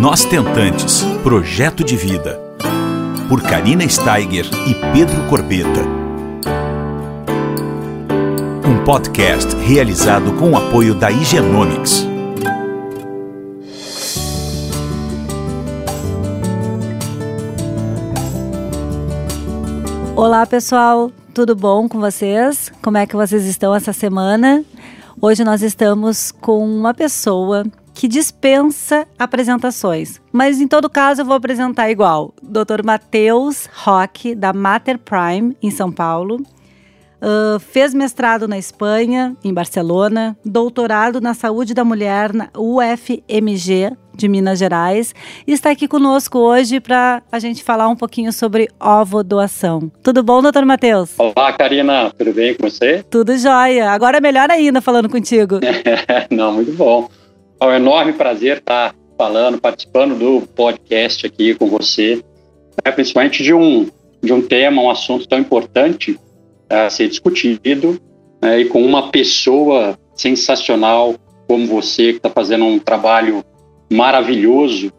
Nós 0.00 0.24
Tentantes 0.24 1.02
Projeto 1.22 1.84
de 1.84 1.96
Vida. 1.96 2.40
Por 3.28 3.42
Karina 3.42 3.86
Steiger 3.86 4.46
e 4.66 4.74
Pedro 4.92 5.28
Corbeta. 5.28 5.82
Um 8.66 8.82
podcast 8.84 9.54
realizado 9.56 10.32
com 10.38 10.52
o 10.52 10.56
apoio 10.56 10.94
da 10.94 11.10
Higienomics. 11.10 12.06
Olá, 20.16 20.46
pessoal. 20.46 21.12
Tudo 21.34 21.54
bom 21.54 21.86
com 21.86 22.00
vocês? 22.00 22.72
Como 22.82 22.96
é 22.96 23.06
que 23.06 23.14
vocês 23.14 23.44
estão 23.44 23.74
essa 23.74 23.92
semana? 23.92 24.64
Hoje 25.20 25.44
nós 25.44 25.62
estamos 25.62 26.32
com 26.32 26.64
uma 26.64 26.94
pessoa 26.94 27.64
que 28.02 28.08
dispensa 28.08 29.06
apresentações. 29.16 30.20
Mas 30.32 30.60
em 30.60 30.66
todo 30.66 30.90
caso 30.90 31.20
eu 31.20 31.24
vou 31.24 31.36
apresentar 31.36 31.88
igual. 31.88 32.34
Dr. 32.42 32.84
Matheus 32.84 33.68
Roque, 33.72 34.34
da 34.34 34.52
Mater 34.52 34.98
Prime, 34.98 35.56
em 35.62 35.70
São 35.70 35.92
Paulo. 35.92 36.44
Uh, 37.22 37.60
fez 37.60 37.94
mestrado 37.94 38.48
na 38.48 38.58
Espanha, 38.58 39.36
em 39.44 39.54
Barcelona, 39.54 40.36
doutorado 40.44 41.20
na 41.20 41.32
saúde 41.32 41.74
da 41.74 41.84
mulher 41.84 42.32
na 42.32 42.48
UFMG 42.58 43.92
de 44.16 44.26
Minas 44.26 44.58
Gerais 44.58 45.14
e 45.46 45.52
está 45.52 45.70
aqui 45.70 45.86
conosco 45.86 46.40
hoje 46.40 46.80
para 46.80 47.22
a 47.30 47.38
gente 47.38 47.62
falar 47.62 47.86
um 47.86 47.94
pouquinho 47.94 48.32
sobre 48.32 48.68
ovo 48.80 49.22
doação. 49.22 49.92
Tudo 50.02 50.24
bom, 50.24 50.42
doutor 50.42 50.64
Matheus? 50.64 51.14
Olá, 51.18 51.52
Karina, 51.52 52.10
tudo 52.18 52.32
bem 52.32 52.52
com 52.56 52.68
você? 52.68 53.04
Tudo 53.08 53.38
jóia. 53.38 53.92
Agora 53.92 54.16
é 54.16 54.20
melhor 54.20 54.50
ainda 54.50 54.80
falando 54.80 55.08
contigo. 55.08 55.60
Não, 56.28 56.54
muito 56.54 56.72
bom. 56.72 57.08
É 57.62 57.64
um 57.64 57.74
enorme 57.76 58.12
prazer 58.12 58.58
estar 58.58 58.92
falando, 59.16 59.60
participando 59.60 60.18
do 60.18 60.44
podcast 60.48 61.24
aqui 61.24 61.54
com 61.54 61.68
você, 61.68 62.16
né, 62.84 62.90
principalmente 62.90 63.40
de 63.40 63.54
um, 63.54 63.88
de 64.20 64.32
um 64.32 64.42
tema, 64.42 64.82
um 64.82 64.90
assunto 64.90 65.28
tão 65.28 65.38
importante 65.38 66.18
a 66.68 66.90
ser 66.90 67.06
discutido 67.06 68.00
né, 68.42 68.62
e 68.62 68.64
com 68.64 68.84
uma 68.84 69.12
pessoa 69.12 69.96
sensacional 70.12 71.14
como 71.46 71.64
você, 71.68 72.10
que 72.10 72.16
está 72.16 72.28
fazendo 72.28 72.64
um 72.64 72.80
trabalho 72.80 73.44
maravilhoso 73.92 74.92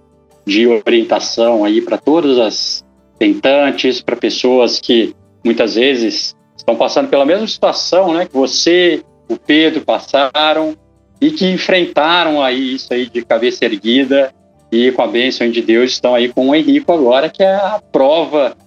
de 0.46 0.66
orientação 0.66 1.66
aí 1.66 1.82
para 1.82 1.98
todas 1.98 2.40
as 2.40 2.86
tentantes, 3.20 4.02
para 4.02 4.16
pessoas 4.16 4.80
que 4.80 5.14
muitas 5.44 5.76
vezes 5.76 6.34
estão 6.56 6.78
passando 6.78 7.10
pela 7.10 7.26
mesma 7.26 7.46
situação 7.46 8.14
né, 8.14 8.26
que 8.26 8.34
você, 8.34 9.04
o 9.30 9.36
Pedro 9.36 9.82
passaram 9.82 10.78
e 11.24 11.32
que 11.32 11.50
enfrentaram 11.50 12.42
aí 12.42 12.76
isso 12.76 12.94
aí 12.94 13.06
de 13.06 13.24
cabeça 13.24 13.64
erguida 13.64 14.34
e 14.70 14.92
com 14.92 15.02
a 15.04 15.08
bênção 15.08 15.50
de 15.50 15.62
Deus 15.62 15.92
estão 15.92 16.14
aí 16.14 16.28
com 16.28 16.50
o 16.50 16.56
Henrico 16.56 16.92
agora, 16.92 17.30
que 17.30 17.42
é 17.42 17.56
a 17.56 17.82
prova 17.94 18.58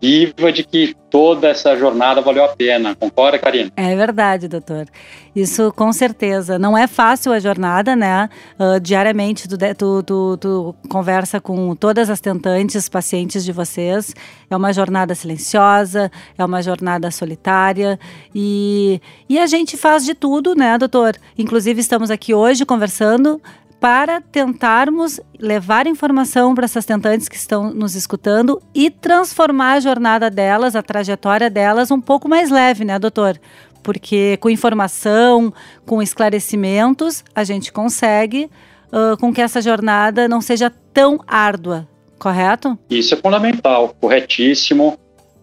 viva 0.00 0.50
de 0.52 0.64
que 0.64 0.94
toda 1.10 1.48
essa 1.48 1.76
jornada 1.76 2.20
valeu 2.20 2.44
a 2.44 2.48
pena. 2.48 2.94
Concorda, 2.94 3.38
Karina? 3.38 3.70
É 3.76 3.94
verdade, 3.94 4.48
doutor. 4.48 4.86
Isso 5.34 5.72
com 5.72 5.92
certeza. 5.92 6.58
Não 6.58 6.76
é 6.76 6.86
fácil 6.86 7.32
a 7.32 7.38
jornada, 7.38 7.94
né? 7.94 8.28
Uh, 8.58 8.80
diariamente 8.80 9.48
tu, 9.48 9.56
tu, 9.76 10.02
tu, 10.02 10.36
tu, 10.36 10.74
conversa 10.88 11.40
com 11.40 11.74
todas 11.74 12.08
as 12.08 12.20
tentantes, 12.20 12.88
pacientes 12.88 13.44
de 13.44 13.52
vocês. 13.52 14.14
É 14.48 14.56
uma 14.56 14.72
jornada 14.72 15.14
silenciosa, 15.14 16.10
é 16.38 16.44
uma 16.44 16.62
jornada 16.62 17.10
solitária 17.10 17.98
e, 18.34 19.00
e 19.28 19.38
a 19.38 19.46
gente 19.46 19.76
faz 19.76 20.04
de 20.04 20.14
tudo, 20.14 20.54
né, 20.54 20.78
doutor? 20.78 21.16
Inclusive 21.36 21.80
estamos 21.80 22.10
aqui 22.10 22.32
hoje 22.34 22.64
conversando 22.64 23.40
para 23.80 24.20
tentarmos 24.20 25.18
levar 25.38 25.86
informação 25.86 26.54
para 26.54 26.66
essas 26.66 26.84
tentantes 26.84 27.28
que 27.28 27.36
estão 27.36 27.72
nos 27.72 27.94
escutando 27.94 28.60
e 28.74 28.90
transformar 28.90 29.72
a 29.72 29.80
jornada 29.80 30.30
delas, 30.30 30.76
a 30.76 30.82
trajetória 30.82 31.48
delas, 31.48 31.90
um 31.90 32.00
pouco 32.00 32.28
mais 32.28 32.50
leve, 32.50 32.84
né, 32.84 32.98
doutor? 32.98 33.40
Porque 33.82 34.36
com 34.36 34.50
informação, 34.50 35.52
com 35.86 36.02
esclarecimentos, 36.02 37.24
a 37.34 37.42
gente 37.42 37.72
consegue 37.72 38.50
uh, 38.92 39.16
com 39.18 39.32
que 39.32 39.40
essa 39.40 39.62
jornada 39.62 40.28
não 40.28 40.42
seja 40.42 40.70
tão 40.92 41.18
árdua, 41.26 41.88
correto? 42.18 42.78
Isso 42.90 43.14
é 43.14 43.16
fundamental, 43.16 43.96
corretíssimo. 43.98 44.98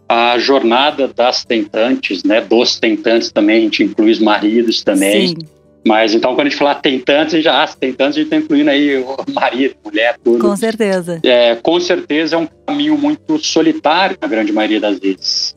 A 0.08 0.38
jornada 0.38 1.08
das 1.08 1.44
tentantes, 1.44 2.24
né, 2.24 2.40
dos 2.40 2.80
tentantes 2.80 3.32
também, 3.32 3.58
a 3.58 3.62
gente 3.62 3.84
inclui 3.84 4.12
os 4.12 4.20
maridos 4.20 4.84
também. 4.84 5.30
Sim 5.30 5.57
mas 5.88 6.14
então, 6.14 6.36
quando 6.36 6.48
a 6.48 6.50
gente 6.50 6.60
falar 6.60 6.76
tentantes, 6.76 7.42
já 7.42 7.64
ah, 7.64 7.68
tentantes, 7.68 8.18
a 8.18 8.20
gente 8.20 8.26
está 8.26 8.36
incluindo 8.36 8.70
aí 8.70 8.98
o 8.98 9.16
marido, 9.34 9.76
mulher, 9.86 10.18
tudo. 10.22 10.40
Com 10.40 10.54
certeza. 10.58 11.22
É, 11.24 11.56
com 11.56 11.80
certeza 11.80 12.36
é 12.36 12.40
um 12.40 12.48
caminho 12.66 12.98
muito 12.98 13.40
solitário 13.40 14.18
na 14.22 14.28
grande 14.28 14.52
maioria 14.52 14.82
das 14.82 15.00
vezes. 15.00 15.56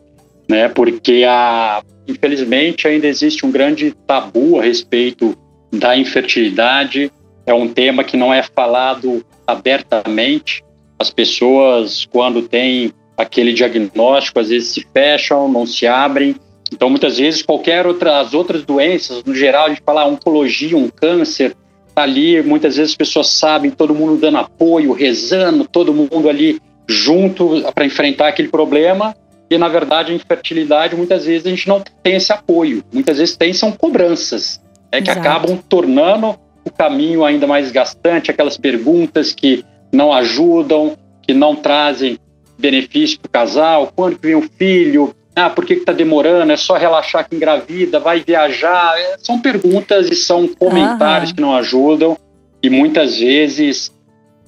Né? 0.49 0.69
Porque, 0.69 1.25
a, 1.29 1.83
infelizmente, 2.07 2.87
ainda 2.87 3.09
existe 3.09 3.45
um 3.45 3.51
grande 3.51 3.93
tabu 4.07 4.61
a 4.61 4.63
respeito 4.63 5.37
da 5.73 5.97
infertilidade. 5.97 7.11
É 7.45 7.53
um 7.53 7.67
tema 7.67 8.05
que 8.05 8.17
não 8.17 8.33
é 8.33 8.45
falado 8.45 9.27
abertamente. 9.45 10.63
As 10.97 11.11
pessoas, 11.11 12.07
quando 12.07 12.43
têm 12.43 12.93
aquele 13.17 13.53
diagnóstico, 13.53 14.39
às 14.39 14.51
vezes 14.51 14.69
se 14.69 14.87
fecham, 14.95 15.51
não 15.51 15.67
se 15.67 15.89
abrem 15.89 16.37
então, 16.73 16.89
muitas 16.89 17.19
vezes, 17.19 17.43
qualquer 17.43 17.87
outra, 17.87 18.21
as 18.21 18.33
outras 18.33 18.65
doenças, 18.65 19.25
no 19.25 19.35
geral, 19.35 19.67
a 19.67 19.69
gente 19.71 19.83
fala 19.85 20.03
ah, 20.03 20.07
oncologia, 20.07 20.77
um 20.77 20.89
câncer, 20.89 21.57
tá 21.95 22.03
ali, 22.03 22.41
muitas 22.43 22.77
vezes 22.77 22.93
as 22.93 22.97
pessoas 22.97 23.29
sabem, 23.29 23.71
todo 23.71 23.95
mundo 23.95 24.17
dando 24.17 24.39
apoio, 24.39 24.93
rezando, 24.93 25.67
todo 25.67 25.93
mundo 25.93 26.29
ali 26.29 26.61
junto 26.89 27.63
para 27.75 27.85
enfrentar 27.85 28.29
aquele 28.29 28.49
problema, 28.49 29.15
e 29.51 29.59
na 29.59 29.69
verdade 29.69 30.13
a 30.13 30.15
infertilidade, 30.15 30.97
muitas 30.97 31.25
vezes 31.25 31.47
a 31.47 31.51
gente 31.51 31.69
não 31.69 31.83
tem 32.03 32.15
esse 32.15 32.33
apoio, 32.33 32.85
muitas 32.93 33.19
vezes 33.19 33.37
tem, 33.37 33.53
são 33.53 33.73
cobranças, 33.73 34.61
né, 34.93 35.03
que 35.03 35.11
acabam 35.11 35.57
tornando 35.69 36.37
o 36.65 36.71
caminho 36.71 37.25
ainda 37.25 37.47
mais 37.47 37.71
gastante, 37.71 38.31
aquelas 38.31 38.57
perguntas 38.57 39.33
que 39.33 39.65
não 39.93 40.13
ajudam, 40.13 40.97
que 41.23 41.35
não 41.35 41.57
trazem 41.57 42.19
benefício 42.59 43.19
para 43.19 43.29
o 43.29 43.31
casal, 43.31 43.93
quando 43.95 44.19
vem 44.21 44.35
o 44.35 44.43
filho, 44.43 45.15
ah, 45.47 45.51
por 45.51 45.65
que 45.65 45.75
está 45.75 45.93
demorando? 45.93 46.53
É 46.53 46.57
só 46.57 46.77
relaxar 46.77 47.29
que 47.29 47.37
engravida, 47.37 47.99
vai 47.99 48.21
viajar. 48.21 48.99
É, 48.99 49.17
são 49.19 49.41
perguntas 49.41 50.11
e 50.11 50.15
são 50.15 50.49
comentários 50.49 51.31
uhum. 51.31 51.37
que 51.37 51.43
não 51.43 51.55
ajudam. 51.55 52.17
E 52.63 52.69
muitas 52.69 53.19
vezes 53.19 53.93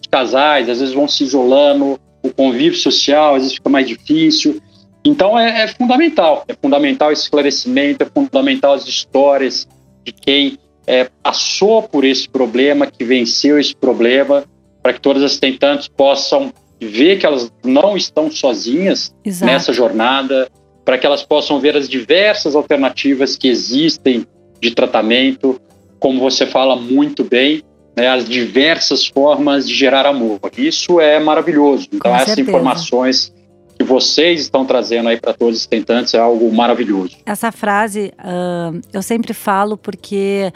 os 0.00 0.06
casais, 0.10 0.68
às 0.68 0.80
vezes, 0.80 0.94
vão 0.94 1.08
se 1.08 1.24
isolando, 1.24 1.98
o 2.22 2.32
convívio 2.32 2.78
social 2.78 3.34
às 3.34 3.42
vezes 3.42 3.56
fica 3.56 3.68
mais 3.68 3.86
difícil. 3.86 4.60
Então 5.04 5.38
é, 5.38 5.62
é 5.62 5.68
fundamental, 5.68 6.44
é 6.46 6.54
fundamental 6.54 7.10
esse 7.10 7.22
esclarecimento, 7.22 8.04
é 8.04 8.06
fundamental 8.06 8.74
as 8.74 8.86
histórias 8.86 9.66
de 10.04 10.12
quem 10.12 10.58
é, 10.86 11.08
passou 11.22 11.82
por 11.82 12.04
esse 12.04 12.28
problema, 12.28 12.86
que 12.86 13.04
venceu 13.04 13.58
esse 13.58 13.74
problema, 13.74 14.44
para 14.82 14.92
que 14.92 15.00
todas 15.00 15.22
as 15.22 15.36
tentantes 15.38 15.88
possam 15.88 16.52
ver 16.80 17.18
que 17.18 17.26
elas 17.26 17.52
não 17.64 17.96
estão 17.96 18.30
sozinhas 18.30 19.14
Exato. 19.24 19.52
nessa 19.52 19.72
jornada, 19.72 20.48
para 20.84 20.98
que 20.98 21.06
elas 21.06 21.22
possam 21.22 21.60
ver 21.60 21.76
as 21.76 21.88
diversas 21.88 22.54
alternativas 22.54 23.36
que 23.36 23.48
existem 23.48 24.26
de 24.60 24.74
tratamento, 24.74 25.60
como 25.98 26.20
você 26.20 26.46
fala 26.46 26.76
muito 26.76 27.24
bem, 27.24 27.62
né, 27.96 28.08
as 28.08 28.28
diversas 28.28 29.06
formas 29.06 29.68
de 29.68 29.74
gerar 29.74 30.06
amor. 30.06 30.40
Isso 30.56 31.00
é 31.00 31.18
maravilhoso. 31.20 31.88
Então, 31.92 32.14
essas 32.14 32.38
informações 32.38 33.32
que 33.78 33.84
vocês 33.84 34.40
estão 34.40 34.64
trazendo 34.64 35.08
aí 35.08 35.20
para 35.20 35.32
todos 35.32 35.58
os 35.58 35.66
tentantes 35.66 36.14
é 36.14 36.18
algo 36.18 36.52
maravilhoso. 36.52 37.16
Essa 37.26 37.50
frase 37.52 38.12
uh, 38.18 38.80
eu 38.92 39.02
sempre 39.02 39.34
falo 39.34 39.76
porque 39.76 40.52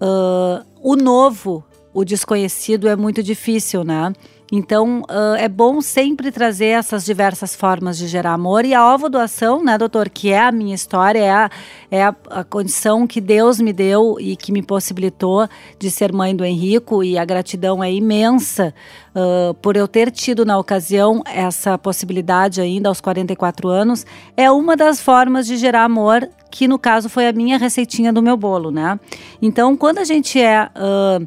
uh, 0.00 0.64
o 0.80 0.96
novo, 0.96 1.64
o 1.92 2.04
desconhecido 2.04 2.88
é 2.88 2.96
muito 2.96 3.22
difícil, 3.22 3.84
né? 3.84 4.12
Então, 4.54 5.00
uh, 5.08 5.34
é 5.38 5.48
bom 5.48 5.80
sempre 5.80 6.30
trazer 6.30 6.66
essas 6.66 7.06
diversas 7.06 7.56
formas 7.56 7.96
de 7.96 8.06
gerar 8.06 8.34
amor. 8.34 8.66
E 8.66 8.74
a 8.74 8.94
ovo 8.94 9.08
doação, 9.08 9.64
né, 9.64 9.78
doutor, 9.78 10.10
que 10.10 10.30
é 10.30 10.40
a 10.40 10.52
minha 10.52 10.74
história, 10.74 11.20
é 11.20 11.30
a, 11.30 11.50
é 11.90 12.04
a, 12.04 12.14
a, 12.28 12.44
condição 12.44 13.06
que 13.06 13.18
Deus 13.18 13.58
me 13.58 13.72
deu 13.72 14.18
e 14.20 14.36
que 14.36 14.52
me 14.52 14.62
possibilitou 14.62 15.48
de 15.78 15.90
ser 15.90 16.12
mãe 16.12 16.36
do 16.36 16.44
Henrico. 16.44 17.02
E 17.02 17.16
a 17.16 17.24
gratidão 17.24 17.82
é 17.82 17.90
imensa 17.90 18.74
uh, 19.16 19.54
por 19.54 19.74
eu 19.74 19.88
ter 19.88 20.10
tido 20.10 20.44
na 20.44 20.58
ocasião 20.58 21.22
essa 21.24 21.78
possibilidade 21.78 22.60
ainda 22.60 22.90
aos 22.90 23.00
44 23.00 23.70
anos. 23.70 24.04
É 24.36 24.50
uma 24.50 24.76
das 24.76 25.00
formas 25.00 25.46
de 25.46 25.56
gerar 25.56 25.84
amor 25.84 26.28
que 26.50 26.68
no 26.68 26.78
caso 26.78 27.08
foi 27.08 27.26
a 27.26 27.32
minha 27.32 27.56
receitinha 27.56 28.12
do 28.12 28.20
meu 28.20 28.36
bolo, 28.36 28.70
né? 28.70 29.00
Então, 29.40 29.74
quando 29.74 29.96
a 29.96 30.04
gente 30.04 30.38
é 30.38 30.68
uh, 30.76 31.26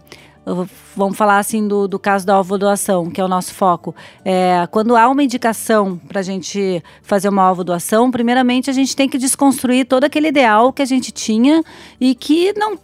vamos 0.96 1.18
falar 1.18 1.40
assim 1.40 1.68
do, 1.68 1.88
do 1.88 1.98
caso 1.98 2.26
da 2.26 2.40
ovodoação, 2.40 3.10
que 3.10 3.20
é 3.20 3.26
o 3.26 3.28
nosso 3.28 3.54
foco. 3.54 3.96
É, 4.24 4.68
quando 4.72 4.96
há 4.96 5.10
uma 5.10 5.24
indicação 5.24 5.98
para 5.98 6.20
a 6.20 6.24
gente 6.24 6.84
fazer 7.02 7.30
uma 7.30 7.52
ovodoação, 7.52 8.12
primeiramente 8.12 8.70
a 8.70 8.74
gente 8.74 8.96
tem 8.96 9.10
que 9.10 9.18
desconstruir 9.18 9.86
todo 9.86 10.04
aquele 10.04 10.28
ideal 10.28 10.72
que 10.72 10.82
a 10.82 10.86
gente 10.86 11.12
tinha 11.12 11.64
e 12.00 12.14
que 12.14 12.54
não 12.54 12.78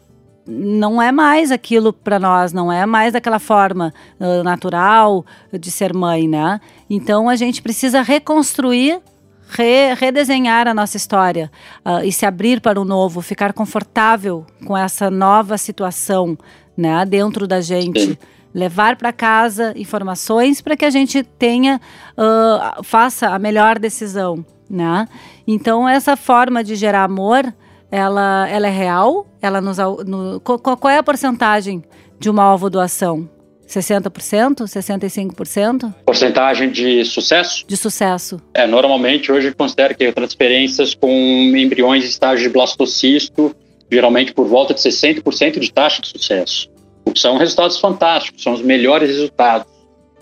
não 0.48 1.02
é 1.02 1.12
mais 1.12 1.52
aquilo 1.52 1.94
para 1.94 2.20
nós, 2.20 2.52
não 2.52 2.72
é 2.72 2.86
mais 2.86 3.14
daquela 3.14 3.40
forma 3.40 3.94
uh, 4.20 4.44
natural 4.44 5.24
de 5.54 5.70
ser 5.70 5.94
mãe, 5.94 6.28
né? 6.28 6.60
Então 6.90 7.30
a 7.30 7.36
gente 7.36 7.62
precisa 7.62 8.02
reconstruir, 8.02 9.00
re, 9.48 9.94
redesenhar 9.94 10.68
a 10.68 10.74
nossa 10.74 10.98
história 10.98 11.52
uh, 11.86 12.04
e 12.04 12.12
se 12.12 12.26
abrir 12.26 12.60
para 12.60 12.82
o 12.82 12.86
novo, 12.86 13.22
ficar 13.22 13.54
confortável 13.54 14.46
com 14.66 14.76
essa 14.76 15.12
nova 15.12 15.58
situação, 15.58 16.38
né, 16.76 17.06
dentro 17.06 17.48
da 17.48 17.62
gente. 17.62 18.18
Levar 18.54 18.98
para 18.98 19.14
casa 19.14 19.74
informações 19.78 20.60
para 20.60 20.76
que 20.76 20.84
a 20.84 20.90
gente 20.90 21.24
tenha, 21.24 21.80
uh, 22.18 22.84
faça 22.84 23.30
a 23.30 23.40
melhor 23.40 23.80
decisão, 23.80 24.46
né? 24.70 25.08
Então 25.48 25.88
essa 25.88 26.18
forma 26.18 26.62
de 26.62 26.76
gerar 26.76 27.06
amor 27.06 27.54
ela, 27.92 28.48
ela 28.50 28.68
é 28.68 28.72
real? 28.72 29.28
Ela 29.42 29.60
nos, 29.60 29.78
no, 29.78 30.40
qual, 30.40 30.60
qual 30.60 30.90
é 30.90 30.98
a 30.98 31.04
porcentagem 31.04 31.84
de 32.18 32.30
uma 32.30 32.44
alvo 32.44 32.70
doação? 32.70 33.30
60%? 33.68 34.64
65%? 34.64 35.94
Porcentagem 36.06 36.70
de 36.70 37.06
sucesso? 37.06 37.66
De 37.68 37.78
sucesso. 37.78 38.40
É, 38.54 38.66
normalmente 38.66 39.32
hoje 39.32 39.54
considero 39.54 39.96
que 39.96 40.12
transferências 40.12 40.94
com 40.94 41.10
embriões 41.10 42.04
em 42.04 42.08
estágio 42.08 42.48
de 42.48 42.50
blastocisto, 42.50 43.56
geralmente 43.92 44.34
por 44.34 44.48
volta 44.48 44.74
de 44.74 44.80
60% 44.80 45.60
de 45.60 45.72
taxa 45.72 46.02
de 46.02 46.08
sucesso. 46.08 46.70
O 47.06 47.12
que 47.12 47.20
são 47.20 47.38
resultados 47.38 47.80
fantásticos, 47.80 48.42
são 48.42 48.54
os 48.54 48.62
melhores 48.62 49.10
resultados. 49.10 49.68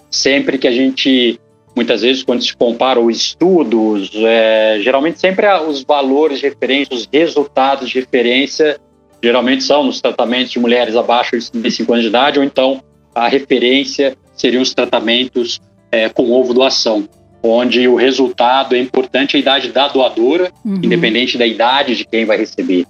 Sempre 0.10 0.57
que 0.57 0.68
a 0.68 0.71
gente 0.71 1.39
muitas 1.75 2.01
vezes 2.01 2.24
quando 2.24 2.44
se 2.44 2.54
compara 2.56 3.00
os 3.00 3.16
estudos, 3.16 4.12
é, 4.16 4.80
geralmente 4.81 5.19
sempre 5.19 5.48
os 5.62 5.83
valores 5.83 6.39
de 6.39 6.45
referência, 6.50 6.94
os 6.94 7.07
resultados 7.12 7.89
de 7.89 8.00
referência, 8.00 8.77
geralmente 9.24 9.63
são 9.63 9.83
nos 9.83 10.01
tratamentos 10.01 10.51
de 10.51 10.60
mulheres 10.60 10.95
abaixo 10.95 11.38
de 11.38 11.51
35 11.51 11.94
anos 11.94 12.04
de 12.04 12.10
idade, 12.10 12.39
ou 12.39 12.44
então 12.44 12.83
a 13.15 13.30
referência 13.30 14.18
seriam 14.36 14.62
os 14.62 14.74
tratamentos 14.74 15.62
é, 15.92 16.10
com 16.10 16.31
ovo 16.31 16.54
doação, 16.54 17.07
onde 17.42 17.88
o 17.88 17.95
resultado 17.95 18.75
é 18.75 18.80
importante 18.80 19.38
a 19.38 19.39
idade 19.39 19.72
da 19.72 19.88
doadora, 19.88 20.51
uhum. 20.65 20.81
independente 20.83 21.38
da 21.38 21.45
idade 21.45 21.95
de 21.95 22.04
quem 22.04 22.25
vai 22.25 22.38
receber 22.38 22.86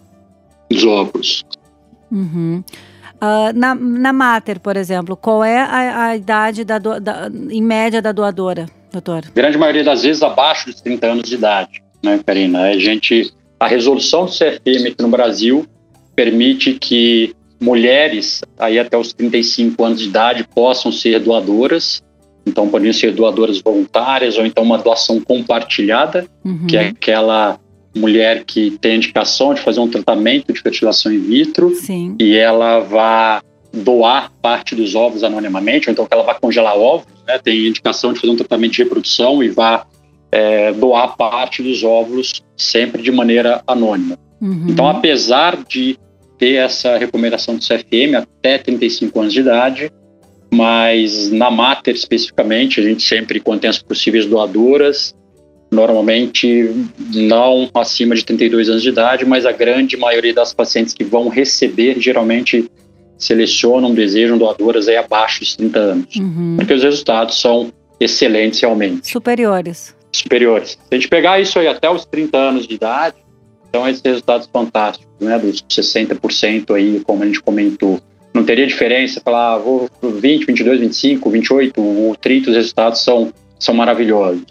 os 0.72 0.84
óvulos. 0.84 1.44
Uhum. 2.12 2.64
Uh, 3.22 3.54
na, 3.54 3.76
na 3.76 4.14
Mater, 4.14 4.60
por 4.60 4.78
exemplo, 4.78 5.16
qual 5.18 5.44
é 5.44 5.58
a, 5.58 6.06
a 6.06 6.16
idade 6.16 6.64
da, 6.64 6.80
da, 6.80 7.30
em 7.50 7.62
média 7.62 8.02
da 8.02 8.12
doadora? 8.12 8.66
doutor? 8.92 9.24
Grande 9.34 9.58
maioria 9.58 9.84
das 9.84 10.04
vezes 10.04 10.22
abaixo 10.22 10.68
dos 10.68 10.82
30 10.82 11.08
anos 11.08 11.30
de 11.30 11.36
idade, 11.36 11.82
né, 12.04 12.20
Karina? 12.26 12.64
A 12.64 12.78
gente, 12.78 13.34
a 13.60 13.68
resolução 13.68 14.26
do 14.26 14.32
CFM 14.32 14.88
aqui 14.88 15.02
no 15.02 15.10
Brasil 15.10 15.66
permite 16.16 16.74
que 16.74 17.34
mulheres 17.60 18.42
aí 18.58 18.80
até 18.80 18.98
os 18.98 19.14
35 19.14 19.84
anos 19.84 20.00
de 20.00 20.08
idade 20.08 20.48
possam 20.56 20.92
ser 20.92 21.20
doadoras. 21.20 22.02
Então, 22.46 22.68
poderiam 22.68 22.94
ser 22.94 23.14
doadoras 23.14 23.62
voluntárias 23.62 24.38
ou 24.38 24.46
então 24.46 24.64
uma 24.64 24.78
doação 24.78 25.22
compartilhada, 25.22 26.26
uhum. 26.44 26.66
que 26.68 26.78
é 26.78 26.88
aquela 26.88 27.60
mulher 28.00 28.44
que 28.46 28.72
tem 28.80 28.96
indicação 28.96 29.54
de 29.54 29.62
fazer 29.62 29.80
um 29.80 29.88
tratamento 29.88 30.52
de 30.54 30.62
fertilização 30.62 31.12
in 31.12 31.20
vitro 31.20 31.74
Sim. 31.76 32.16
e 32.20 32.36
ela 32.36 32.80
vai 32.80 33.42
doar 33.72 34.32
parte 34.42 34.76
dos 34.76 34.96
ovos 34.96 35.24
anonimamente, 35.24 35.90
ou 35.90 35.94
então 35.94 36.06
que 36.06 36.14
ela 36.14 36.24
vai 36.24 36.40
congelar 36.40 36.76
ovos, 36.76 37.08
né, 37.28 37.38
tem 37.38 37.68
indicação 37.68 38.14
de 38.14 38.20
fazer 38.20 38.34
um 38.34 38.36
tratamento 38.36 38.72
de 38.74 38.84
reprodução 38.84 39.44
e 39.44 39.50
vai 39.50 39.82
é, 40.32 40.72
doar 40.74 41.16
parte 41.16 41.62
dos 41.62 41.84
óvulos 41.84 42.44
sempre 42.58 43.02
de 43.02 43.12
maneira 43.12 43.62
anônima. 43.68 44.18
Uhum. 44.42 44.66
Então, 44.70 44.88
apesar 44.88 45.58
de 45.68 45.98
ter 46.38 46.56
essa 46.56 46.98
recomendação 46.98 47.56
do 47.56 47.62
CFM 47.62 48.16
até 48.16 48.58
35 48.58 49.20
anos 49.20 49.34
de 49.34 49.42
idade, 49.42 49.92
mas 50.52 51.32
na 51.32 51.52
Mater 51.52 51.94
especificamente, 51.94 52.80
a 52.80 52.84
gente 52.84 53.04
sempre, 53.04 53.40
quando 53.40 53.62
tem 53.62 53.70
as 53.70 53.82
possíveis 53.82 54.26
doadoras, 54.26 55.14
normalmente 55.72 56.74
não 57.14 57.70
acima 57.74 58.16
de 58.16 58.26
32 58.26 58.70
anos 58.70 58.82
de 58.82 58.90
idade, 58.90 59.26
mas 59.26 59.46
a 59.46 59.52
grande 59.52 59.96
maioria 59.98 60.34
das 60.34 60.54
pacientes 60.54 60.94
que 60.94 61.04
vão 61.04 61.28
receber 61.28 62.00
geralmente 62.00 62.70
selecionam, 63.18 63.94
desejam 63.94 64.38
doadoras 64.38 64.88
aí 64.88 64.96
abaixo 64.96 65.42
dos 65.42 65.56
30 65.56 65.80
anos. 65.80 66.16
Uhum. 66.16 66.56
Porque 66.58 66.74
os 66.74 66.84
resultados 66.84 67.40
são 67.40 67.72
excelentes 68.00 68.62
realmente. 68.62 69.12
Superiores. 69.12 69.96
Superiores. 70.12 70.72
Se 70.72 70.78
a 70.92 70.96
gente 70.96 71.08
pegar 71.08 71.40
isso 71.40 71.60
aí 71.60 71.68
até 71.68 71.90
os 71.90 72.06
30 72.06 72.38
anos 72.38 72.68
de 72.68 72.76
idade, 72.76 73.18
então 73.70 73.88
esses 73.88 74.02
resultados 74.02 74.50
fantásticos, 74.52 75.08
né, 75.20 75.38
dos 75.38 75.62
60% 75.62 76.76
aí, 76.76 77.02
como 77.06 77.24
a 77.24 77.26
gente 77.26 77.42
comentou. 77.42 78.02
Não 78.34 78.44
teria 78.44 78.66
diferença 78.66 79.22
falar, 79.24 79.56
ah, 79.56 79.58
vou 79.58 79.90
20, 80.02 80.46
22, 80.46 80.80
25, 80.80 81.30
28, 81.30 81.82
o 81.82 82.16
30, 82.20 82.50
os 82.50 82.56
resultados 82.56 83.02
são, 83.04 83.34
são 83.60 83.76
maravilhosos. 83.76 84.44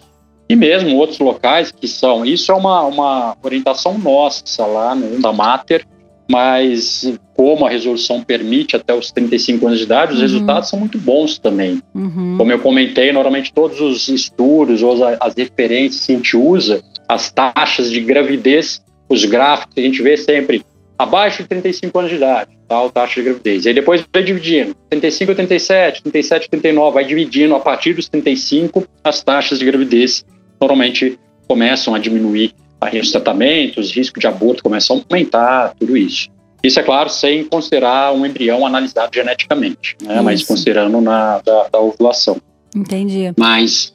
E 0.49 0.55
mesmo 0.55 0.97
outros 0.97 1.19
locais 1.19 1.71
que 1.71 1.87
são, 1.87 2.25
isso 2.25 2.51
é 2.51 2.55
uma, 2.55 2.81
uma 2.81 3.37
orientação 3.43 3.99
nossa 3.99 4.65
lá 4.65 4.95
no, 4.95 5.21
da 5.21 5.31
Mater, 5.31 5.85
mas 6.27 7.13
como 7.35 7.65
a 7.65 7.69
resolução 7.69 8.23
permite 8.23 8.75
até 8.75 8.93
os 8.93 9.11
35 9.11 9.67
anos 9.67 9.79
de 9.79 9.85
idade, 9.85 10.13
os 10.13 10.17
uhum. 10.17 10.23
resultados 10.23 10.69
são 10.69 10.79
muito 10.79 10.97
bons 10.97 11.37
também. 11.37 11.81
Uhum. 11.93 12.35
Como 12.37 12.51
eu 12.51 12.59
comentei, 12.59 13.11
normalmente 13.11 13.53
todos 13.53 13.79
os 13.79 14.07
estudos 14.09 14.81
ou 14.81 15.05
as, 15.05 15.17
as 15.21 15.35
referências 15.35 16.05
que 16.05 16.13
a 16.13 16.15
gente 16.15 16.35
usa, 16.35 16.83
as 17.07 17.31
taxas 17.31 17.91
de 17.91 18.01
gravidez, 18.01 18.83
os 19.07 19.25
gráficos 19.25 19.75
a 19.77 19.81
gente 19.81 20.01
vê 20.01 20.17
sempre 20.17 20.63
abaixo 20.97 21.43
de 21.43 21.49
35 21.49 21.97
anos 21.97 22.11
de 22.11 22.17
idade, 22.17 22.51
tal 22.67 22.89
taxa 22.89 23.21
de 23.21 23.23
gravidez. 23.23 23.65
E 23.65 23.69
aí 23.69 23.73
depois 23.73 24.03
vai 24.11 24.23
dividindo, 24.23 24.75
35 24.89 25.31
a 25.31 25.35
37, 25.35 26.03
37 26.03 26.45
a 26.45 26.49
39, 26.49 26.93
vai 26.93 27.05
dividindo 27.05 27.55
a 27.55 27.59
partir 27.59 27.93
dos 27.93 28.09
35 28.09 28.85
as 29.03 29.23
taxas 29.23 29.59
de 29.59 29.65
gravidez 29.65 30.25
normalmente 30.59 31.19
começam 31.47 31.95
a 31.95 31.99
diminuir 31.99 32.53
aí 32.79 32.99
os 32.99 33.11
tratamentos, 33.11 33.91
risco 33.91 34.19
de 34.19 34.27
aborto 34.27 34.63
começa 34.63 34.93
a 34.93 34.97
aumentar, 34.97 35.73
tudo 35.79 35.97
isso. 35.97 36.29
Isso 36.63 36.79
é 36.79 36.83
claro 36.83 37.09
sem 37.09 37.43
considerar 37.45 38.13
um 38.13 38.25
embrião 38.25 38.65
analisado 38.65 39.13
geneticamente, 39.13 39.95
né? 40.01 40.21
mas 40.21 40.43
considerando 40.43 40.99
na 40.99 41.39
da, 41.39 41.69
da, 41.69 41.79
ovulação. 41.79 42.37
Entendi. 42.75 43.33
Mas, 43.37 43.93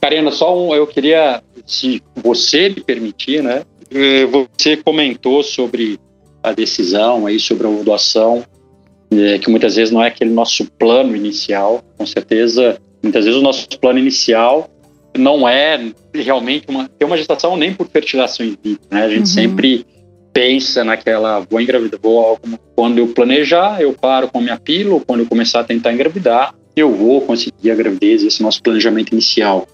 Karina, 0.00 0.30
só 0.30 0.56
um, 0.56 0.74
eu 0.74 0.86
queria, 0.86 1.42
se 1.66 2.02
você 2.16 2.68
me 2.68 2.80
permitir, 2.80 3.42
né? 3.42 3.62
Eh, 3.90 4.26
você 4.26 4.76
comentou 4.76 5.42
sobre 5.42 5.98
a 6.42 6.52
decisão 6.52 7.26
aí 7.26 7.38
sobre 7.38 7.66
a 7.66 7.70
ovulação, 7.70 8.44
é, 9.10 9.38
que 9.38 9.50
muitas 9.50 9.76
vezes 9.76 9.92
não 9.92 10.02
é 10.02 10.08
aquele 10.08 10.30
nosso 10.30 10.64
plano 10.78 11.16
inicial. 11.16 11.82
Com 11.96 12.06
certeza, 12.06 12.78
muitas 13.02 13.24
vezes 13.24 13.40
o 13.40 13.42
nosso 13.42 13.68
plano 13.78 13.98
inicial 13.98 14.68
não 15.18 15.48
é 15.48 15.92
realmente 16.14 16.66
uma, 16.68 16.88
ter 16.88 17.04
uma 17.04 17.16
gestação 17.16 17.56
nem 17.56 17.74
por 17.74 17.88
fertilização 17.88 18.46
in 18.46 18.56
vitro, 18.62 18.86
né? 18.90 19.02
A 19.02 19.08
gente 19.08 19.20
uhum. 19.20 19.26
sempre 19.26 19.86
pensa 20.32 20.84
naquela, 20.84 21.40
vou 21.40 21.60
engravidar, 21.60 21.98
vou, 22.00 22.38
quando 22.76 22.98
eu 22.98 23.08
planejar, 23.08 23.80
eu 23.80 23.92
paro 23.92 24.28
com 24.28 24.38
a 24.38 24.42
minha 24.42 24.58
pílula, 24.58 25.02
quando 25.04 25.20
eu 25.20 25.26
começar 25.26 25.60
a 25.60 25.64
tentar 25.64 25.92
engravidar, 25.92 26.54
eu 26.76 26.92
vou 26.94 27.20
conseguir 27.22 27.70
a 27.70 27.74
gravidez, 27.74 28.22
esse 28.22 28.42
nosso 28.42 28.62
planejamento 28.62 29.12
inicial. 29.12 29.66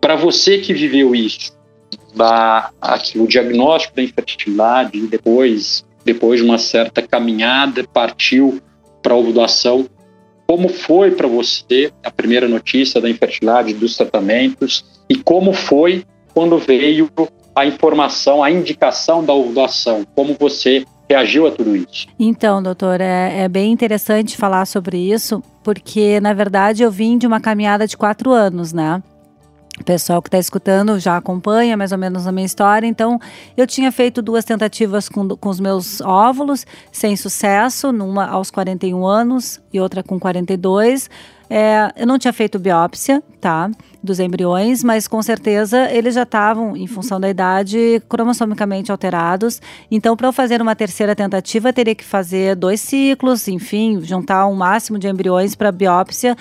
Para 0.00 0.16
você 0.16 0.58
que 0.58 0.72
viveu 0.72 1.14
isso, 1.14 1.52
da, 2.14 2.70
aqui, 2.80 3.18
o 3.18 3.26
diagnóstico 3.26 3.96
da 3.96 4.02
infertilidade 4.02 4.98
e 4.98 5.06
depois, 5.06 5.84
depois 6.04 6.40
de 6.40 6.46
uma 6.46 6.58
certa 6.58 7.02
caminhada, 7.02 7.84
partiu 7.92 8.60
para 9.02 9.14
a 9.14 9.16
ovulação, 9.16 9.86
como 10.46 10.68
foi 10.68 11.10
para 11.10 11.28
você 11.28 11.92
a 12.02 12.10
primeira 12.10 12.48
notícia 12.48 13.00
da 13.00 13.08
infertilidade, 13.08 13.74
dos 13.74 13.96
tratamentos, 13.96 14.84
e 15.08 15.16
como 15.16 15.52
foi 15.52 16.04
quando 16.32 16.58
veio 16.58 17.08
a 17.54 17.64
informação, 17.64 18.42
a 18.42 18.50
indicação 18.50 19.24
da 19.24 19.32
ovulação? 19.32 20.04
Como 20.14 20.36
você 20.38 20.84
reagiu 21.08 21.46
a 21.46 21.50
tudo 21.50 21.76
isso? 21.76 22.06
Então, 22.18 22.62
doutor, 22.62 23.00
é, 23.00 23.42
é, 23.42 23.48
bem 23.48 23.72
interessante 23.72 24.36
falar 24.36 24.66
sobre 24.66 24.98
isso, 24.98 25.42
porque 25.62 26.20
na 26.20 26.32
verdade 26.32 26.82
eu 26.82 26.90
vim 26.90 27.16
de 27.16 27.26
uma 27.26 27.40
caminhada 27.40 27.86
de 27.86 27.96
quatro 27.96 28.32
anos, 28.32 28.72
né? 28.72 29.02
O 29.80 29.84
pessoal 29.84 30.22
que 30.22 30.28
está 30.28 30.38
escutando 30.38 30.98
já 31.00 31.16
acompanha 31.16 31.76
mais 31.76 31.90
ou 31.90 31.98
menos 31.98 32.26
a 32.26 32.32
minha 32.32 32.46
história. 32.46 32.86
Então, 32.86 33.18
eu 33.56 33.66
tinha 33.66 33.90
feito 33.90 34.22
duas 34.22 34.44
tentativas 34.44 35.08
com, 35.08 35.28
com 35.28 35.48
os 35.48 35.58
meus 35.58 36.00
óvulos, 36.00 36.64
sem 36.92 37.16
sucesso, 37.16 37.92
numa 37.92 38.26
aos 38.26 38.50
41 38.50 39.04
anos 39.04 39.60
e 39.72 39.80
outra 39.80 40.02
com 40.02 40.18
42. 40.18 41.10
É, 41.50 41.92
eu 41.96 42.06
não 42.06 42.18
tinha 42.18 42.32
feito 42.32 42.58
biópsia, 42.58 43.22
tá? 43.40 43.70
Dos 44.02 44.18
embriões, 44.18 44.82
mas 44.82 45.06
com 45.06 45.22
certeza 45.22 45.90
eles 45.90 46.14
já 46.14 46.22
estavam, 46.22 46.76
em 46.76 46.86
função 46.86 47.20
da 47.20 47.28
idade, 47.28 48.02
cromossomicamente 48.08 48.90
alterados. 48.90 49.60
Então, 49.90 50.16
para 50.16 50.28
eu 50.28 50.32
fazer 50.32 50.62
uma 50.62 50.74
terceira 50.74 51.14
tentativa, 51.14 51.72
teria 51.72 51.94
que 51.94 52.04
fazer 52.04 52.56
dois 52.56 52.80
ciclos, 52.80 53.46
enfim, 53.48 54.00
juntar 54.00 54.46
um 54.46 54.54
máximo 54.54 54.98
de 54.98 55.08
embriões 55.08 55.54
para 55.54 55.70
biópsia 55.70 56.36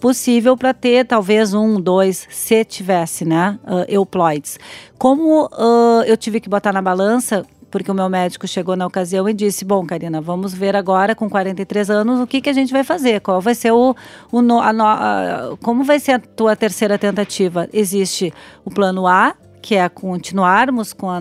possível 0.00 0.56
para 0.56 0.72
ter 0.72 1.04
talvez 1.06 1.54
um, 1.54 1.80
dois, 1.80 2.26
se 2.30 2.64
tivesse, 2.64 3.24
né, 3.24 3.58
uh, 3.64 3.84
euploides. 3.88 4.58
Como 4.96 5.46
uh, 5.46 6.02
eu 6.06 6.16
tive 6.16 6.40
que 6.40 6.48
botar 6.48 6.72
na 6.72 6.82
balança 6.82 7.44
porque 7.70 7.90
o 7.90 7.94
meu 7.94 8.08
médico 8.08 8.46
chegou 8.46 8.76
na 8.76 8.86
ocasião 8.86 9.28
e 9.28 9.34
disse: 9.34 9.64
Bom, 9.64 9.84
Karina, 9.84 10.20
vamos 10.20 10.54
ver 10.54 10.74
agora 10.74 11.14
com 11.14 11.28
43 11.28 11.90
anos 11.90 12.20
o 12.20 12.26
que, 12.26 12.40
que 12.40 12.48
a 12.48 12.52
gente 12.52 12.72
vai 12.72 12.82
fazer, 12.82 13.20
qual 13.20 13.40
vai 13.40 13.54
ser 13.54 13.72
o. 13.72 13.94
o 14.32 14.60
a, 14.60 14.70
a, 14.70 15.56
como 15.62 15.84
vai 15.84 16.00
ser 16.00 16.12
a 16.12 16.18
tua 16.18 16.56
terceira 16.56 16.98
tentativa? 16.98 17.68
Existe 17.72 18.32
o 18.64 18.70
plano 18.70 19.06
A, 19.06 19.34
que 19.60 19.74
é 19.74 19.88
continuarmos 19.88 20.92
com, 20.92 21.10
a, 21.10 21.20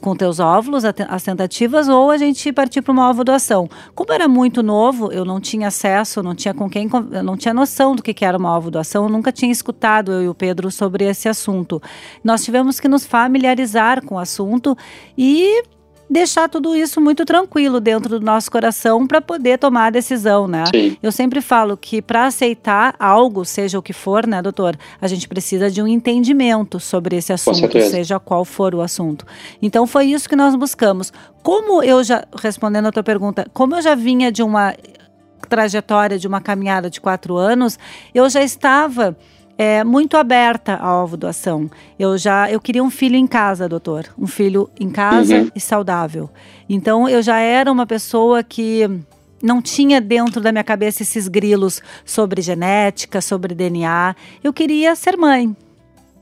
com, 0.00 0.16
teus 0.16 0.38
óvulos, 0.38 0.84
as 0.84 1.22
tentativas, 1.22 1.88
ou 1.88 2.10
a 2.10 2.16
gente 2.16 2.52
partir 2.52 2.82
para 2.82 2.92
uma 2.92 3.12
doação. 3.24 3.68
Como 3.94 4.12
era 4.12 4.28
muito 4.28 4.62
novo, 4.62 5.12
eu 5.12 5.24
não 5.24 5.40
tinha 5.40 5.68
acesso, 5.68 6.22
não 6.22 6.34
tinha 6.34 6.54
com 6.54 6.68
quem, 6.68 6.88
não 7.24 7.36
tinha 7.36 7.54
noção 7.54 7.94
do 7.94 8.02
que, 8.02 8.24
era 8.24 8.38
uma 8.38 8.58
doação, 8.60 9.04
eu 9.04 9.10
nunca 9.10 9.30
tinha 9.32 9.52
escutado 9.52 10.12
eu 10.12 10.22
e 10.22 10.28
o 10.28 10.34
Pedro 10.34 10.70
sobre 10.70 11.04
esse 11.04 11.28
assunto. 11.28 11.80
Nós 12.22 12.44
tivemos 12.44 12.80
que 12.80 12.88
nos 12.88 13.06
familiarizar 13.06 14.04
com 14.04 14.16
o 14.16 14.18
assunto 14.18 14.76
e 15.16 15.62
deixar 16.08 16.48
tudo 16.48 16.74
isso 16.74 17.00
muito 17.00 17.24
tranquilo 17.24 17.80
dentro 17.80 18.18
do 18.18 18.24
nosso 18.24 18.50
coração 18.50 19.06
para 19.06 19.20
poder 19.20 19.58
tomar 19.58 19.86
a 19.86 19.90
decisão, 19.90 20.46
né? 20.46 20.64
Sim. 20.74 20.96
Eu 21.02 21.10
sempre 21.10 21.40
falo 21.40 21.76
que 21.76 22.00
para 22.00 22.26
aceitar 22.26 22.94
algo, 22.98 23.44
seja 23.44 23.78
o 23.78 23.82
que 23.82 23.92
for, 23.92 24.26
né, 24.26 24.40
doutor, 24.40 24.76
a 25.00 25.06
gente 25.08 25.28
precisa 25.28 25.70
de 25.70 25.82
um 25.82 25.86
entendimento 25.86 26.78
sobre 26.78 27.16
esse 27.16 27.32
assunto, 27.32 27.80
seja 27.80 28.18
qual 28.18 28.44
for 28.44 28.74
o 28.74 28.80
assunto. 28.80 29.26
Então 29.60 29.86
foi 29.86 30.06
isso 30.06 30.28
que 30.28 30.36
nós 30.36 30.54
buscamos. 30.54 31.12
Como 31.42 31.82
eu 31.82 32.02
já 32.02 32.24
respondendo 32.42 32.86
a 32.86 32.92
tua 32.92 33.02
pergunta, 33.02 33.46
como 33.52 33.74
eu 33.76 33.82
já 33.82 33.94
vinha 33.94 34.30
de 34.30 34.42
uma 34.42 34.74
trajetória 35.48 36.18
de 36.18 36.26
uma 36.26 36.40
caminhada 36.40 36.90
de 36.90 37.00
quatro 37.00 37.36
anos, 37.36 37.78
eu 38.14 38.28
já 38.28 38.42
estava 38.42 39.16
é, 39.58 39.82
muito 39.82 40.16
aberta 40.16 40.76
à 40.76 41.02
ovo 41.02 41.16
doação. 41.16 41.70
Eu 41.98 42.16
já 42.18 42.50
eu 42.50 42.60
queria 42.60 42.82
um 42.82 42.90
filho 42.90 43.16
em 43.16 43.26
casa, 43.26 43.68
doutor, 43.68 44.06
um 44.18 44.26
filho 44.26 44.68
em 44.78 44.90
casa 44.90 45.36
uhum. 45.36 45.50
e 45.54 45.60
saudável. 45.60 46.28
Então 46.68 47.08
eu 47.08 47.22
já 47.22 47.38
era 47.38 47.70
uma 47.70 47.86
pessoa 47.86 48.42
que 48.42 48.88
não 49.42 49.60
tinha 49.60 50.00
dentro 50.00 50.40
da 50.40 50.50
minha 50.50 50.64
cabeça 50.64 51.02
esses 51.02 51.28
grilos 51.28 51.80
sobre 52.04 52.42
genética, 52.42 53.20
sobre 53.20 53.54
DNA. 53.54 54.14
Eu 54.42 54.52
queria 54.52 54.94
ser 54.94 55.16
mãe 55.16 55.54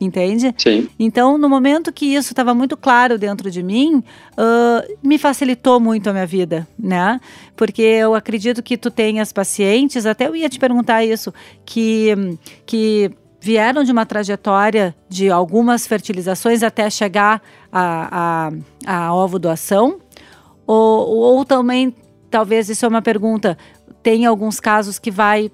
entende? 0.01 0.55
Sim. 0.59 0.89
Então, 0.99 1.39
no 1.39 1.49
momento 1.49 1.93
que 1.93 2.07
isso 2.07 2.33
estava 2.33 2.55
muito 2.55 2.77
claro 2.77 3.19
dentro 3.19 3.51
de 3.51 3.63
mim, 3.63 4.03
uh, 4.33 4.97
me 5.03 5.19
facilitou 5.19 5.81
muito 5.81 6.11
a 6.11 6.13
minha 6.13 6.27
vida, 6.27 6.67
né? 6.79 7.21
Porque 7.57 7.83
eu 7.83 8.15
acredito 8.15 8.63
que 8.63 8.77
tu 8.77 8.91
tenhas 8.91 9.33
pacientes, 9.33 10.05
até 10.05 10.27
eu 10.27 10.37
ia 10.37 10.49
te 10.49 10.59
perguntar 10.59 11.05
isso, 11.05 11.33
que, 11.65 12.13
que 12.67 13.11
vieram 13.45 13.85
de 13.85 13.93
uma 13.93 14.07
trajetória 14.07 14.97
de 15.07 15.31
algumas 15.31 15.87
fertilizações 15.87 16.63
até 16.63 16.89
chegar 16.89 17.43
a, 17.71 18.49
a, 18.87 19.09
a 19.09 19.15
ovo 19.15 19.39
doação? 19.39 20.01
Ou, 20.67 21.37
ou 21.37 21.45
também, 21.45 21.95
talvez 22.31 22.71
isso 22.71 22.87
é 22.87 22.89
uma 22.89 23.03
pergunta, 23.03 23.59
tem 24.03 24.25
alguns 24.25 24.59
casos 24.59 24.99
que 24.99 25.11
vai 25.11 25.51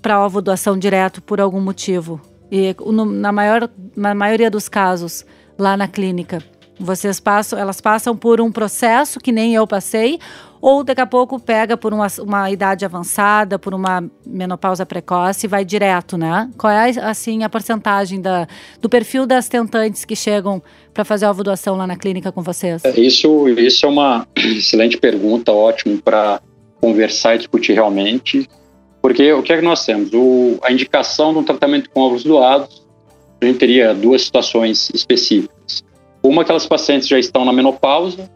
para 0.00 0.24
ovo 0.24 0.40
doação 0.40 0.78
direto 0.78 1.20
por 1.20 1.38
algum 1.38 1.60
motivo? 1.60 2.18
E 2.50 2.74
no, 2.80 3.04
na, 3.04 3.30
maior, 3.30 3.68
na 3.94 4.14
maioria 4.14 4.50
dos 4.50 4.66
casos, 4.66 5.22
lá 5.58 5.76
na 5.76 5.86
clínica, 5.86 6.42
vocês 6.78 7.18
passam, 7.18 7.58
elas 7.58 7.80
passam 7.80 8.16
por 8.16 8.40
um 8.40 8.52
processo 8.52 9.18
que 9.18 9.32
nem 9.32 9.54
eu 9.54 9.66
passei, 9.66 10.18
ou 10.60 10.82
daqui 10.82 11.00
a 11.00 11.06
pouco 11.06 11.38
pega 11.38 11.76
por 11.76 11.92
uma, 11.92 12.06
uma 12.20 12.50
idade 12.50 12.84
avançada, 12.84 13.58
por 13.58 13.74
uma 13.74 14.04
menopausa 14.26 14.84
precoce 14.84 15.46
e 15.46 15.48
vai 15.48 15.64
direto, 15.64 16.16
né? 16.16 16.50
Qual 16.56 16.70
é, 16.70 16.90
assim, 17.00 17.42
a 17.44 17.48
porcentagem 17.48 18.20
da, 18.20 18.46
do 18.80 18.88
perfil 18.88 19.26
das 19.26 19.48
tentantes 19.48 20.04
que 20.04 20.16
chegam 20.16 20.62
para 20.92 21.04
fazer 21.04 21.26
a 21.26 21.32
doação 21.32 21.76
lá 21.76 21.86
na 21.86 21.96
clínica 21.96 22.32
com 22.32 22.42
vocês? 22.42 22.84
É, 22.84 22.98
isso, 23.00 23.48
isso 23.48 23.86
é 23.86 23.88
uma 23.88 24.26
excelente 24.36 24.98
pergunta, 24.98 25.52
ótimo 25.52 26.00
para 26.02 26.40
conversar 26.80 27.36
e 27.36 27.38
discutir 27.38 27.72
realmente, 27.72 28.48
porque 29.00 29.32
o 29.32 29.42
que 29.42 29.52
é 29.52 29.56
que 29.56 29.64
nós 29.64 29.84
temos? 29.84 30.10
O, 30.12 30.58
a 30.62 30.72
indicação 30.72 31.30
um 31.30 31.44
tratamento 31.44 31.88
com 31.90 32.00
óvulos 32.00 32.24
doados, 32.24 32.84
a 33.40 33.46
gente 33.46 33.58
teria 33.58 33.94
duas 33.94 34.22
situações 34.22 34.90
específicas. 34.92 35.55
Uma, 36.26 36.42
aquelas 36.42 36.66
pacientes 36.66 37.08
já 37.08 37.18
estão 37.18 37.44
na 37.44 37.52
menopausa, 37.52 38.28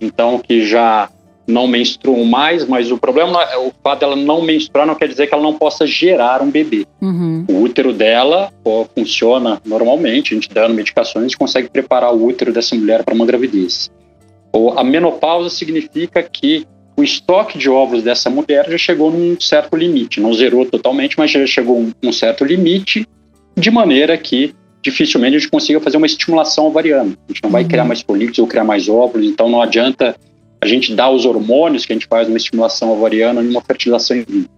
então 0.00 0.38
que 0.38 0.64
já 0.64 1.08
não 1.46 1.66
menstruam 1.66 2.24
mais, 2.24 2.66
mas 2.66 2.92
o 2.92 2.98
problema 2.98 3.42
é 3.44 3.56
o 3.56 3.72
fato 3.82 4.00
dela 4.00 4.14
não 4.14 4.42
menstruar 4.42 4.86
não 4.86 4.94
quer 4.94 5.08
dizer 5.08 5.26
que 5.26 5.34
ela 5.34 5.42
não 5.42 5.54
possa 5.54 5.86
gerar 5.86 6.42
um 6.42 6.50
bebê. 6.50 6.86
Uhum. 7.00 7.46
O 7.48 7.62
útero 7.62 7.92
dela 7.92 8.52
funciona 8.94 9.58
normalmente, 9.64 10.34
a 10.34 10.36
gente 10.36 10.50
dando 10.50 10.74
medicações, 10.74 11.24
a 11.24 11.28
gente 11.28 11.38
consegue 11.38 11.70
preparar 11.70 12.14
o 12.14 12.26
útero 12.26 12.52
dessa 12.52 12.76
mulher 12.76 13.02
para 13.02 13.14
uma 13.14 13.24
gravidez. 13.24 13.90
Ou 14.52 14.78
a 14.78 14.84
menopausa 14.84 15.48
significa 15.48 16.22
que 16.22 16.66
o 16.98 17.02
estoque 17.02 17.56
de 17.56 17.70
óvulos 17.70 18.02
dessa 18.02 18.28
mulher 18.28 18.68
já 18.68 18.76
chegou 18.76 19.10
num 19.10 19.40
certo 19.40 19.74
limite, 19.74 20.20
não 20.20 20.34
zerou 20.34 20.66
totalmente, 20.66 21.16
mas 21.16 21.30
já 21.30 21.46
chegou 21.46 21.78
a 22.02 22.06
um 22.06 22.12
certo 22.12 22.44
limite, 22.44 23.06
de 23.56 23.70
maneira 23.70 24.18
que 24.18 24.54
dificilmente 24.90 25.36
a 25.36 25.38
gente 25.38 25.50
consiga 25.50 25.80
fazer 25.80 25.96
uma 25.96 26.06
estimulação 26.06 26.66
ovariana. 26.66 27.16
A 27.28 27.32
gente 27.32 27.42
não 27.42 27.50
vai 27.50 27.62
uhum. 27.62 27.68
criar 27.68 27.84
mais 27.84 28.00
folículos 28.00 28.38
ou 28.38 28.46
criar 28.46 28.64
mais 28.64 28.88
óvulos, 28.88 29.26
então 29.26 29.48
não 29.48 29.60
adianta 29.60 30.16
a 30.60 30.66
gente 30.66 30.94
dar 30.94 31.10
os 31.10 31.24
hormônios 31.24 31.84
que 31.86 31.92
a 31.92 31.96
gente 31.96 32.06
faz 32.06 32.28
uma 32.28 32.36
estimulação 32.36 32.92
ovariana 32.92 33.42
em 33.42 33.48
uma 33.48 33.60
fertilização 33.60 34.16
in 34.16 34.24
vitro. 34.26 34.50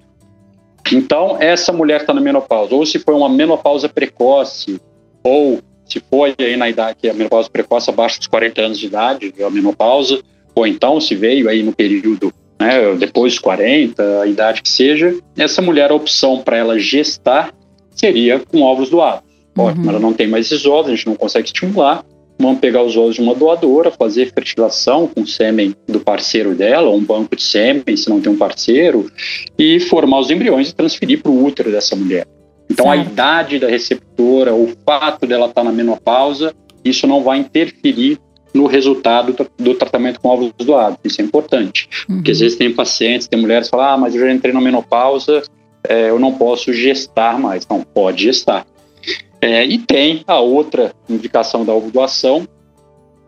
Então, 0.92 1.36
essa 1.38 1.72
mulher 1.72 2.00
está 2.00 2.12
na 2.12 2.20
menopausa, 2.20 2.74
ou 2.74 2.84
se 2.84 2.98
foi 2.98 3.14
uma 3.14 3.28
menopausa 3.28 3.88
precoce, 3.88 4.80
ou 5.22 5.60
se 5.84 6.02
foi 6.10 6.34
aí 6.38 6.56
na 6.56 6.68
idade, 6.68 6.96
que 7.00 7.08
a 7.08 7.14
menopausa 7.14 7.50
precoce 7.50 7.90
abaixo 7.90 8.18
dos 8.18 8.26
40 8.26 8.62
anos 8.62 8.78
de 8.78 8.86
idade, 8.86 9.34
é 9.38 9.44
a 9.44 9.50
menopausa, 9.50 10.20
ou 10.54 10.66
então 10.66 11.00
se 11.00 11.14
veio 11.14 11.48
aí 11.48 11.62
no 11.62 11.72
período 11.72 12.32
né, 12.58 12.94
depois 12.98 13.34
dos 13.34 13.40
40, 13.40 14.20
a 14.20 14.26
idade 14.26 14.62
que 14.62 14.68
seja, 14.68 15.16
essa 15.36 15.62
mulher, 15.62 15.90
a 15.90 15.94
opção 15.94 16.42
para 16.42 16.56
ela 16.56 16.78
gestar 16.78 17.54
seria 17.90 18.38
com 18.38 18.62
óvulos 18.62 18.90
doados. 18.90 19.29
Ótimo, 19.60 19.84
uhum. 19.84 19.90
ela 19.90 19.98
não 19.98 20.12
tem 20.12 20.26
mais 20.26 20.46
esses 20.46 20.66
óvulos, 20.66 20.88
a 20.88 20.94
gente 20.96 21.06
não 21.06 21.14
consegue 21.14 21.46
estimular, 21.46 22.04
vão 22.38 22.56
pegar 22.56 22.82
os 22.82 22.96
ovos 22.96 23.14
de 23.14 23.20
uma 23.20 23.34
doadora, 23.34 23.90
fazer 23.90 24.32
fertilização 24.32 25.06
com 25.06 25.26
sêmen 25.26 25.74
do 25.86 26.00
parceiro 26.00 26.54
dela, 26.54 26.88
ou 26.88 26.96
um 26.96 27.04
banco 27.04 27.36
de 27.36 27.42
sêmen, 27.42 27.96
se 27.96 28.08
não 28.08 28.20
tem 28.20 28.32
um 28.32 28.36
parceiro, 28.36 29.10
e 29.58 29.78
formar 29.78 30.20
os 30.20 30.30
embriões 30.30 30.70
e 30.70 30.74
transferir 30.74 31.22
para 31.22 31.30
o 31.30 31.44
útero 31.44 31.70
dessa 31.70 31.94
mulher. 31.94 32.26
Então, 32.70 32.86
certo. 32.86 32.98
a 33.00 33.04
idade 33.04 33.58
da 33.58 33.68
receptora, 33.68 34.54
o 34.54 34.72
fato 34.86 35.26
dela 35.26 35.46
estar 35.46 35.60
tá 35.60 35.64
na 35.64 35.72
menopausa, 35.72 36.54
isso 36.84 37.06
não 37.06 37.22
vai 37.22 37.38
interferir 37.38 38.18
no 38.54 38.66
resultado 38.66 39.36
do 39.58 39.74
tratamento 39.74 40.20
com 40.20 40.28
óvulos 40.28 40.52
doados. 40.58 40.98
Isso 41.04 41.20
é 41.20 41.24
importante. 41.24 41.88
Uhum. 42.08 42.16
Porque 42.16 42.30
às 42.30 42.40
vezes 42.40 42.56
tem 42.56 42.72
pacientes, 42.72 43.28
tem 43.28 43.40
mulheres 43.40 43.68
que 43.68 43.70
falam, 43.70 43.94
ah, 43.94 43.98
mas 43.98 44.14
eu 44.14 44.20
já 44.20 44.32
entrei 44.32 44.52
na 44.52 44.60
menopausa, 44.60 45.42
é, 45.88 46.10
eu 46.10 46.18
não 46.18 46.32
posso 46.32 46.72
gestar 46.72 47.38
mais. 47.38 47.66
Não, 47.68 47.82
pode 47.82 48.24
gestar. 48.24 48.66
É, 49.42 49.64
e 49.64 49.78
tem 49.78 50.22
a 50.26 50.38
outra 50.38 50.92
indicação 51.08 51.64
da 51.64 51.72
ovulação, 51.72 52.46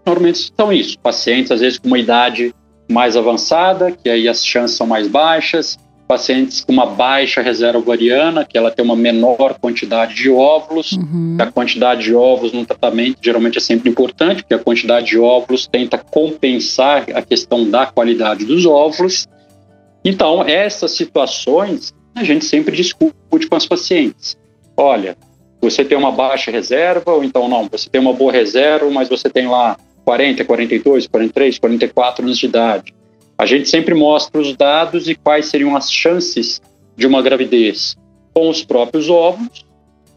normalmente 0.04 0.52
são 0.54 0.72
isso, 0.72 0.98
pacientes 0.98 1.50
às 1.50 1.60
vezes 1.60 1.78
com 1.78 1.88
uma 1.88 1.98
idade 1.98 2.54
mais 2.90 3.16
avançada, 3.16 3.92
que 3.92 4.08
aí 4.10 4.28
as 4.28 4.44
chances 4.44 4.76
são 4.76 4.86
mais 4.86 5.08
baixas, 5.08 5.78
pacientes 6.06 6.62
com 6.62 6.72
uma 6.72 6.84
baixa 6.84 7.40
reserva 7.40 7.78
ovariana, 7.78 8.44
que 8.44 8.58
ela 8.58 8.70
tem 8.70 8.84
uma 8.84 8.94
menor 8.94 9.58
quantidade 9.58 10.14
de 10.14 10.28
óvulos, 10.28 10.92
uhum. 10.92 11.38
a 11.38 11.46
quantidade 11.46 12.02
de 12.02 12.14
óvulos 12.14 12.52
no 12.52 12.66
tratamento 12.66 13.16
geralmente 13.22 13.56
é 13.56 13.60
sempre 13.60 13.88
importante, 13.88 14.42
porque 14.42 14.52
a 14.52 14.58
quantidade 14.58 15.06
de 15.06 15.18
óvulos 15.18 15.66
tenta 15.66 15.96
compensar 15.96 17.06
a 17.14 17.22
questão 17.22 17.68
da 17.70 17.86
qualidade 17.86 18.44
dos 18.44 18.66
óvulos. 18.66 19.26
Então, 20.04 20.44
essas 20.46 20.90
situações 20.90 21.94
a 22.14 22.22
gente 22.22 22.44
sempre 22.44 22.76
discute 22.76 23.14
com 23.48 23.56
as 23.56 23.64
pacientes. 23.64 24.36
Olha, 24.76 25.16
você 25.62 25.84
tem 25.84 25.96
uma 25.96 26.10
baixa 26.10 26.50
reserva, 26.50 27.12
ou 27.12 27.22
então 27.22 27.48
não, 27.48 27.68
você 27.70 27.88
tem 27.88 28.00
uma 28.00 28.12
boa 28.12 28.32
reserva, 28.32 28.90
mas 28.90 29.08
você 29.08 29.30
tem 29.30 29.46
lá 29.46 29.76
40, 30.04 30.44
42, 30.44 31.06
43, 31.06 31.58
44 31.58 32.24
anos 32.24 32.36
de 32.36 32.46
idade. 32.46 32.94
A 33.38 33.46
gente 33.46 33.68
sempre 33.68 33.94
mostra 33.94 34.40
os 34.40 34.56
dados 34.56 35.08
e 35.08 35.14
quais 35.14 35.46
seriam 35.46 35.76
as 35.76 35.90
chances 35.90 36.60
de 36.96 37.06
uma 37.06 37.22
gravidez 37.22 37.96
com 38.34 38.48
os 38.50 38.64
próprios 38.64 39.08
óvulos 39.08 39.64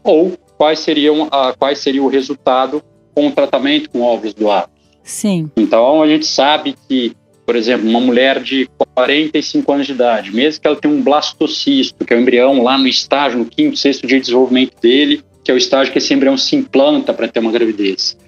ou 0.02 0.32
quais 0.58 0.80
seriam 0.80 1.28
a, 1.30 1.54
quais 1.56 1.78
seria 1.78 2.02
o 2.02 2.08
resultado 2.08 2.82
com 3.14 3.28
o 3.28 3.32
tratamento 3.32 3.90
com 3.90 4.02
óvulos 4.02 4.34
doados. 4.34 4.70
Sim. 5.02 5.50
Então 5.56 6.02
a 6.02 6.08
gente 6.08 6.26
sabe 6.26 6.74
que, 6.88 7.12
por 7.44 7.54
exemplo, 7.54 7.88
uma 7.88 8.00
mulher 8.00 8.42
de 8.42 8.68
45 8.94 9.72
anos 9.72 9.86
de 9.86 9.92
idade, 9.92 10.34
mesmo 10.34 10.60
que 10.60 10.66
ela 10.66 10.76
tenha 10.76 10.92
um 10.92 11.02
blastocisto, 11.02 12.04
que 12.04 12.12
é 12.12 12.16
o 12.16 12.20
embrião 12.20 12.62
lá 12.62 12.76
no 12.76 12.88
estágio, 12.88 13.38
no 13.38 13.46
quinto, 13.46 13.76
sexto 13.76 14.06
dia 14.06 14.18
de 14.18 14.26
desenvolvimento 14.26 14.80
dele, 14.80 15.22
que 15.46 15.50
é 15.52 15.54
o 15.54 15.56
estágio 15.56 15.92
que 15.92 15.98
esse 15.98 16.12
embrião 16.12 16.36
se 16.36 16.56
implanta 16.56 17.14
para 17.14 17.28
ter 17.28 17.38
uma 17.38 17.52
gravidez. 17.52 18.18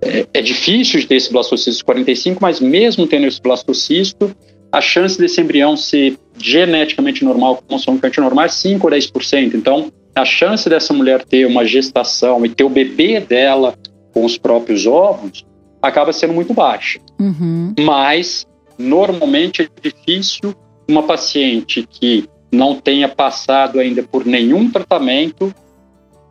É, 0.00 0.24
é, 0.34 0.40
difícil 0.40 1.00
de 1.00 1.06
ter 1.08 1.16
esse 1.16 1.32
blastocisto 1.32 1.84
45, 1.84 2.40
mas 2.40 2.60
mesmo 2.60 3.08
tendo 3.08 3.26
esse 3.26 3.42
blastocisto, 3.42 4.30
a 4.70 4.80
chance 4.80 5.18
desse 5.18 5.40
embrião 5.40 5.76
ser 5.76 6.16
geneticamente 6.38 7.24
normal, 7.24 7.56
com 7.56 7.74
consonante 7.74 8.20
normal, 8.20 8.44
é 8.44 8.48
5 8.48 8.86
ou 8.86 8.92
10%. 8.92 9.52
Então, 9.52 9.90
a 10.14 10.24
chance 10.24 10.68
dessa 10.68 10.94
mulher 10.94 11.24
ter 11.24 11.44
uma 11.44 11.64
gestação 11.64 12.46
e 12.46 12.48
ter 12.48 12.62
o 12.62 12.68
bebê 12.68 13.18
dela 13.18 13.74
com 14.12 14.24
os 14.24 14.38
próprios 14.38 14.86
óvulos, 14.86 15.44
acaba 15.82 16.12
sendo 16.12 16.34
muito 16.34 16.54
baixa. 16.54 17.00
Uhum. 17.18 17.74
Mas, 17.80 18.46
normalmente, 18.78 19.62
é 19.62 19.68
difícil 19.82 20.54
uma 20.88 21.02
paciente 21.02 21.84
que 21.90 22.28
não 22.52 22.76
tenha 22.76 23.08
passado 23.08 23.80
ainda 23.80 24.04
por 24.04 24.24
nenhum 24.24 24.70
tratamento 24.70 25.52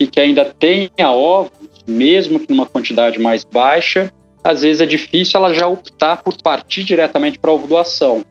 e 0.04 0.08
que 0.08 0.20
ainda 0.20 0.46
tenha 0.46 1.10
ovos, 1.12 1.52
mesmo 1.88 2.40
que 2.40 2.50
numa 2.50 2.66
quantidade 2.66 3.20
mais 3.20 3.44
baixa, 3.44 4.12
às 4.44 4.62
vezes 4.62 4.82
é 4.82 4.86
difícil 4.86 5.40
ela 5.40 5.54
já 5.54 5.68
optar 5.68 6.22
por 6.22 6.36
partir 6.42 6.84
diretamente 6.84 7.40
para 7.40 7.52
a 7.52 7.54
ovulação. 7.54 8.24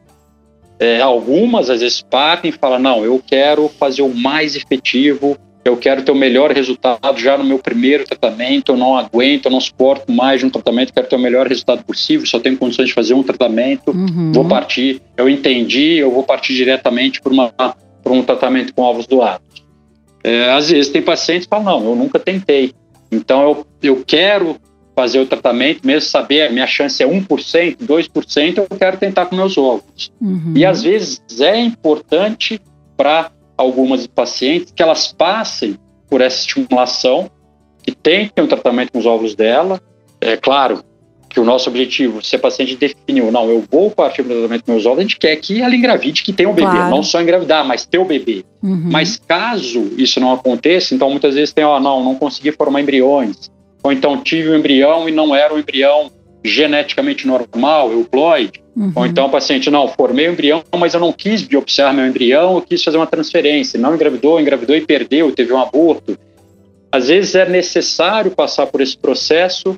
É, 0.78 1.00
algumas 1.00 1.70
às 1.70 1.80
vezes 1.80 2.02
partem 2.02 2.50
e 2.50 2.52
falam: 2.52 2.78
não, 2.78 3.04
eu 3.04 3.22
quero 3.24 3.68
fazer 3.68 4.02
o 4.02 4.14
mais 4.14 4.56
efetivo, 4.56 5.36
eu 5.64 5.76
quero 5.76 6.02
ter 6.02 6.10
o 6.10 6.14
melhor 6.14 6.50
resultado 6.50 7.18
já 7.18 7.38
no 7.38 7.44
meu 7.44 7.58
primeiro 7.58 8.04
tratamento, 8.04 8.72
eu 8.72 8.76
não 8.76 8.96
aguento, 8.96 9.46
eu 9.46 9.50
não 9.52 9.60
suporto 9.60 10.10
mais 10.10 10.40
de 10.40 10.46
um 10.46 10.50
tratamento, 10.50 10.92
quero 10.92 11.06
ter 11.06 11.16
o 11.16 11.20
melhor 11.20 11.46
resultado 11.46 11.84
possível, 11.84 12.26
só 12.26 12.40
tenho 12.40 12.58
condições 12.58 12.88
de 12.88 12.94
fazer 12.94 13.14
um 13.14 13.22
tratamento, 13.22 13.92
Uhum. 13.92 14.32
vou 14.32 14.44
partir, 14.44 15.00
eu 15.16 15.28
entendi, 15.28 15.98
eu 15.98 16.10
vou 16.10 16.24
partir 16.24 16.54
diretamente 16.54 17.20
por 17.22 17.32
um 18.12 18.22
tratamento 18.22 18.74
com 18.74 18.82
ovos 18.82 19.06
doados. 19.06 19.51
É, 20.24 20.52
às 20.52 20.70
vezes 20.70 20.90
tem 20.90 21.02
pacientes 21.02 21.46
que 21.46 21.50
falam, 21.50 21.80
não, 21.80 21.90
eu 21.90 21.96
nunca 21.96 22.18
tentei, 22.18 22.72
então 23.10 23.42
eu, 23.42 23.66
eu 23.82 24.04
quero 24.06 24.56
fazer 24.94 25.20
o 25.20 25.26
tratamento, 25.26 25.86
mesmo 25.86 26.08
saber 26.08 26.42
a 26.42 26.50
minha 26.50 26.66
chance 26.66 27.02
é 27.02 27.06
1%, 27.06 27.78
2%, 27.78 28.58
eu 28.58 28.78
quero 28.78 28.96
tentar 28.98 29.26
com 29.26 29.36
meus 29.36 29.56
ovos. 29.56 30.12
Uhum. 30.20 30.52
E 30.54 30.66
às 30.66 30.82
vezes 30.82 31.22
é 31.40 31.58
importante 31.58 32.60
para 32.96 33.30
algumas 33.56 34.06
pacientes 34.06 34.72
que 34.74 34.82
elas 34.82 35.10
passem 35.12 35.78
por 36.08 36.20
essa 36.20 36.40
estimulação, 36.40 37.30
que 37.82 37.92
tentem 37.92 38.44
o 38.44 38.48
tratamento 38.48 38.92
com 38.92 38.98
os 38.98 39.06
ovos 39.06 39.34
dela. 39.34 39.80
É 40.20 40.36
claro 40.36 40.84
que 41.32 41.40
o 41.40 41.44
nosso 41.44 41.68
objetivo, 41.70 42.22
se 42.22 42.36
a 42.36 42.38
paciente 42.38 42.76
definiu, 42.76 43.32
não, 43.32 43.48
eu 43.48 43.64
vou 43.70 43.90
partir 43.90 44.22
para 44.22 44.34
o 44.34 44.38
tratamento 44.40 44.70
ovos, 44.70 44.86
a 44.98 45.00
gente 45.00 45.16
quer 45.18 45.34
que 45.36 45.60
ela 45.62 45.74
engravide, 45.74 46.22
que 46.22 46.32
tenha 46.32 46.48
um 46.48 46.54
bebê, 46.54 46.70
Claro. 46.70 46.90
não 46.90 47.02
só 47.02 47.20
engravidar, 47.22 47.64
mas 47.66 47.86
ter 47.86 47.98
o 47.98 48.04
bebê. 48.04 48.44
Uhum. 48.62 48.88
Mas 48.90 49.16
caso 49.26 49.92
isso 49.96 50.20
não 50.20 50.32
aconteça, 50.32 50.94
então 50.94 51.08
muitas 51.10 51.34
vezes 51.34 51.52
tem, 51.52 51.64
ó, 51.64 51.80
não, 51.80 52.04
não 52.04 52.14
consegui 52.14 52.52
formar 52.52 52.80
embriões, 52.82 53.50
ou 53.82 53.90
então 53.92 54.18
tive 54.22 54.50
um 54.50 54.56
embrião 54.56 55.08
e 55.08 55.12
não 55.12 55.34
era 55.34 55.54
um 55.54 55.58
embrião 55.58 56.10
geneticamente 56.44 57.26
normal, 57.26 57.92
euploide, 57.92 58.60
Uhum. 58.74 58.90
ou 58.94 59.06
então 59.06 59.26
o 59.26 59.30
paciente, 59.30 59.70
não, 59.70 59.86
formei 59.86 60.28
o 60.28 60.32
embrião, 60.32 60.62
mas 60.78 60.94
eu 60.94 61.00
não 61.00 61.12
quis 61.12 61.42
biopsiar 61.42 61.92
meu 61.92 62.06
embrião, 62.06 62.54
eu 62.56 62.62
quis 62.62 62.82
fazer 62.82 62.96
uma 62.96 63.06
transferência, 63.06 63.78
não 63.78 63.94
engravidou, 63.94 64.40
engravidou 64.40 64.74
e 64.74 64.80
perdeu, 64.80 65.30
teve 65.32 65.52
um 65.52 65.58
aborto. 65.60 66.18
Às 66.90 67.08
vezes 67.08 67.34
é 67.34 67.46
necessário 67.48 68.30
passar 68.30 68.66
por 68.66 68.80
esse 68.80 68.96
processo 68.96 69.76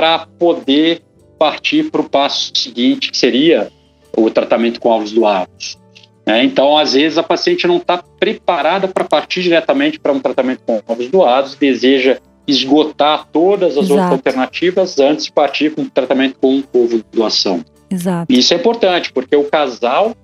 para 0.00 0.26
poder 0.38 1.02
partir 1.38 1.90
para 1.90 2.00
o 2.00 2.08
passo 2.08 2.52
seguinte, 2.54 3.10
que 3.10 3.18
seria 3.18 3.70
o 4.16 4.30
tratamento 4.30 4.80
com 4.80 4.88
ovos 4.88 5.12
doados. 5.12 5.78
né? 6.26 6.42
então, 6.42 6.78
às 6.78 6.94
vezes, 6.94 7.18
a 7.18 7.22
paciente 7.22 7.66
não 7.66 7.76
está 7.76 8.02
preparada 8.18 8.88
para 8.88 9.04
partir 9.04 9.42
diretamente 9.42 10.00
para 10.00 10.10
um 10.10 10.18
tratamento 10.18 10.62
com 10.64 10.80
ovos 10.88 11.08
doados, 11.08 11.54
deseja 11.54 12.18
esgotar 12.48 13.28
todas 13.30 13.76
as 13.76 13.84
Exato. 13.84 13.92
outras 13.92 14.12
alternativas 14.12 14.98
antes 14.98 15.26
de 15.26 15.32
partir 15.32 15.74
com 15.74 15.82
o 15.82 15.90
tratamento 15.90 16.38
com 16.40 16.62
ovo 16.72 17.04
doação. 17.12 17.62
Exato. 17.90 18.32
Isso 18.32 18.54
é 18.54 18.56
importante, 18.56 19.12
porque 19.12 19.36
o 19.36 19.44
casal, 19.44 20.14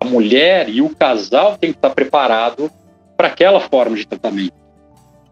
a 0.00 0.04
mulher 0.06 0.70
e 0.70 0.80
o 0.80 0.88
casal 0.88 1.58
tem 1.58 1.72
que 1.72 1.76
estar 1.76 1.90
preparado 1.90 2.70
para 3.18 3.28
aquela 3.28 3.60
forma 3.60 3.96
de 3.96 4.06
tratamento. 4.06 4.59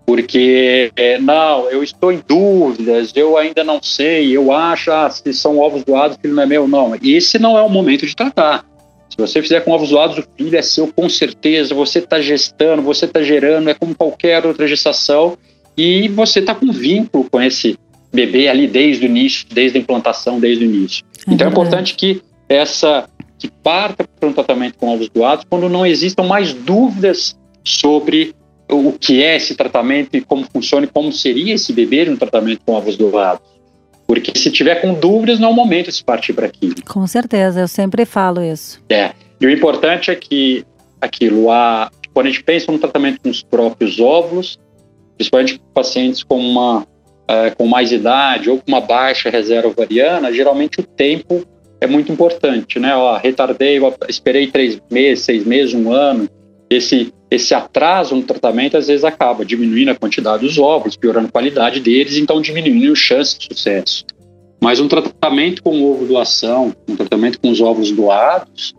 Porque, 0.09 0.91
é, 0.97 1.19
não, 1.19 1.69
eu 1.69 1.83
estou 1.83 2.11
em 2.11 2.23
dúvidas, 2.27 3.12
eu 3.15 3.37
ainda 3.37 3.62
não 3.62 3.79
sei, 3.83 4.35
eu 4.35 4.50
acho, 4.50 4.91
ah, 4.91 5.11
se 5.11 5.35
são 5.35 5.59
ovos 5.59 5.85
doados, 5.85 6.17
o 6.17 6.21
filho 6.23 6.35
não 6.35 6.45
é 6.45 6.47
meu. 6.47 6.67
Não, 6.67 6.95
esse 7.03 7.38
não 7.38 7.59
é 7.59 7.62
o 7.62 7.69
momento 7.69 8.07
de 8.07 8.17
tratar. 8.17 8.65
Se 9.11 9.19
você 9.19 9.43
fizer 9.43 9.61
com 9.61 9.71
ovos 9.71 9.91
doados, 9.91 10.17
o 10.17 10.25
filho 10.35 10.57
é 10.57 10.62
seu 10.62 10.91
com 10.91 11.11
certeza, 11.11 11.75
você 11.75 11.99
está 11.99 12.23
gestando, 12.23 12.81
você 12.81 13.05
está 13.05 13.21
gerando, 13.23 13.69
é 13.69 13.75
como 13.75 13.95
qualquer 13.95 14.47
outra 14.47 14.67
gestação, 14.67 15.37
e 15.77 16.09
você 16.09 16.39
está 16.39 16.54
com 16.54 16.73
vínculo 16.73 17.28
com 17.30 17.39
esse 17.43 17.78
bebê 18.11 18.49
ali 18.49 18.67
desde 18.67 19.04
o 19.04 19.11
início, 19.11 19.47
desde 19.52 19.76
a 19.76 19.80
implantação, 19.82 20.41
desde 20.41 20.65
o 20.65 20.71
início. 20.73 21.04
É 21.28 21.35
então 21.35 21.49
é 21.49 21.50
importante 21.50 21.95
que 21.95 22.23
essa 22.49 23.06
que 23.39 23.50
parta 23.63 24.09
para 24.19 24.26
um 24.26 24.32
tratamento 24.32 24.78
com 24.78 24.89
ovos 24.89 25.11
doados 25.11 25.45
quando 25.50 25.69
não 25.69 25.85
existam 25.85 26.23
mais 26.23 26.54
dúvidas 26.54 27.37
sobre 27.63 28.35
o 28.71 28.93
que 28.93 29.23
é 29.23 29.37
esse 29.37 29.54
tratamento 29.54 30.17
e 30.17 30.21
como 30.21 30.45
funciona 30.52 30.87
e 30.87 30.89
como 30.89 31.13
seria 31.13 31.54
esse 31.54 31.73
bebê 31.73 32.04
no 32.04 32.17
tratamento 32.17 32.61
com 32.65 32.73
ovos 32.73 32.97
doados. 32.97 33.47
Porque 34.07 34.39
se 34.39 34.50
tiver 34.50 34.76
com 34.76 34.95
dúvidas, 34.95 35.39
não 35.39 35.49
é 35.49 35.52
o 35.52 35.54
momento 35.54 35.87
de 35.87 35.97
se 35.97 36.04
partir 36.04 36.33
para 36.33 36.47
aquilo. 36.47 36.75
Com 36.87 37.07
certeza, 37.07 37.61
eu 37.61 37.69
sempre 37.69 38.04
falo 38.07 38.43
isso. 38.43 38.81
É. 38.89 39.13
E 39.41 39.47
o 39.47 39.50
importante 39.50 40.11
é 40.11 40.15
que 40.15 40.65
aquilo, 41.00 41.50
a, 41.50 41.91
quando 42.15 42.26
a 42.26 42.31
gente 42.31 42.43
pensa 42.43 42.73
no 42.73 42.78
tratamento 42.78 43.21
com 43.21 43.28
os 43.28 43.43
próprios 43.43 44.00
óvulos, 44.00 44.59
principalmente 45.17 45.61
pacientes 45.75 46.23
com 46.23 46.39
uma 46.39 46.87
eh, 47.31 47.50
com 47.50 47.67
mais 47.67 47.93
idade 47.93 48.49
ou 48.49 48.57
com 48.57 48.65
uma 48.67 48.81
baixa 48.81 49.28
reserva 49.28 49.69
ovariana, 49.69 50.33
geralmente 50.33 50.81
o 50.81 50.83
tempo 50.83 51.47
é 51.78 51.87
muito 51.87 52.11
importante, 52.11 52.78
né? 52.78 52.97
Ó, 52.97 53.19
retardei, 53.19 53.78
esperei 54.09 54.47
três 54.47 54.81
meses, 54.91 55.26
seis 55.26 55.45
meses, 55.45 55.75
um 55.75 55.93
ano. 55.93 56.26
Esse 56.71 57.13
esse 57.31 57.54
atraso 57.54 58.17
no 58.17 58.23
tratamento 58.23 58.76
às 58.76 58.87
vezes 58.87 59.04
acaba 59.04 59.45
diminuindo 59.45 59.91
a 59.91 59.95
quantidade 59.95 60.47
dos 60.47 60.59
óvulos, 60.59 60.97
piorando 60.97 61.28
a 61.28 61.31
qualidade 61.31 61.81
deles, 61.81 62.17
então 62.17 62.41
diminuindo 62.41 62.93
a 62.93 62.97
chance 62.97 63.39
de 63.39 63.47
sucesso. 63.47 64.04
Mas 64.61 64.81
um 64.81 64.89
tratamento 64.89 65.63
com 65.63 65.83
ovo 65.83 66.07
doação, 66.07 66.75
um 66.89 66.97
tratamento 66.97 67.39
com 67.39 67.50
os 67.50 67.61
óvulos 67.61 67.93
doados, 67.93 68.75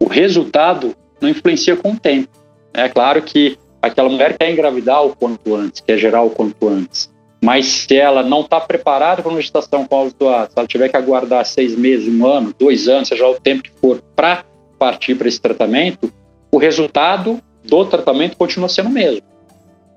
o 0.00 0.06
resultado 0.06 0.94
não 1.20 1.28
influencia 1.28 1.76
com 1.76 1.92
o 1.92 1.98
tempo. 1.98 2.28
É 2.72 2.88
claro 2.88 3.20
que 3.22 3.58
aquela 3.82 4.08
mulher 4.08 4.38
quer 4.38 4.50
engravidar 4.50 5.04
o 5.04 5.14
quanto 5.14 5.54
antes, 5.54 5.80
quer 5.80 5.98
gerar 5.98 6.22
o 6.22 6.30
quanto 6.30 6.68
antes. 6.68 7.10
Mas 7.42 7.66
se 7.66 7.96
ela 7.96 8.22
não 8.22 8.40
está 8.40 8.60
preparada 8.60 9.22
para 9.22 9.30
uma 9.30 9.40
gestação 9.40 9.86
com 9.86 9.96
ovos 9.96 10.12
doados, 10.12 10.52
se 10.52 10.58
ela 10.58 10.66
tiver 10.66 10.88
que 10.88 10.96
aguardar 10.96 11.44
seis 11.44 11.76
meses, 11.76 12.08
um 12.08 12.26
ano, 12.26 12.54
dois 12.58 12.88
anos, 12.88 13.08
seja 13.08 13.26
o 13.26 13.38
tempo 13.38 13.62
que 13.62 13.70
for 13.80 14.00
para 14.16 14.44
partir 14.78 15.14
para 15.14 15.28
esse 15.28 15.40
tratamento, 15.40 16.12
o 16.50 16.58
resultado 16.58 17.40
do 17.64 17.84
tratamento 17.84 18.36
continua 18.36 18.68
sendo 18.68 18.88
o 18.88 18.92
mesmo. 18.92 19.22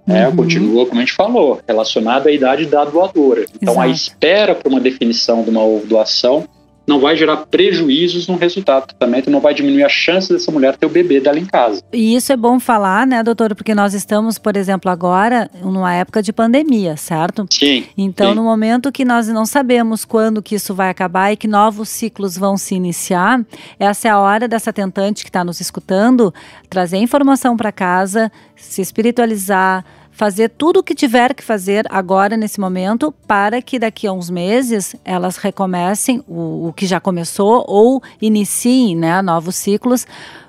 É, 0.08 0.28
Uhum. 0.28 0.36
continua, 0.36 0.86
como 0.88 1.00
a 1.00 1.06
gente 1.06 1.14
falou, 1.14 1.60
relacionado 1.68 2.28
à 2.28 2.32
idade 2.32 2.66
da 2.66 2.84
doadora. 2.84 3.46
Então, 3.62 3.80
a 3.80 3.88
Exato. 3.88 4.10
espera 4.10 4.56
para 4.56 4.68
uma 4.68 4.80
definição 4.80 5.44
de 5.44 5.50
uma 5.52 5.62
doação 5.86 6.46
não 6.92 7.00
vai 7.00 7.16
gerar 7.16 7.38
prejuízos 7.38 8.28
no 8.28 8.36
resultado 8.36 8.84
do 8.84 8.88
tratamento, 8.88 9.32
não 9.32 9.40
vai 9.40 9.54
diminuir 9.54 9.84
a 9.84 9.90
chance 9.90 10.32
dessa 10.32 10.52
mulher 10.52 10.76
ter 10.76 10.86
o 10.86 10.90
bebê 10.90 11.22
dela 11.22 11.40
em 11.40 11.46
casa. 11.46 11.82
E 11.94 12.16
isso 12.16 12.34
é 12.34 12.36
bom 12.36 12.60
falar, 12.60 13.08
né, 13.08 13.24
doutor? 13.24 13.56
Porque 13.56 13.74
nós 13.74 13.94
estamos, 13.94 14.38
por 14.38 14.58
exemplo, 14.58 14.92
agora 14.92 15.50
numa 15.64 15.94
época 15.94 16.22
de 16.22 16.34
pandemia, 16.34 16.98
certo? 16.98 17.48
Sim, 17.50 17.86
Então, 17.98 18.32
Sim. 18.32 18.36
no 18.36 18.44
momento 18.44 18.92
que 18.92 19.06
nós 19.06 19.30
não 19.30 19.46
sabemos 19.46 20.04
quando 20.04 20.42
que 20.42 20.56
isso 20.56 20.76
vai 20.76 20.90
acabar 20.90 21.32
e 21.32 21.38
que 21.38 21.48
novos 21.48 21.88
ciclos 21.88 22.38
vão 22.38 22.58
se 22.58 22.76
iniciar, 22.76 23.40
essa 23.80 24.10
é 24.10 24.12
a 24.12 24.20
hora 24.20 24.48
dessa 24.48 24.74
tentante 24.74 25.24
que 25.24 25.30
está 25.30 25.46
nos 25.46 25.62
escutando 25.62 26.34
trazer 26.70 26.98
informação 26.98 27.56
para 27.56 27.72
casa, 27.72 28.30
se 28.56 28.82
espiritualizar, 28.82 29.86
fazer 30.22 30.50
tudo 30.50 30.82
o 30.82 30.84
que 30.84 30.94
tiver 30.94 31.34
que 31.34 31.44
fazer 31.44 31.84
agora 31.90 32.38
nesse 32.38 32.60
momento 32.60 33.12
para 33.26 33.60
que 33.60 33.80
daqui 33.80 34.06
a 34.06 34.14
uns 34.14 34.30
meses 34.30 34.96
elas 35.04 35.38
recomecem 35.38 36.24
o, 36.28 36.68
o 36.68 36.74
que 36.74 36.86
já 36.86 37.00
começou 37.00 37.66
ou 37.68 38.04
iniciem, 38.22 38.96
né, 38.96 39.20
novos 39.24 39.56
ciclos. 39.56 40.06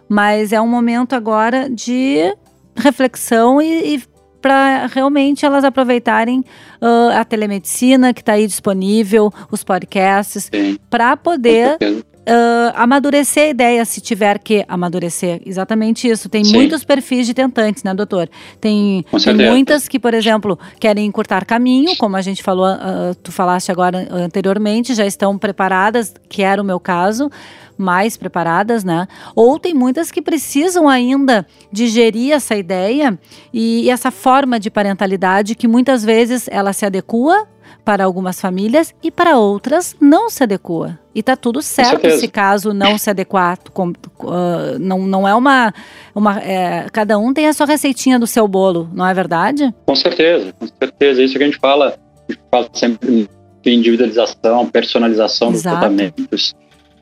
Mas 0.07 0.53
é 0.53 0.61
um 0.61 0.69
momento 0.69 1.15
agora 1.15 1.71
de 1.71 2.37
reflexão 2.77 3.63
e, 3.63 3.95
e 3.95 4.03
para 4.43 4.89
realmente 4.89 5.47
elas 5.47 5.65
aproveitarem 5.65 6.45
ah, 6.79 7.21
a 7.21 7.25
telemedicina 7.25 8.13
que 8.13 8.21
está 8.21 8.35
aí 8.35 8.47
disponível, 8.47 9.33
os 9.51 9.65
podcasts, 9.65 10.51
para 10.91 11.17
poder 11.17 11.79
ah, 12.27 12.83
amadurecer 12.83 13.45
a 13.45 13.49
ideia, 13.49 13.85
se 13.85 14.01
tiver 14.01 14.39
que 14.39 14.65
amadurecer. 14.69 15.41
Exatamente 15.45 16.09
isso. 16.09 16.29
Tem 16.29 16.45
Sim. 16.45 16.55
muitos 16.55 16.85
perfis 16.85 17.27
de 17.27 17.35
tentantes, 17.35 17.83
né, 17.83 17.93
doutor? 17.95 18.29
Tem, 18.61 19.05
tem 19.25 19.51
muitas 19.51 19.89
que, 19.89 19.99
por 19.99 20.15
exemplo, 20.15 20.59
querem 20.79 21.07
encurtar 21.07 21.45
caminho, 21.45 21.97
como 21.97 22.17
a 22.17 22.23
gente 22.23 22.43
falou, 22.43 22.67
ah, 22.67 23.15
tu 23.23 23.33
falaste 23.33 23.71
agora 23.71 24.07
anteriormente, 24.11 24.95
já 24.95 25.07
estão 25.07 25.37
preparadas, 25.37 26.15
que 26.29 26.43
era 26.43 26.61
o 26.61 26.65
meu 26.65 26.79
caso, 26.79 27.31
mais 27.77 28.17
preparadas, 28.17 28.85
né? 28.85 29.09
Ou 29.35 29.59
tem 29.59 29.75
muitas 29.75 30.11
que 30.11 30.23
precisam 30.23 30.89
ainda 30.89 31.47
digerir 31.73 32.33
essa 32.33 32.55
ideia 32.55 33.19
e, 33.53 33.83
e 33.85 33.91
essa 33.91 34.11
forma 34.11 34.61
de 34.61 34.71
parentalidade 34.71 35.55
que 35.55 35.67
muitas 35.67 36.05
vezes 36.05 36.49
ela 36.51 36.73
se 36.73 36.87
adequa 36.87 37.49
para 37.85 38.05
algumas 38.05 38.41
famílias 38.41 38.95
e 39.03 39.11
para 39.11 39.39
outras 39.39 39.97
não 40.01 40.31
se 40.31 40.43
adequa. 40.43 40.99
E 41.15 41.23
tá 41.23 41.37
tudo 41.37 41.61
certo 41.61 42.09
se 42.13 42.29
caso 42.29 42.73
não 42.73 42.97
se 42.97 43.11
adequar. 43.11 43.59
com- 43.73 43.93
ah, 44.29 44.77
não, 44.79 45.01
não 45.01 45.29
é 45.29 45.35
uma. 45.35 45.73
uma 46.15 46.41
é, 46.41 46.87
cada 46.91 47.19
um 47.19 47.35
tem 47.35 47.49
a 47.49 47.53
sua 47.53 47.67
receitinha 47.67 48.19
do 48.19 48.27
seu 48.27 48.47
bolo, 48.49 48.89
não 48.93 49.07
é 49.07 49.13
verdade? 49.13 49.75
Com 49.87 49.95
certeza, 49.95 50.53
com 50.59 50.67
certeza. 50.67 51.23
Isso 51.23 51.37
que 51.37 51.43
a 51.43 51.47
gente 51.47 51.59
fala, 51.59 51.97
a 52.29 52.33
gente 52.33 52.43
fala 52.51 52.69
sempre 52.73 53.29
individualização, 53.65 54.67
personalização 54.67 55.51
dos 55.51 55.61
Exato. 55.61 55.79
tratamentos. 55.79 56.55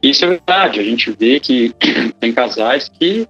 Isso 0.03 0.25
é 0.25 0.29
verdade. 0.29 0.81
A 0.81 0.85
gente 0.85 1.15
vê 1.19 1.39
que 1.39 1.75
tem 2.19 2.33
casais 2.33 2.89
que, 2.89 3.27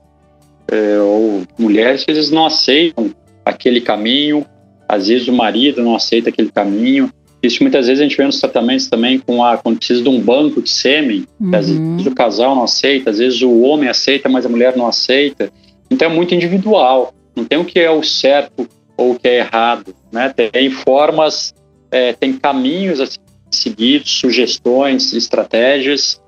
é, 0.69 0.99
ou 1.01 1.43
mulheres 1.59 2.05
que 2.05 2.13
vezes 2.13 2.31
não 2.31 2.47
aceitam 2.47 3.15
aquele 3.45 3.81
caminho, 3.81 4.47
às 4.89 5.09
vezes 5.09 5.29
o 5.29 5.33
marido 5.33 5.83
não 5.83 5.95
aceita 5.95 6.31
aquele 6.31 6.51
caminho. 6.51 7.11
Isso 7.43 7.63
muitas 7.63 7.87
vezes 7.87 8.01
a 8.01 8.05
gente 8.05 8.17
vê 8.17 8.25
nos 8.25 8.39
tratamentos 8.39 8.87
também 8.89 9.19
com 9.19 9.43
a, 9.43 9.57
quando 9.57 9.79
precisa 9.79 10.03
de 10.03 10.09
um 10.09 10.21
banco 10.21 10.61
de 10.61 10.69
sêmen, 10.71 11.27
Uhum. 11.41 11.55
às 11.55 11.69
vezes 11.69 12.07
o 12.07 12.15
casal 12.15 12.55
não 12.55 12.65
aceita, 12.65 13.11
às 13.11 13.19
vezes 13.19 13.41
o 13.41 13.61
homem 13.63 13.89
aceita, 13.89 14.29
mas 14.29 14.45
a 14.45 14.49
mulher 14.49 14.77
não 14.77 14.87
aceita. 14.87 15.51
Então 15.91 16.11
é 16.11 16.15
muito 16.15 16.35
individual. 16.35 17.15
Não 17.35 17.45
tem 17.45 17.59
o 17.59 17.65
que 17.65 17.79
é 17.81 17.91
o 17.91 18.03
certo 18.03 18.69
ou 18.97 19.13
o 19.13 19.19
que 19.19 19.27
é 19.27 19.39
errado. 19.39 19.95
Né? 20.13 20.29
Tem 20.29 20.71
formas, 20.71 21.55
é, 21.91 22.13
tem 22.13 22.35
caminhos 22.35 23.01
a 23.01 23.07
seguidos, 23.51 24.11
sugestões, 24.11 25.13
estratégias. 25.15 26.21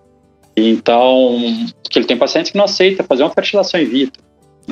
Então, 0.57 1.39
que 1.89 1.99
ele 1.99 2.07
tem 2.07 2.17
pacientes 2.17 2.51
que 2.51 2.57
não 2.59 2.65
aceita 2.65 3.05
fazer 3.05 3.23
uma 3.23 3.31
fertilização 3.31 3.81
in 3.81 3.85
vitro. 3.85 4.23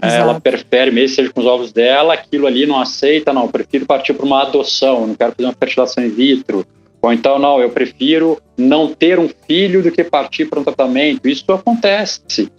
Né? 0.01 0.09
Exato. 0.09 0.23
Ela 0.23 0.41
prefere, 0.41 0.91
mesmo 0.91 1.09
que 1.09 1.15
seja 1.17 1.33
com 1.33 1.41
os 1.41 1.47
ovos 1.47 1.73
dela, 1.73 2.15
aquilo 2.15 2.47
ali 2.47 2.67
não 2.67 2.79
aceita, 2.79 3.33
não, 3.33 3.43
eu 3.43 3.49
prefiro 3.49 3.87
partir 3.87 4.15
para 4.15 4.27
uma 4.27 4.43
adoção, 4.43 5.07
não 5.07 5.15
quero 5.15 5.33
fazer 5.33 5.47
uma 5.47 5.57
fertilização 5.59 6.05
in 6.05 6.11
vitro. 6.11 6.67
Ou 7.03 7.13
então, 7.13 7.39
não, 7.39 7.61
eu 7.61 7.71
prefiro 7.71 8.39
não 8.59 8.89
ter 8.89 9.19
um 9.19 9.29
filho 9.47 9.83
do 9.83 9.91
que 9.91 10.05
partir 10.05 10.45
para 10.45 10.61
um 10.61 10.65
tratamento. 10.65 11.27
Isso 11.27 11.51
acontece. 11.51 12.51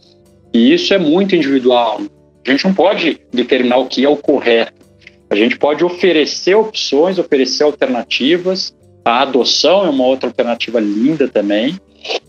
E 0.52 0.74
isso 0.74 0.94
é 0.94 0.98
muito 0.98 1.36
individual. 1.36 2.02
A 2.46 2.52
gente 2.52 2.66
não 2.66 2.74
pode 2.74 3.22
determinar 3.32 3.78
o 3.78 3.86
que 3.86 4.04
é 4.04 4.10
o 4.10 4.18
correto. 4.18 4.74
A 5.30 5.36
gente 5.36 5.58
pode 5.58 5.84
oferecer 5.86 6.56
opções, 6.56 7.20
oferecer 7.20 7.64
alternativas. 7.64 8.76
A 9.06 9.22
adoção 9.22 9.86
é 9.86 9.90
uma 9.90 10.06
outra 10.06 10.28
alternativa 10.28 10.80
linda 10.80 11.28
também. 11.28 11.80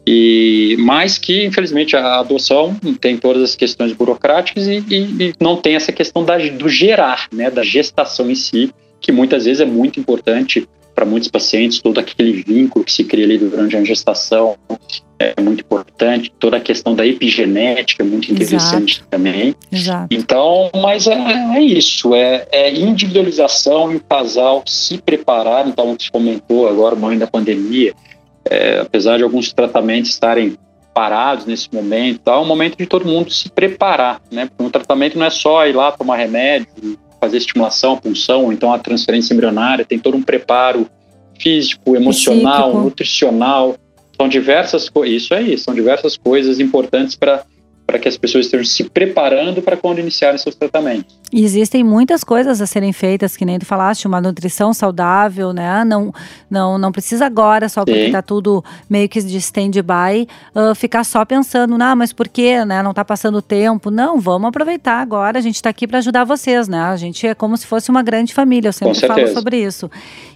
E 0.06 0.76
mais 0.78 1.16
que, 1.18 1.44
infelizmente, 1.44 1.96
a 1.96 2.20
adoção 2.20 2.74
tem 3.00 3.16
todas 3.16 3.42
as 3.42 3.56
questões 3.56 3.92
burocráticas 3.92 4.66
e, 4.66 4.84
e, 4.90 4.96
e 4.96 5.34
não 5.40 5.56
tem 5.56 5.76
essa 5.76 5.92
questão 5.92 6.24
da, 6.24 6.36
do 6.38 6.68
gerar, 6.68 7.28
né, 7.32 7.50
da 7.50 7.62
gestação 7.62 8.30
em 8.30 8.34
si, 8.34 8.72
que 9.00 9.12
muitas 9.12 9.44
vezes 9.44 9.60
é 9.60 9.64
muito 9.64 10.00
importante 10.00 10.68
para 10.94 11.06
muitos 11.06 11.28
pacientes, 11.28 11.80
todo 11.80 11.98
aquele 11.98 12.42
vínculo 12.42 12.84
que 12.84 12.92
se 12.92 13.04
cria 13.04 13.24
ali 13.24 13.38
durante 13.38 13.76
a 13.76 13.82
gestação 13.82 14.56
é 15.18 15.40
muito 15.40 15.60
importante, 15.60 16.32
toda 16.38 16.56
a 16.56 16.60
questão 16.60 16.94
da 16.94 17.06
epigenética 17.06 18.02
é 18.02 18.06
muito 18.06 18.30
interessante 18.32 18.96
Exato. 18.96 19.08
também. 19.08 19.54
Exato. 19.70 20.08
Então, 20.10 20.70
mas 20.82 21.06
é, 21.06 21.14
é 21.14 21.62
isso, 21.62 22.14
é, 22.14 22.46
é 22.50 22.74
individualização 22.74 23.92
e 23.92 23.96
o 23.96 24.00
casal 24.00 24.62
se 24.66 24.98
preparar. 24.98 25.66
Então, 25.66 25.96
você 25.98 26.10
comentou 26.10 26.68
agora, 26.68 26.96
mãe 26.96 27.16
da 27.16 27.26
pandemia, 27.26 27.94
é, 28.52 28.80
apesar 28.80 29.16
de 29.16 29.24
alguns 29.24 29.52
tratamentos 29.52 30.10
estarem 30.10 30.58
parados 30.92 31.46
nesse 31.46 31.72
momento, 31.72 32.20
tá, 32.20 32.32
é 32.32 32.36
um 32.36 32.44
momento 32.44 32.76
de 32.76 32.84
todo 32.84 33.06
mundo 33.06 33.30
se 33.30 33.48
preparar, 33.48 34.20
né? 34.30 34.46
Porque 34.46 34.62
um 34.62 34.70
tratamento 34.70 35.18
não 35.18 35.24
é 35.24 35.30
só 35.30 35.66
ir 35.66 35.74
lá 35.74 35.90
tomar 35.90 36.16
remédio, 36.16 36.98
fazer 37.18 37.38
estimulação, 37.38 37.96
punção, 37.96 38.44
ou 38.44 38.52
então 38.52 38.72
a 38.72 38.78
transferência 38.78 39.32
embrionária, 39.32 39.86
tem 39.86 39.98
todo 39.98 40.16
um 40.16 40.22
preparo 40.22 40.86
físico, 41.40 41.96
emocional, 41.96 42.64
Psíquico. 42.64 42.84
nutricional. 42.84 43.76
São 44.20 44.28
diversas 44.28 44.90
coisas, 44.90 45.22
isso 45.22 45.34
aí, 45.34 45.56
são 45.56 45.74
diversas 45.74 46.16
coisas 46.16 46.60
importantes 46.60 47.16
para 47.16 47.44
para 47.92 47.98
que 47.98 48.08
as 48.08 48.16
pessoas 48.16 48.46
estejam 48.46 48.64
se 48.64 48.84
preparando 48.84 49.60
para 49.60 49.76
quando 49.76 49.98
iniciarem 49.98 50.38
seus 50.38 50.54
tratamentos. 50.54 51.14
E 51.30 51.44
existem 51.44 51.84
muitas 51.84 52.24
coisas 52.24 52.58
a 52.62 52.66
serem 52.66 52.90
feitas, 52.90 53.36
que 53.36 53.44
nem 53.44 53.58
tu 53.58 53.66
falaste, 53.66 54.06
uma 54.06 54.18
nutrição 54.18 54.72
saudável, 54.72 55.52
né? 55.52 55.84
Não, 55.84 56.10
não, 56.50 56.78
não 56.78 56.90
precisa 56.90 57.26
agora, 57.26 57.68
só 57.68 57.84
porque 57.84 58.06
Sim. 58.06 58.12
tá 58.12 58.22
tudo 58.22 58.64
meio 58.88 59.10
que 59.10 59.20
de 59.20 59.36
stand-by, 59.36 60.26
ah, 60.54 60.74
ficar 60.74 61.04
só 61.04 61.22
pensando, 61.22 61.76
não, 61.76 61.94
mas 61.94 62.14
por 62.14 62.28
quê, 62.28 62.64
né? 62.64 62.82
Não 62.82 62.94
tá 62.94 63.04
passando 63.04 63.42
tempo. 63.42 63.90
Não, 63.90 64.18
vamos 64.18 64.48
aproveitar 64.48 65.02
agora, 65.02 65.38
a 65.38 65.42
gente 65.42 65.62
tá 65.62 65.68
aqui 65.68 65.86
para 65.86 65.98
ajudar 65.98 66.24
vocês, 66.24 66.68
né? 66.68 66.80
A 66.80 66.96
gente 66.96 67.26
é 67.26 67.34
como 67.34 67.58
se 67.58 67.66
fosse 67.66 67.90
uma 67.90 68.02
grande 68.02 68.32
família, 68.32 68.68
eu 68.68 68.72
sempre 68.72 69.06
falo 69.06 69.28
sobre 69.28 69.62
isso. 69.62 69.90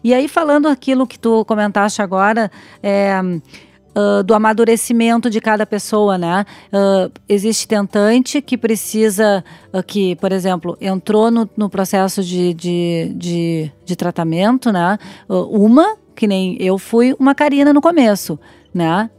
E 0.05 0.13
aí, 0.13 0.29
falando 0.29 0.69
aquilo 0.69 1.07
que 1.07 1.19
tu 1.19 1.43
comentaste 1.47 2.03
agora, 2.03 2.51
é, 2.83 3.19
do 4.25 4.35
amadurecimento 4.35 5.31
de 5.31 5.41
cada 5.41 5.65
pessoa, 5.65 6.19
né? 6.19 6.45
Ah, 6.73 7.09
existe 7.29 7.67
tentante 7.67 8.43
que 8.43 8.59
precisa, 8.59 9.43
ah, 9.73 9.83
que, 9.83 10.17
por 10.17 10.33
exemplo, 10.33 10.77
entrou 10.81 11.31
no, 11.31 11.49
no 11.57 11.71
processo 11.71 12.23
de, 12.23 12.53
de, 12.53 13.13
de, 13.17 13.73
de 13.85 13.97
tratamento, 13.97 14.71
né? 14.71 14.99
Uma, 15.29 15.97
que 16.15 16.27
nem 16.27 16.57
eu 16.61 16.77
fui 16.79 17.15
uma 17.19 17.35
Karina 17.35 17.73
no 17.73 17.81
começo, 17.81 18.39
né? 18.75 19.11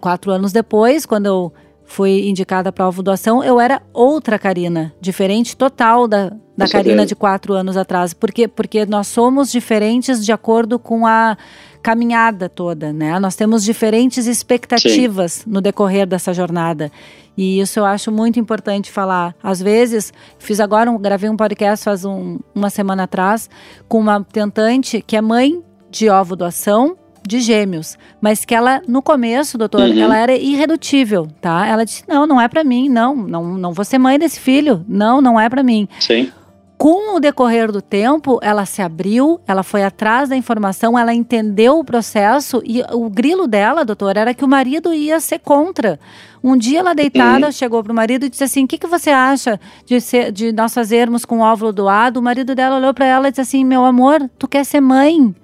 Quatro 0.00 0.30
anos 0.30 0.52
depois, 0.52 1.06
quando 1.06 1.26
eu 1.26 1.52
fui 1.86 2.28
indicada 2.28 2.72
para 2.72 2.84
alvo 2.84 3.02
doação, 3.02 3.42
eu 3.42 3.60
era 3.60 3.80
outra 3.92 4.38
Karina, 4.38 4.92
diferente 5.00 5.56
total 5.56 6.08
da, 6.08 6.32
da 6.56 6.68
Karina 6.68 7.06
de 7.06 7.14
quatro 7.14 7.54
anos 7.54 7.76
atrás. 7.76 8.12
Por 8.12 8.32
quê? 8.32 8.48
Porque 8.48 8.84
nós 8.84 9.06
somos 9.06 9.50
diferentes 9.50 10.24
de 10.24 10.32
acordo 10.32 10.78
com 10.78 11.06
a 11.06 11.38
caminhada 11.86 12.48
toda, 12.48 12.92
né? 12.92 13.16
Nós 13.20 13.36
temos 13.36 13.62
diferentes 13.62 14.26
expectativas 14.26 15.44
no 15.46 15.60
decorrer 15.60 16.04
dessa 16.04 16.34
jornada. 16.34 16.90
E 17.38 17.60
isso 17.60 17.78
eu 17.78 17.84
acho 17.84 18.10
muito 18.10 18.40
importante 18.40 18.90
falar. 18.90 19.36
Às 19.40 19.62
vezes, 19.62 20.12
fiz 20.36 20.58
agora, 20.58 20.90
um, 20.90 20.98
gravei 20.98 21.30
um 21.30 21.36
podcast 21.36 21.84
faz 21.84 22.04
um- 22.04 22.40
uma 22.52 22.70
semana 22.70 23.04
atrás 23.04 23.48
com 23.86 24.00
uma 24.00 24.20
tentante 24.24 25.00
que 25.00 25.16
é 25.16 25.20
mãe 25.20 25.62
de 25.88 26.10
ovo 26.10 26.34
doação 26.34 26.96
de 27.24 27.40
gêmeos, 27.40 27.96
mas 28.20 28.44
que 28.44 28.54
ela 28.54 28.80
no 28.88 29.00
começo, 29.02 29.56
doutor, 29.56 29.82
Uhum. 29.82 29.98
ela 30.00 30.16
era 30.16 30.32
irredutível, 30.36 31.26
tá? 31.40 31.66
Ela 31.66 31.84
disse: 31.84 32.02
"Não, 32.08 32.26
não 32.26 32.40
é 32.40 32.48
para 32.48 32.64
mim, 32.64 32.88
não, 32.88 33.14
não, 33.16 33.44
não 33.58 33.72
vou 33.72 33.84
ser 33.84 33.98
mãe 33.98 34.18
desse 34.18 34.40
filho. 34.40 34.84
Não, 34.88 35.20
não 35.20 35.38
é 35.38 35.48
para 35.48 35.62
mim". 35.62 35.88
Sim, 36.00 36.32
Com 36.78 37.16
o 37.16 37.20
decorrer 37.20 37.72
do 37.72 37.80
tempo, 37.80 38.38
ela 38.42 38.66
se 38.66 38.82
abriu, 38.82 39.40
ela 39.46 39.62
foi 39.62 39.82
atrás 39.82 40.28
da 40.28 40.36
informação, 40.36 40.96
ela 40.98 41.14
entendeu 41.14 41.78
o 41.78 41.84
processo 41.84 42.62
e 42.66 42.82
o 42.92 43.08
grilo 43.08 43.46
dela, 43.48 43.82
doutor, 43.82 44.14
era 44.16 44.34
que 44.34 44.44
o 44.44 44.48
marido 44.48 44.92
ia 44.92 45.18
ser 45.18 45.38
contra. 45.38 45.98
Um 46.44 46.54
dia 46.56 46.80
ela 46.80 46.94
deitada 46.94 47.50
chegou 47.50 47.82
pro 47.82 47.94
marido 47.94 48.26
e 48.26 48.28
disse 48.28 48.44
assim: 48.44 48.64
"O 48.64 48.68
que, 48.68 48.76
que 48.76 48.86
você 48.86 49.08
acha 49.10 49.58
de, 49.86 50.00
ser- 50.02 50.30
de 50.30 50.52
nós 50.52 50.74
fazermos 50.74 51.24
com 51.24 51.38
o 51.38 51.42
óvulo 51.42 51.72
doado?" 51.72 52.20
O 52.20 52.22
marido 52.22 52.54
dela 52.54 52.76
olhou 52.76 52.92
para 52.92 53.06
ela 53.06 53.28
e 53.28 53.30
disse 53.30 53.40
assim: 53.40 53.64
"Meu 53.64 53.82
amor, 53.84 54.28
tu 54.38 54.46
quer 54.46 54.64
ser 54.64 54.80
mãe? 54.82 55.34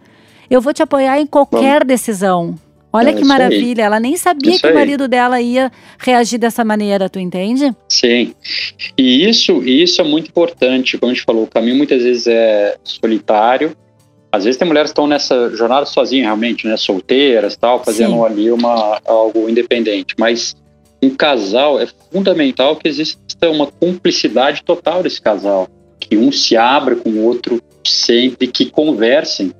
Eu 0.50 0.60
vou 0.60 0.74
te 0.74 0.82
apoiar 0.82 1.18
em 1.18 1.26
qualquer 1.26 1.82
decisão." 1.82 2.56
Olha 2.92 3.10
É 3.10 3.12
que 3.12 3.22
isso 3.22 3.32
aí. 3.32 3.38
maravilha, 3.38 3.82
ela 3.82 3.98
nem 3.98 4.16
sabia 4.16 4.50
Isso 4.50 4.60
que 4.60 4.66
o 4.66 4.70
aí. 4.70 4.74
marido 4.74 5.08
dela 5.08 5.40
ia 5.40 5.70
reagir 5.98 6.38
dessa 6.38 6.64
maneira, 6.64 7.08
tu 7.08 7.18
entende? 7.18 7.74
sim. 7.88 8.34
E 8.98 9.28
isso, 9.28 9.62
isso 9.62 10.00
é 10.00 10.04
muito 10.04 10.28
importante, 10.28 10.98
como 10.98 11.10
a 11.10 11.14
gente 11.14 11.24
falou, 11.24 11.44
o 11.44 11.46
caminho 11.46 11.76
muitas 11.76 12.02
vezes 12.02 12.26
é 12.26 12.76
solitário. 12.84 13.74
Às 14.30 14.44
vezes 14.44 14.58
tem 14.58 14.66
mulheres 14.68 14.90
que 14.90 14.92
estão 14.92 15.06
nessa 15.06 15.50
jornada 15.56 15.84
sozinhas, 15.86 16.24
realmente, 16.26 16.66
né, 16.66 16.76
solteiras, 16.76 17.56
tal, 17.56 17.82
fazendo 17.84 18.14
Sim. 18.14 18.24
ali 18.24 18.50
uma 18.50 18.98
algo 19.06 19.48
independente. 19.48 20.14
Mas 20.18 20.54
um 21.02 21.10
casal 21.10 21.80
é 21.80 21.86
fundamental 22.12 22.76
que 22.76 22.88
exista 22.88 23.50
uma 23.50 23.66
cumplicidade 23.66 24.62
total 24.64 25.02
desse 25.02 25.20
casal, 25.20 25.68
que 25.98 26.16
um 26.16 26.30
se 26.32 26.56
abra 26.56 26.94
com 26.96 27.10
o 27.10 27.24
outro 27.24 27.60
sempre, 27.86 28.46
que 28.46 28.66
conversem, 28.70 29.52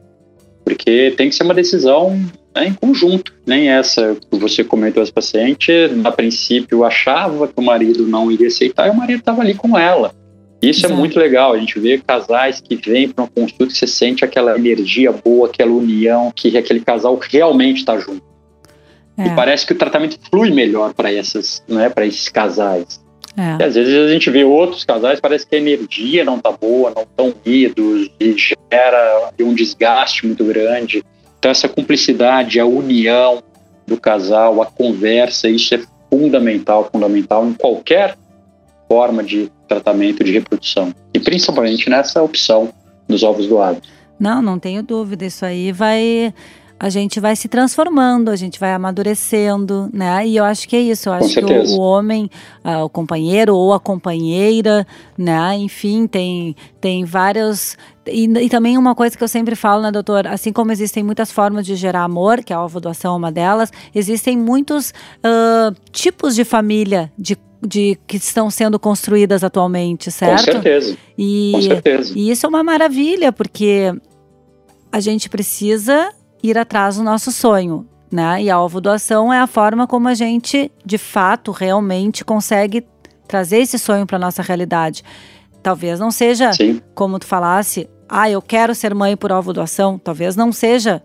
porque 0.65 1.13
tem 1.17 1.29
que 1.29 1.35
ser 1.35 1.43
uma 1.45 1.55
decisão 1.55 2.19
né, 2.55 2.69
em 2.69 2.75
conjunto. 2.75 3.33
Nem 3.47 3.69
essa 3.69 4.17
que 4.31 4.39
você 4.39 4.63
comentou, 4.63 5.03
essa 5.03 5.13
paciente, 5.13 5.73
a 6.05 6.13
princípio 6.13 6.85
achava 6.85 7.49
que 7.49 7.55
o 7.57 7.63
marido 7.63 8.07
não 8.07 8.31
iria 8.31 8.49
aceitar 8.49 8.87
e 8.87 8.91
o 8.91 8.95
marido 8.95 9.21
estava 9.21 9.43
ali 9.43 9.55
com 9.55 9.79
ela. 9.79 10.15
Isso 10.63 10.81
Exato. 10.81 10.95
é 10.95 10.97
muito 10.97 11.19
legal, 11.19 11.53
a 11.53 11.59
gente 11.59 11.79
vê 11.81 11.99
casais 11.99 12.61
que 12.61 12.77
vêm 12.77 13.09
para 13.09 13.25
uma 13.25 13.31
consulta 13.31 13.67
que 13.67 13.73
você 13.77 13.87
sente 13.87 14.25
aquela 14.25 14.57
energia 14.57 15.11
boa, 15.11 15.49
aquela 15.49 15.73
união, 15.73 16.31
que 16.35 16.57
aquele 16.57 16.79
casal 16.79 17.19
realmente 17.21 17.79
está 17.79 17.99
junto. 17.99 18.23
É, 19.19 19.27
E 19.27 19.35
parece 19.35 19.67
que 19.67 19.73
o 19.73 19.77
tratamento 19.77 20.19
flui 20.31 20.51
melhor 20.53 20.95
para 20.95 21.13
essas, 21.13 21.65
né, 21.69 21.89
para 21.89 22.07
esses 22.07 22.29
casais. 22.29 23.03
é. 23.37 23.57
E 23.61 23.65
às 23.65 23.75
vezes 23.75 23.93
a 23.93 24.13
gente 24.13 24.31
vê 24.31 24.45
outros 24.45 24.85
casais, 24.85 25.21
parece 25.21 25.45
que 25.45 25.57
a 25.57 25.59
energia 25.59 26.25
não 26.25 26.39
tá 26.39 26.53
boa, 26.53 26.93
não 26.95 27.03
estão 27.03 27.35
unidos 27.45 28.09
e 28.21 28.37
gera 28.37 29.33
um 29.41 29.55
desgaste 29.55 30.25
muito 30.27 30.45
grande. 30.45 31.03
Então 31.43 31.51
essa 31.51 31.69
cumplicidade, 31.69 32.61
a 32.61 32.65
união 32.65 33.43
do 33.85 34.01
casal, 34.01 34.63
a 34.63 34.67
conversa, 34.67 35.49
isso 35.49 35.75
é 35.75 35.81
fundamental, 36.09 36.89
fundamental 36.93 37.45
em 37.45 37.53
qualquer 37.53 38.17
forma 38.89 39.25
de 39.25 39.51
tratamento 39.67 40.23
de 40.23 40.31
reprodução. 40.31 40.95
E 41.13 41.19
principalmente 41.19 41.91
nessa 41.91 42.23
opção 42.23 42.73
dos 43.09 43.25
ovos 43.25 43.49
doados. 43.49 43.89
Não, 44.21 44.41
não 44.41 44.57
tenho 44.57 44.85
dúvida. 44.85 45.27
Isso 45.27 45.45
aí 45.45 45.73
vai 45.73 46.33
a 46.83 46.89
gente 46.89 47.21
vai 47.21 47.37
se 47.37 47.47
transformando, 47.47 48.29
a 48.29 48.35
gente 48.35 48.59
vai 48.59 48.73
amadurecendo, 48.73 49.89
né? 49.93 50.27
E 50.27 50.37
eu 50.37 50.45
acho 50.45 50.69
que 50.69 50.75
é 50.75 50.81
isso. 50.81 51.09
Eu 51.09 51.13
acho 51.13 51.35
que 51.35 51.45
o, 51.45 51.77
o 51.77 51.81
homem, 51.81 52.29
uh, 52.65 52.83
o 52.83 52.89
companheiro 52.89 53.55
ou 53.55 53.73
a 53.73 53.79
companheira, 53.79 54.85
né? 55.17 55.57
Enfim, 55.59 56.09
tem, 56.09 56.57
tem 56.81 57.05
vários. 57.05 57.77
E, 58.05 58.25
e, 58.25 58.49
também 58.49 58.77
uma 58.77 58.97
coisa 58.97 59.17
que 59.17 59.23
eu 59.23 59.29
sempre 59.29 59.55
falo, 59.55 59.81
né, 59.81 59.93
doutor? 59.93 60.27
Assim 60.27 60.53
como 60.53 60.73
existem 60.73 61.05
muitas 61.05 61.31
formas 61.31 61.65
de 61.65 61.77
gerar 61.77 62.03
amor, 62.03 62.43
que 62.43 62.53
a 62.53 62.61
ovo 62.61 62.81
doação 62.81 63.15
é 63.15 63.17
uma 63.17 63.31
delas, 63.31 63.71
existem 63.95 64.37
muitos 64.37 64.91
uh, 64.91 65.73
tipos 65.93 66.35
de 66.35 66.45
família, 66.45 67.13
de 67.17 67.39
de 67.65 67.97
que 68.09 68.17
estão 68.17 68.51
sendo 68.51 68.77
construídas 68.77 69.45
atualmente, 69.45 70.11
certo? 70.11 70.47
Com 70.47 70.53
certeza. 70.55 70.99
E, 71.17 71.53
Com 71.55 71.63
certeza. 71.63 72.13
e 72.17 72.29
isso 72.29 72.45
é 72.45 72.49
uma 72.49 72.65
maravilha, 72.65 73.31
porque 73.31 73.95
a 74.91 74.99
gente 74.99 75.29
precisa 75.29 76.13
ir 76.43 76.59
atrás 76.59 76.97
do 76.97 77.03
nosso 77.03 77.31
sonho. 77.31 77.87
Né? 78.11 78.43
E 78.43 78.51
a 78.51 78.61
ovo 78.61 78.81
doação 78.81 79.33
é 79.33 79.39
a 79.39 79.47
forma 79.47 79.87
como 79.87 80.09
a 80.09 80.15
gente, 80.15 80.71
de 80.85 80.99
fato, 80.99 81.51
realmente 81.51 82.25
consegue 82.25 82.87
trazer 83.27 83.59
esse 83.59 83.79
sonho 83.79 84.07
para 84.07 84.19
nossa 84.19 84.43
realidade. 84.43 85.03
Talvez 85.63 85.99
não 85.99 86.11
seja, 86.11 86.53
Sim. 86.53 86.83
como 86.95 87.19
tu 87.19 87.27
falasse, 87.27 87.89
ah, 88.09 88.29
eu 88.29 88.43
quero 88.43 88.75
ser 88.75 88.95
mãe 88.95 89.17
por 89.17 89.33
ovo 89.33 89.55
doação. 89.55 89.99
Talvez 89.99 90.37
não 90.37 90.53
seja 90.53 91.03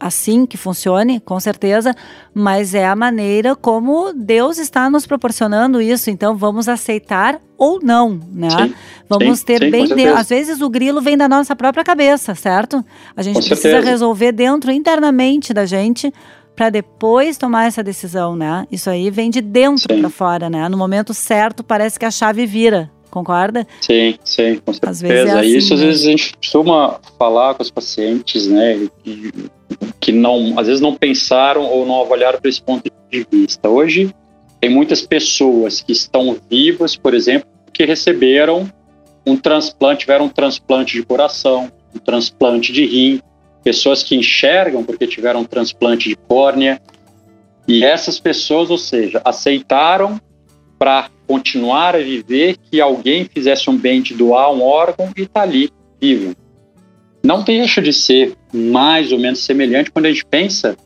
assim 0.00 0.46
que 0.46 0.56
funcione, 0.56 1.20
com 1.20 1.38
certeza, 1.38 1.94
mas 2.34 2.74
é 2.74 2.86
a 2.86 2.96
maneira 2.96 3.54
como 3.54 4.14
Deus 4.14 4.58
está 4.58 4.88
nos 4.88 5.06
proporcionando 5.06 5.80
isso. 5.80 6.10
Então 6.10 6.34
vamos 6.34 6.68
aceitar 6.68 7.38
ou 7.58 7.78
não, 7.82 8.18
né? 8.32 8.48
Sim, 8.50 8.74
vamos 9.06 9.40
sim, 9.40 9.44
ter 9.44 9.60
sim, 9.60 9.70
bem 9.70 9.86
dentro. 9.86 10.16
Às 10.16 10.30
vezes 10.30 10.62
o 10.62 10.70
grilo 10.70 11.02
vem 11.02 11.16
da 11.16 11.28
nossa 11.28 11.54
própria 11.54 11.84
cabeça, 11.84 12.34
certo? 12.34 12.82
A 13.14 13.22
gente 13.22 13.34
com 13.34 13.46
precisa 13.46 13.68
certeza. 13.68 13.90
resolver 13.90 14.32
dentro 14.32 14.72
internamente 14.72 15.52
da 15.52 15.66
gente 15.66 16.12
para 16.56 16.70
depois 16.70 17.36
tomar 17.36 17.66
essa 17.66 17.82
decisão, 17.82 18.34
né? 18.34 18.66
Isso 18.70 18.88
aí 18.90 19.10
vem 19.10 19.30
de 19.30 19.40
dentro 19.40 19.88
para 19.96 20.10
fora, 20.10 20.50
né? 20.50 20.68
No 20.68 20.76
momento 20.76 21.12
certo 21.12 21.62
parece 21.62 21.98
que 21.98 22.04
a 22.04 22.10
chave 22.10 22.46
vira. 22.46 22.90
Concorda? 23.10 23.66
Sim, 23.80 24.16
sim, 24.24 24.60
com 24.64 24.72
certeza. 24.72 24.90
Às 24.90 25.00
vezes 25.02 25.34
é 25.34 25.38
assim, 25.38 25.56
Isso 25.56 25.74
às 25.74 25.80
né? 25.80 25.86
vezes 25.86 26.06
a 26.06 26.10
gente 26.10 26.36
costuma 26.36 27.00
falar 27.18 27.54
com 27.54 27.62
os 27.62 27.70
pacientes, 27.70 28.46
né? 28.46 28.88
Que, 29.02 29.32
que 30.00 30.12
não, 30.12 30.58
às 30.58 30.66
vezes 30.66 30.80
não 30.80 30.94
pensaram 30.94 31.64
ou 31.64 31.86
não 31.86 32.02
avaliaram 32.02 32.40
por 32.40 32.48
esse 32.48 32.62
ponto 32.62 32.90
de 33.10 33.26
vista. 33.30 33.68
Hoje 33.68 34.14
tem 34.60 34.70
muitas 34.70 35.02
pessoas 35.02 35.80
que 35.80 35.92
estão 35.92 36.36
vivas, 36.50 36.94
por 36.94 37.14
exemplo, 37.14 37.48
que 37.72 37.84
receberam 37.84 38.70
um 39.26 39.36
transplante, 39.36 40.00
tiveram 40.00 40.26
um 40.26 40.28
transplante 40.28 40.94
de 40.94 41.02
coração, 41.02 41.70
um 41.94 41.98
transplante 41.98 42.72
de 42.72 42.84
rim, 42.84 43.20
pessoas 43.62 44.02
que 44.02 44.14
enxergam 44.14 44.84
porque 44.84 45.06
tiveram 45.06 45.40
um 45.40 45.44
transplante 45.44 46.08
de 46.08 46.16
córnea. 46.16 46.80
E 47.66 47.84
essas 47.84 48.18
pessoas, 48.18 48.70
ou 48.70 48.78
seja, 48.78 49.20
aceitaram 49.24 50.20
para 50.78 51.08
continuar 51.30 51.94
a 51.94 52.00
viver 52.00 52.56
que 52.56 52.80
alguém 52.80 53.24
fizesse 53.24 53.70
um 53.70 53.76
bem 53.76 54.02
de 54.02 54.14
doar 54.14 54.52
um 54.52 54.64
órgão 54.64 55.12
e 55.16 55.22
está 55.22 55.42
ali 55.42 55.70
vivo. 56.00 56.34
Não 57.22 57.44
deixa 57.44 57.80
de 57.80 57.92
ser 57.92 58.34
mais 58.52 59.12
ou 59.12 59.18
menos 59.18 59.38
semelhante 59.44 59.92
quando 59.92 60.06
a 60.06 60.08
gente 60.10 60.26
pensa 60.26 60.76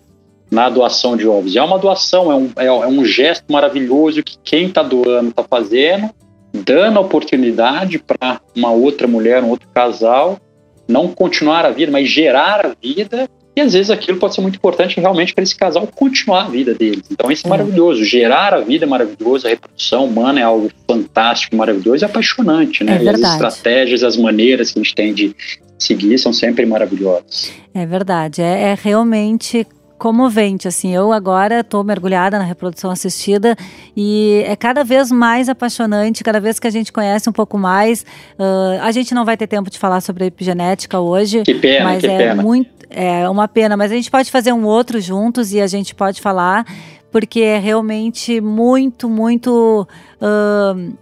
na 0.50 0.68
doação 0.68 1.16
de 1.16 1.26
ovos. 1.26 1.56
É 1.56 1.62
uma 1.62 1.78
doação, 1.78 2.30
é 2.30 2.34
um, 2.34 2.50
é, 2.58 2.66
é 2.66 2.86
um 2.86 3.06
gesto 3.06 3.50
maravilhoso 3.50 4.22
que 4.22 4.36
quem 4.44 4.66
está 4.66 4.82
doando 4.82 5.30
está 5.30 5.42
fazendo, 5.42 6.10
dando 6.52 6.98
a 6.98 7.00
oportunidade 7.00 7.98
para 7.98 8.38
uma 8.54 8.70
outra 8.70 9.08
mulher, 9.08 9.42
um 9.42 9.48
outro 9.48 9.68
casal, 9.68 10.38
não 10.86 11.08
continuar 11.08 11.64
a 11.64 11.70
vida, 11.70 11.90
mas 11.90 12.06
gerar 12.06 12.66
a 12.66 12.74
vida 12.82 13.30
e 13.56 13.60
às 13.60 13.72
vezes 13.72 13.90
aquilo 13.90 14.18
pode 14.18 14.34
ser 14.34 14.40
muito 14.40 14.56
importante 14.56 14.98
realmente 14.98 15.32
para 15.32 15.44
esse 15.44 15.54
casal 15.54 15.86
continuar 15.86 16.46
a 16.46 16.48
vida 16.48 16.74
deles. 16.74 17.04
Então 17.10 17.30
isso 17.30 17.46
é 17.46 17.50
maravilhoso. 17.50 18.04
Gerar 18.04 18.52
a 18.52 18.60
vida 18.60 18.84
é 18.84 18.88
maravilhoso, 18.88 19.46
a 19.46 19.50
reprodução 19.50 20.06
humana 20.06 20.40
é 20.40 20.42
algo 20.42 20.70
fantástico, 20.88 21.56
maravilhoso 21.56 22.04
e 22.04 22.06
apaixonante, 22.06 22.82
né? 22.82 22.98
É 22.98 23.04
e 23.04 23.08
as 23.08 23.20
estratégias, 23.20 24.02
as 24.02 24.16
maneiras 24.16 24.72
que 24.72 24.78
a 24.78 24.82
gente 24.82 24.94
tem 24.94 25.14
de 25.14 25.34
seguir 25.78 26.18
são 26.18 26.32
sempre 26.32 26.66
maravilhosas. 26.66 27.52
É 27.72 27.86
verdade. 27.86 28.42
É, 28.42 28.70
é 28.70 28.76
realmente 28.80 29.66
comovente, 29.96 30.68
assim, 30.68 30.94
eu 30.94 31.12
agora 31.12 31.60
estou 31.60 31.82
mergulhada 31.82 32.38
na 32.38 32.44
reprodução 32.44 32.90
assistida 32.90 33.56
e 33.96 34.42
é 34.46 34.54
cada 34.56 34.84
vez 34.84 35.10
mais 35.10 35.48
apaixonante, 35.48 36.22
cada 36.22 36.40
vez 36.40 36.58
que 36.58 36.66
a 36.66 36.70
gente 36.70 36.92
conhece 36.92 37.30
um 37.30 37.32
pouco 37.32 37.56
mais, 37.56 38.04
uh, 38.38 38.82
a 38.82 38.90
gente 38.92 39.14
não 39.14 39.24
vai 39.24 39.36
ter 39.36 39.46
tempo 39.46 39.70
de 39.70 39.78
falar 39.78 40.00
sobre 40.00 40.26
epigenética 40.26 41.00
hoje, 41.00 41.42
que 41.42 41.54
pena, 41.54 41.84
mas 41.84 42.00
que 42.00 42.06
é 42.06 42.18
pena. 42.18 42.42
muito, 42.42 42.70
é 42.94 43.28
uma 43.28 43.48
pena, 43.48 43.76
mas 43.76 43.90
a 43.90 43.94
gente 43.94 44.10
pode 44.10 44.30
fazer 44.30 44.52
um 44.52 44.64
outro 44.64 45.00
juntos 45.00 45.52
e 45.52 45.60
a 45.60 45.66
gente 45.66 45.94
pode 45.94 46.20
falar, 46.20 46.64
porque 47.10 47.40
é 47.40 47.58
realmente 47.58 48.40
muito, 48.40 49.08
muito... 49.08 49.86
Uh, 50.20 50.96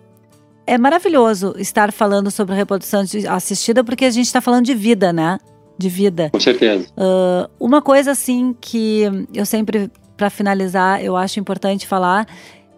é 0.67 0.79
maravilhoso 0.79 1.55
estar 1.59 1.93
falando 1.93 2.31
sobre 2.31 2.55
reprodução 2.55 3.05
assistida, 3.29 3.83
porque 3.83 4.05
a 4.05 4.11
gente 4.11 4.27
está 4.27 4.41
falando 4.41 4.65
de 4.65 4.75
vida, 4.75 5.13
né? 5.13 5.39
de 5.83 5.89
vida. 5.89 6.31
Com 6.31 6.41
certeza. 6.41 6.87
Uh, 6.97 7.51
uma 7.59 7.83
coisa 7.83 8.13
assim 8.13 8.55
que 8.61 9.03
eu 9.35 9.45
sempre, 9.45 9.91
para 10.17 10.31
finalizar, 10.31 11.03
eu 11.03 11.17
acho 11.17 11.41
importante 11.41 11.87
falar. 11.87 12.27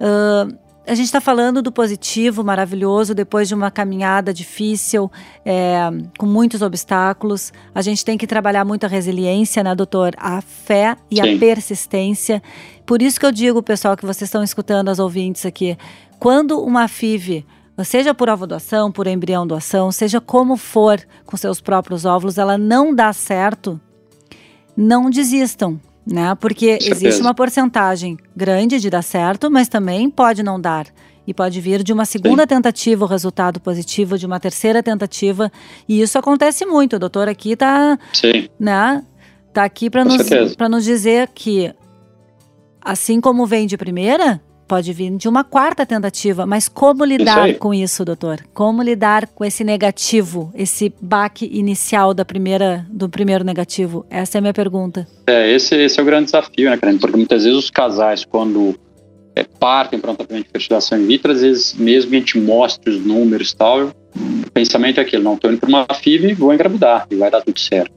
Uh, 0.01 0.57
a 0.87 0.95
gente 0.95 1.07
está 1.07 1.21
falando 1.21 1.63
do 1.63 1.73
positivo, 1.73 2.45
maravilhoso, 2.45 3.15
depois 3.15 3.49
de 3.49 3.55
uma 3.55 3.71
caminhada 3.71 4.35
difícil, 4.35 5.11
é, 5.45 5.91
com 6.19 6.27
muitos 6.27 6.61
obstáculos. 6.61 7.53
A 7.75 7.81
gente 7.81 8.05
tem 8.05 8.19
que 8.19 8.27
trabalhar 8.27 8.65
muito 8.65 8.85
a 8.85 8.89
resiliência, 8.89 9.63
né, 9.63 9.75
doutor? 9.75 10.13
A 10.19 10.43
fé 10.43 10.97
e 11.11 11.17
Sim. 11.17 11.37
a 11.37 11.39
persistência. 11.39 12.43
Por 12.85 13.01
isso 13.01 13.19
que 13.19 13.25
eu 13.25 13.33
digo, 13.33 13.63
pessoal, 13.63 13.97
que 13.97 14.05
vocês 14.05 14.29
estão 14.29 14.43
escutando, 14.43 14.91
as 14.91 14.99
ouvintes 14.99 15.47
aqui, 15.47 15.79
quando 16.19 16.61
uma 16.61 16.87
FIV 16.87 17.47
seja 17.83 18.15
por 18.15 18.29
ovo 18.29 18.47
doação, 18.47 18.93
por 18.93 19.07
embrião 19.07 19.47
doação, 19.47 19.91
seja 19.91 20.21
como 20.21 20.57
for 20.57 21.01
com 21.25 21.37
seus 21.37 21.61
próprios 21.61 22.05
óvulos, 22.05 22.37
ela 22.37 22.59
não 22.59 22.95
dá 22.95 23.13
certo, 23.13 23.81
não 24.77 25.09
desistam, 25.09 25.81
né? 26.07 26.35
Porque 26.35 26.79
existe 26.81 27.21
uma 27.21 27.35
porcentagem 27.35 28.17
grande 28.37 28.79
de 28.79 28.91
dar 28.91 29.03
certo, 29.03 29.51
mas 29.51 29.69
também 29.69 30.11
pode 30.11 30.43
não 30.43 30.61
dar. 30.61 30.87
E 31.27 31.33
pode 31.33 31.59
vir 31.61 31.83
de 31.83 31.93
uma 31.93 32.05
segunda 32.05 32.43
Sim. 32.43 32.49
tentativa 32.49 33.05
o 33.05 33.09
resultado 33.09 33.59
positivo, 33.59 34.19
de 34.19 34.27
uma 34.27 34.39
terceira 34.39 34.83
tentativa. 34.83 35.51
E 35.89 36.03
isso 36.03 36.19
acontece 36.19 36.67
muito. 36.67 36.97
O 36.97 36.99
doutor 36.99 37.29
aqui 37.29 37.57
tá, 37.57 37.99
Sim. 38.13 38.49
né? 38.61 39.03
Tá 39.53 39.65
aqui 39.65 39.89
para 39.89 40.05
nos, 40.05 40.19
nos 40.69 40.85
dizer 40.85 41.31
que, 41.35 41.73
assim 42.81 43.21
como 43.21 43.47
vem 43.47 43.67
de 43.67 43.79
primeira, 43.79 44.43
pode 44.75 44.93
vir 44.93 45.17
de 45.17 45.29
uma 45.29 45.45
quarta 45.45 45.87
tentativa. 45.87 46.45
Mas 46.45 46.69
como 46.69 47.05
lidar 47.05 47.45
aí. 47.45 47.55
com 47.55 47.73
isso, 47.73 48.05
doutor? 48.05 48.41
Como 48.53 48.83
lidar 48.83 49.29
com 49.29 49.45
esse 49.45 49.63
negativo, 49.63 50.53
esse 50.53 50.93
baque 51.01 51.49
inicial 51.53 52.13
da 52.13 52.25
primeira, 52.25 52.85
do 52.91 53.09
primeiro 53.09 53.45
negativo? 53.45 54.05
Essa 54.11 54.37
é 54.37 54.41
a 54.41 54.43
minha 54.43 54.53
pergunta. 54.53 55.07
É, 55.29 55.49
esse, 55.55 55.77
esse 55.77 56.01
é 56.01 56.03
o 56.03 56.07
grande 56.07 56.25
desafio, 56.25 56.69
né, 56.69 56.77
Karen? 56.77 56.99
Porque 56.99 57.17
muitas 57.17 57.45
vezes 57.45 57.57
os 57.57 57.71
casais, 57.71 58.25
quando 58.25 58.75
é, 59.37 59.45
partem 59.45 60.01
para 60.01 60.11
um 60.11 60.17
tratamento 60.17 60.47
de 60.47 60.51
fertilização 60.51 60.99
in 60.99 61.07
vitro, 61.07 61.31
às 61.31 61.43
vezes, 61.43 61.73
mesmo 61.75 62.11
que 62.11 62.17
a 62.17 62.19
gente 62.19 62.41
mostre 62.41 62.91
os 62.91 63.07
números 63.07 63.53
e 63.53 63.57
tal, 63.57 63.85
o 63.85 64.51
pensamento 64.53 64.99
é 64.99 65.03
aquele, 65.03 65.23
não, 65.23 65.35
estou 65.35 65.53
indo 65.53 65.61
para 65.61 65.69
uma 65.69 65.87
FIV 66.03 66.31
e 66.31 66.35
vou 66.35 66.53
engravidar, 66.53 67.07
e 67.13 67.15
vai 67.15 67.31
dar 67.31 67.43
tudo 67.43 67.61
certo. 67.61 67.93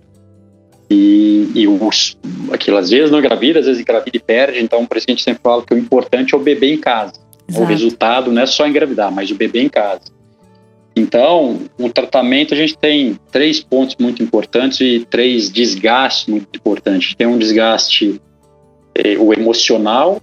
E, 0.90 1.52
e 1.54 1.68
os, 1.68 2.18
aquilo, 2.52 2.78
às 2.78 2.90
vezes 2.90 3.12
não 3.12 3.20
engravida, 3.20 3.60
às 3.60 3.66
vezes 3.66 3.82
engravida 3.82 4.16
e 4.16 4.20
perde, 4.20 4.60
então 4.60 4.86
por 4.86 4.96
isso 4.96 5.06
que 5.06 5.12
a 5.12 5.16
gente 5.16 5.24
sempre 5.24 5.42
fala 5.44 5.62
que 5.66 5.74
o 5.74 5.78
importante 5.78 6.34
é 6.34 6.38
o 6.38 6.42
bebê 6.42 6.74
em 6.74 6.78
casa. 6.78 7.14
Exato. 7.48 7.64
O 7.64 7.68
resultado 7.68 8.32
não 8.32 8.42
é 8.42 8.46
só 8.46 8.68
engravidar, 8.68 9.12
mas 9.12 9.30
o 9.30 9.36
bebê 9.36 9.62
em 9.62 9.70
casa. 9.70 10.02
Então, 10.96 11.60
o 11.78 11.90
tratamento 11.90 12.54
a 12.54 12.58
gente 12.58 12.76
tem 12.76 13.20
três 13.32 13.62
pontos 13.62 13.96
muito 14.00 14.24
importantes 14.24 14.82
e 14.82 15.06
três 15.08 15.50
desgastes 15.50 16.26
muito 16.28 16.48
importantes. 16.56 17.14
Tem 17.14 17.28
um 17.28 17.38
desgaste 17.38 18.20
eh, 18.96 19.16
o 19.20 19.32
emocional, 19.32 20.20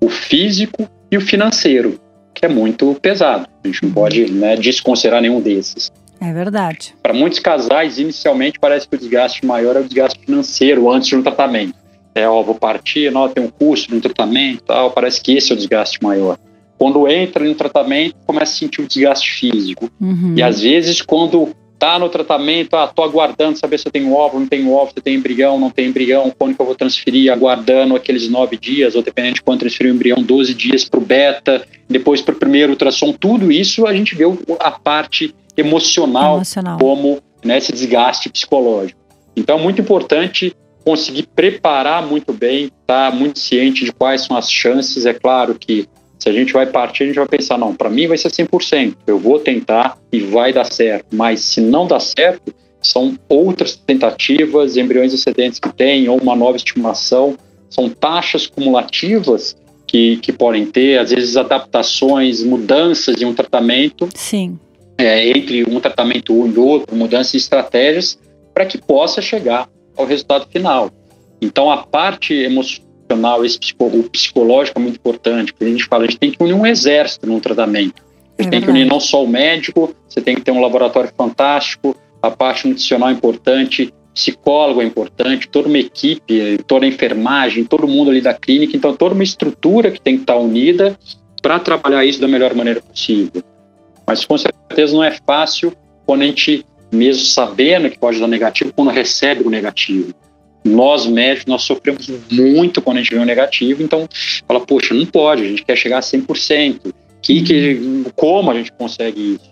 o 0.00 0.08
físico 0.08 0.88
e 1.10 1.16
o 1.18 1.20
financeiro, 1.20 2.00
que 2.34 2.46
é 2.46 2.48
muito 2.48 2.96
pesado. 3.02 3.46
A 3.62 3.68
gente 3.68 3.82
não 3.82 3.92
pode 3.92 4.32
né, 4.32 4.56
desconsiderar 4.56 5.20
nenhum 5.20 5.42
desses. 5.42 5.92
É 6.22 6.32
verdade. 6.32 6.94
Para 7.02 7.12
muitos 7.12 7.40
casais, 7.40 7.98
inicialmente 7.98 8.56
parece 8.60 8.86
que 8.86 8.94
o 8.94 8.98
desgaste 8.98 9.44
maior 9.44 9.74
é 9.74 9.80
o 9.80 9.84
desgaste 9.84 10.20
financeiro 10.24 10.88
antes 10.88 11.08
de 11.08 11.16
um 11.16 11.22
tratamento. 11.22 11.74
É, 12.14 12.28
ó, 12.28 12.40
vou 12.42 12.54
partir, 12.54 13.10
não, 13.10 13.28
tem 13.28 13.42
um 13.42 13.50
custo 13.50 13.88
de 13.88 13.96
um 13.96 14.00
tratamento, 14.00 14.62
tal, 14.62 14.92
parece 14.92 15.20
que 15.20 15.36
esse 15.36 15.50
é 15.50 15.54
o 15.54 15.58
desgaste 15.58 15.98
maior. 16.00 16.38
Quando 16.78 17.08
entra 17.08 17.44
no 17.44 17.54
tratamento, 17.56 18.14
começa 18.24 18.52
a 18.52 18.56
sentir 18.56 18.82
o 18.82 18.86
desgaste 18.86 19.28
físico. 19.32 19.90
Uhum. 20.00 20.34
E 20.36 20.42
às 20.42 20.60
vezes, 20.60 21.02
quando 21.02 21.48
tá 21.76 21.98
no 21.98 22.08
tratamento, 22.08 22.76
ah, 22.76 22.86
tô 22.86 23.02
aguardando 23.02 23.58
saber 23.58 23.76
se 23.76 23.88
eu 23.88 23.90
tenho 23.90 24.12
óvulo, 24.12 24.42
não 24.42 24.48
tenho 24.48 24.70
óvulo, 24.70 24.92
se 24.92 24.98
eu 24.98 25.02
tenho 25.02 25.18
embrião, 25.18 25.58
não 25.58 25.70
tenho 25.70 25.88
embrião, 25.88 26.32
quando 26.38 26.54
que 26.54 26.62
eu 26.62 26.66
vou 26.66 26.76
transferir, 26.76 27.32
aguardando 27.32 27.96
aqueles 27.96 28.28
nove 28.28 28.56
dias, 28.56 28.94
ou 28.94 29.02
dependendo 29.02 29.34
de 29.34 29.42
quando 29.42 29.58
transferir 29.58 29.92
o 29.92 29.96
embrião, 29.96 30.22
12 30.22 30.54
dias 30.54 30.84
para 30.84 31.00
o 31.00 31.02
beta, 31.02 31.66
depois 31.88 32.20
para 32.20 32.36
o 32.36 32.38
primeiro 32.38 32.70
ultrassom, 32.70 33.12
tudo 33.12 33.50
isso 33.50 33.84
a 33.84 33.92
gente 33.92 34.14
vê 34.14 34.22
a 34.60 34.70
parte 34.70 35.34
emocional, 35.56 36.36
Emocional. 36.36 36.78
como 36.78 37.20
né, 37.44 37.58
esse 37.58 37.72
desgaste 37.72 38.28
psicológico. 38.28 39.00
Então 39.36 39.58
é 39.58 39.62
muito 39.62 39.80
importante 39.80 40.54
conseguir 40.84 41.28
preparar 41.34 42.06
muito 42.06 42.32
bem, 42.32 42.64
estar 42.64 43.10
tá 43.10 43.16
muito 43.16 43.38
ciente 43.38 43.84
de 43.84 43.92
quais 43.92 44.22
são 44.22 44.36
as 44.36 44.50
chances. 44.50 45.06
É 45.06 45.14
claro 45.14 45.54
que 45.54 45.88
se 46.18 46.28
a 46.28 46.32
gente 46.32 46.52
vai 46.52 46.66
partir, 46.66 47.04
a 47.04 47.06
gente 47.06 47.16
vai 47.16 47.26
pensar, 47.26 47.58
não, 47.58 47.74
para 47.74 47.90
mim 47.90 48.06
vai 48.06 48.16
ser 48.16 48.28
100%, 48.28 48.94
eu 49.06 49.18
vou 49.18 49.40
tentar 49.40 49.98
e 50.12 50.20
vai 50.20 50.52
dar 50.52 50.64
certo. 50.64 51.06
Mas 51.12 51.40
se 51.40 51.60
não 51.60 51.86
dá 51.86 51.98
certo, 51.98 52.54
são 52.80 53.16
outras 53.28 53.74
tentativas, 53.76 54.76
embriões 54.76 55.12
excedentes 55.12 55.58
que 55.58 55.72
tem, 55.72 56.08
ou 56.08 56.20
uma 56.20 56.36
nova 56.36 56.56
estimulação, 56.56 57.36
são 57.68 57.88
taxas 57.88 58.46
cumulativas 58.46 59.56
que, 59.86 60.16
que 60.18 60.32
podem 60.32 60.66
ter, 60.66 60.98
às 60.98 61.10
vezes 61.10 61.36
adaptações, 61.36 62.42
mudanças 62.42 63.20
em 63.20 63.24
um 63.24 63.34
tratamento. 63.34 64.08
Sim. 64.14 64.58
É, 65.02 65.28
entre 65.30 65.64
um 65.68 65.80
tratamento 65.80 66.46
e 66.46 66.58
outro, 66.58 66.94
mudanças 66.94 67.32
de 67.32 67.38
estratégias, 67.38 68.16
para 68.54 68.64
que 68.64 68.78
possa 68.78 69.20
chegar 69.20 69.68
ao 69.96 70.06
resultado 70.06 70.46
final. 70.48 70.92
Então, 71.40 71.72
a 71.72 71.78
parte 71.78 72.32
emocional, 72.32 73.44
esse 73.44 73.58
o 73.80 74.02
psicológico 74.04 74.78
é 74.78 74.82
muito 74.82 74.98
importante, 74.98 75.52
porque 75.52 75.64
a 75.64 75.68
gente 75.68 75.86
fala, 75.86 76.04
a 76.04 76.06
gente 76.06 76.20
tem 76.20 76.30
que 76.30 76.40
unir 76.40 76.52
um 76.52 76.64
exército 76.64 77.26
num 77.26 77.40
tratamento. 77.40 78.00
A 78.38 78.42
gente 78.44 78.48
é 78.48 78.50
tem 78.52 78.60
que 78.60 78.70
unir 78.70 78.84
não 78.84 79.00
só 79.00 79.24
o 79.24 79.26
médico, 79.26 79.92
você 80.08 80.20
tem 80.20 80.36
que 80.36 80.42
ter 80.42 80.52
um 80.52 80.60
laboratório 80.60 81.10
fantástico, 81.18 81.96
a 82.22 82.30
parte 82.30 82.68
nutricional 82.68 83.08
é 83.08 83.12
importante, 83.12 83.92
psicólogo 84.14 84.80
é 84.80 84.84
importante, 84.84 85.48
toda 85.48 85.66
uma 85.66 85.78
equipe, 85.78 86.58
toda 86.64 86.86
a 86.86 86.88
enfermagem, 86.88 87.64
todo 87.64 87.88
mundo 87.88 88.12
ali 88.12 88.20
da 88.20 88.34
clínica, 88.34 88.76
então 88.76 88.94
toda 88.94 89.16
uma 89.16 89.24
estrutura 89.24 89.90
que 89.90 90.00
tem 90.00 90.14
que 90.14 90.22
estar 90.22 90.36
unida 90.36 90.96
para 91.42 91.58
trabalhar 91.58 92.04
isso 92.04 92.20
da 92.20 92.28
melhor 92.28 92.54
maneira 92.54 92.80
possível. 92.80 93.42
Mas 94.12 94.26
com 94.26 94.36
certeza 94.36 94.92
não 94.92 95.02
é 95.02 95.16
fácil 95.26 95.72
quando 96.04 96.20
a 96.20 96.26
gente 96.26 96.66
mesmo 96.92 97.24
sabendo 97.24 97.88
que 97.88 97.98
pode 97.98 98.20
dar 98.20 98.28
negativo, 98.28 98.70
quando 98.74 98.90
recebe 98.90 99.42
o 99.42 99.48
negativo. 99.48 100.12
Nós 100.62 101.06
médicos, 101.06 101.46
nós 101.46 101.62
sofremos 101.62 102.06
muito 102.30 102.82
quando 102.82 102.98
a 102.98 103.00
gente 103.00 103.14
vê 103.14 103.18
o 103.18 103.24
negativo, 103.24 103.82
então 103.82 104.06
fala, 104.46 104.60
poxa, 104.60 104.92
não 104.92 105.06
pode, 105.06 105.42
a 105.42 105.48
gente 105.48 105.64
quer 105.64 105.76
chegar 105.76 105.96
a 105.96 106.02
100%. 106.02 106.92
Que, 107.22 107.42
que, 107.42 108.04
como 108.14 108.50
a 108.50 108.54
gente 108.54 108.70
consegue 108.72 109.36
isso? 109.36 109.50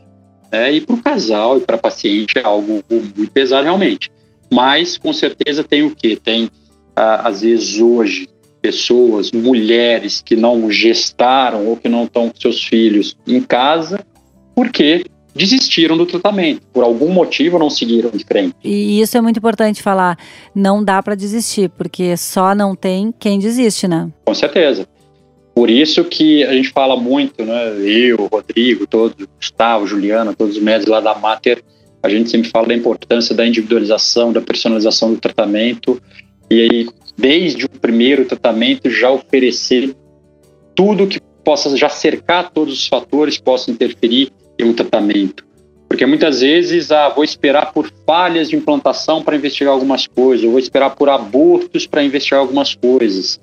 É, 0.52 0.70
e 0.70 0.82
para 0.82 0.94
o 0.94 1.02
casal 1.02 1.56
e 1.56 1.62
para 1.62 1.78
paciente 1.78 2.36
é 2.36 2.44
algo 2.44 2.84
muito 2.90 3.32
pesado 3.32 3.64
realmente. 3.64 4.10
Mas, 4.52 4.98
com 4.98 5.14
certeza, 5.14 5.64
tem 5.64 5.84
o 5.84 5.96
quê? 5.96 6.18
Tem, 6.22 6.50
às 6.94 7.40
vezes, 7.40 7.80
hoje, 7.80 8.28
pessoas, 8.60 9.32
mulheres 9.32 10.20
que 10.20 10.36
não 10.36 10.70
gestaram 10.70 11.66
ou 11.66 11.78
que 11.78 11.88
não 11.88 12.04
estão 12.04 12.28
com 12.28 12.38
seus 12.38 12.62
filhos 12.62 13.16
em 13.26 13.40
casa, 13.40 14.04
porque 14.54 15.04
desistiram 15.34 15.96
do 15.96 16.06
tratamento, 16.06 16.62
por 16.72 16.84
algum 16.84 17.10
motivo 17.10 17.58
não 17.58 17.70
seguiram 17.70 18.10
de 18.10 18.24
frente. 18.24 18.54
E 18.64 19.00
isso 19.00 19.16
é 19.16 19.20
muito 19.20 19.38
importante 19.38 19.82
falar, 19.82 20.18
não 20.54 20.82
dá 20.82 21.02
para 21.02 21.14
desistir, 21.14 21.70
porque 21.70 22.16
só 22.16 22.54
não 22.54 22.74
tem 22.74 23.12
quem 23.18 23.38
desiste, 23.38 23.86
né? 23.86 24.10
Com 24.24 24.34
certeza. 24.34 24.86
Por 25.54 25.68
isso 25.68 26.04
que 26.04 26.44
a 26.44 26.52
gente 26.52 26.70
fala 26.70 26.96
muito, 26.96 27.44
né? 27.44 27.76
Eu, 27.80 28.28
Rodrigo, 28.32 28.86
todos, 28.86 29.26
Gustavo, 29.36 29.86
Juliana, 29.86 30.34
todos 30.34 30.56
os 30.56 30.62
médicos 30.62 30.90
lá 30.90 31.00
da 31.00 31.14
Mater, 31.14 31.62
a 32.02 32.08
gente 32.08 32.30
sempre 32.30 32.48
fala 32.48 32.68
da 32.68 32.74
importância 32.74 33.34
da 33.34 33.46
individualização, 33.46 34.32
da 34.32 34.40
personalização 34.40 35.12
do 35.12 35.20
tratamento, 35.20 36.00
e 36.50 36.60
aí, 36.60 36.88
desde 37.16 37.66
o 37.66 37.68
primeiro 37.68 38.24
tratamento, 38.24 38.90
já 38.90 39.10
oferecer 39.10 39.94
tudo 40.74 41.06
que 41.06 41.20
possa 41.44 41.76
já 41.76 41.88
cercar 41.88 42.50
todos 42.50 42.74
os 42.74 42.86
fatores 42.86 43.36
que 43.36 43.42
possam 43.42 43.74
interferir 43.74 44.32
um 44.64 44.72
tratamento. 44.72 45.44
Porque 45.88 46.06
muitas 46.06 46.40
vezes, 46.40 46.92
ah, 46.92 47.08
vou 47.08 47.24
esperar 47.24 47.72
por 47.72 47.90
falhas 48.06 48.48
de 48.48 48.56
implantação 48.56 49.22
para 49.22 49.36
investigar 49.36 49.72
algumas 49.72 50.06
coisas, 50.06 50.44
eu 50.44 50.50
vou 50.50 50.60
esperar 50.60 50.90
por 50.90 51.08
abortos 51.08 51.86
para 51.86 52.04
investigar 52.04 52.40
algumas 52.40 52.74
coisas. 52.74 53.40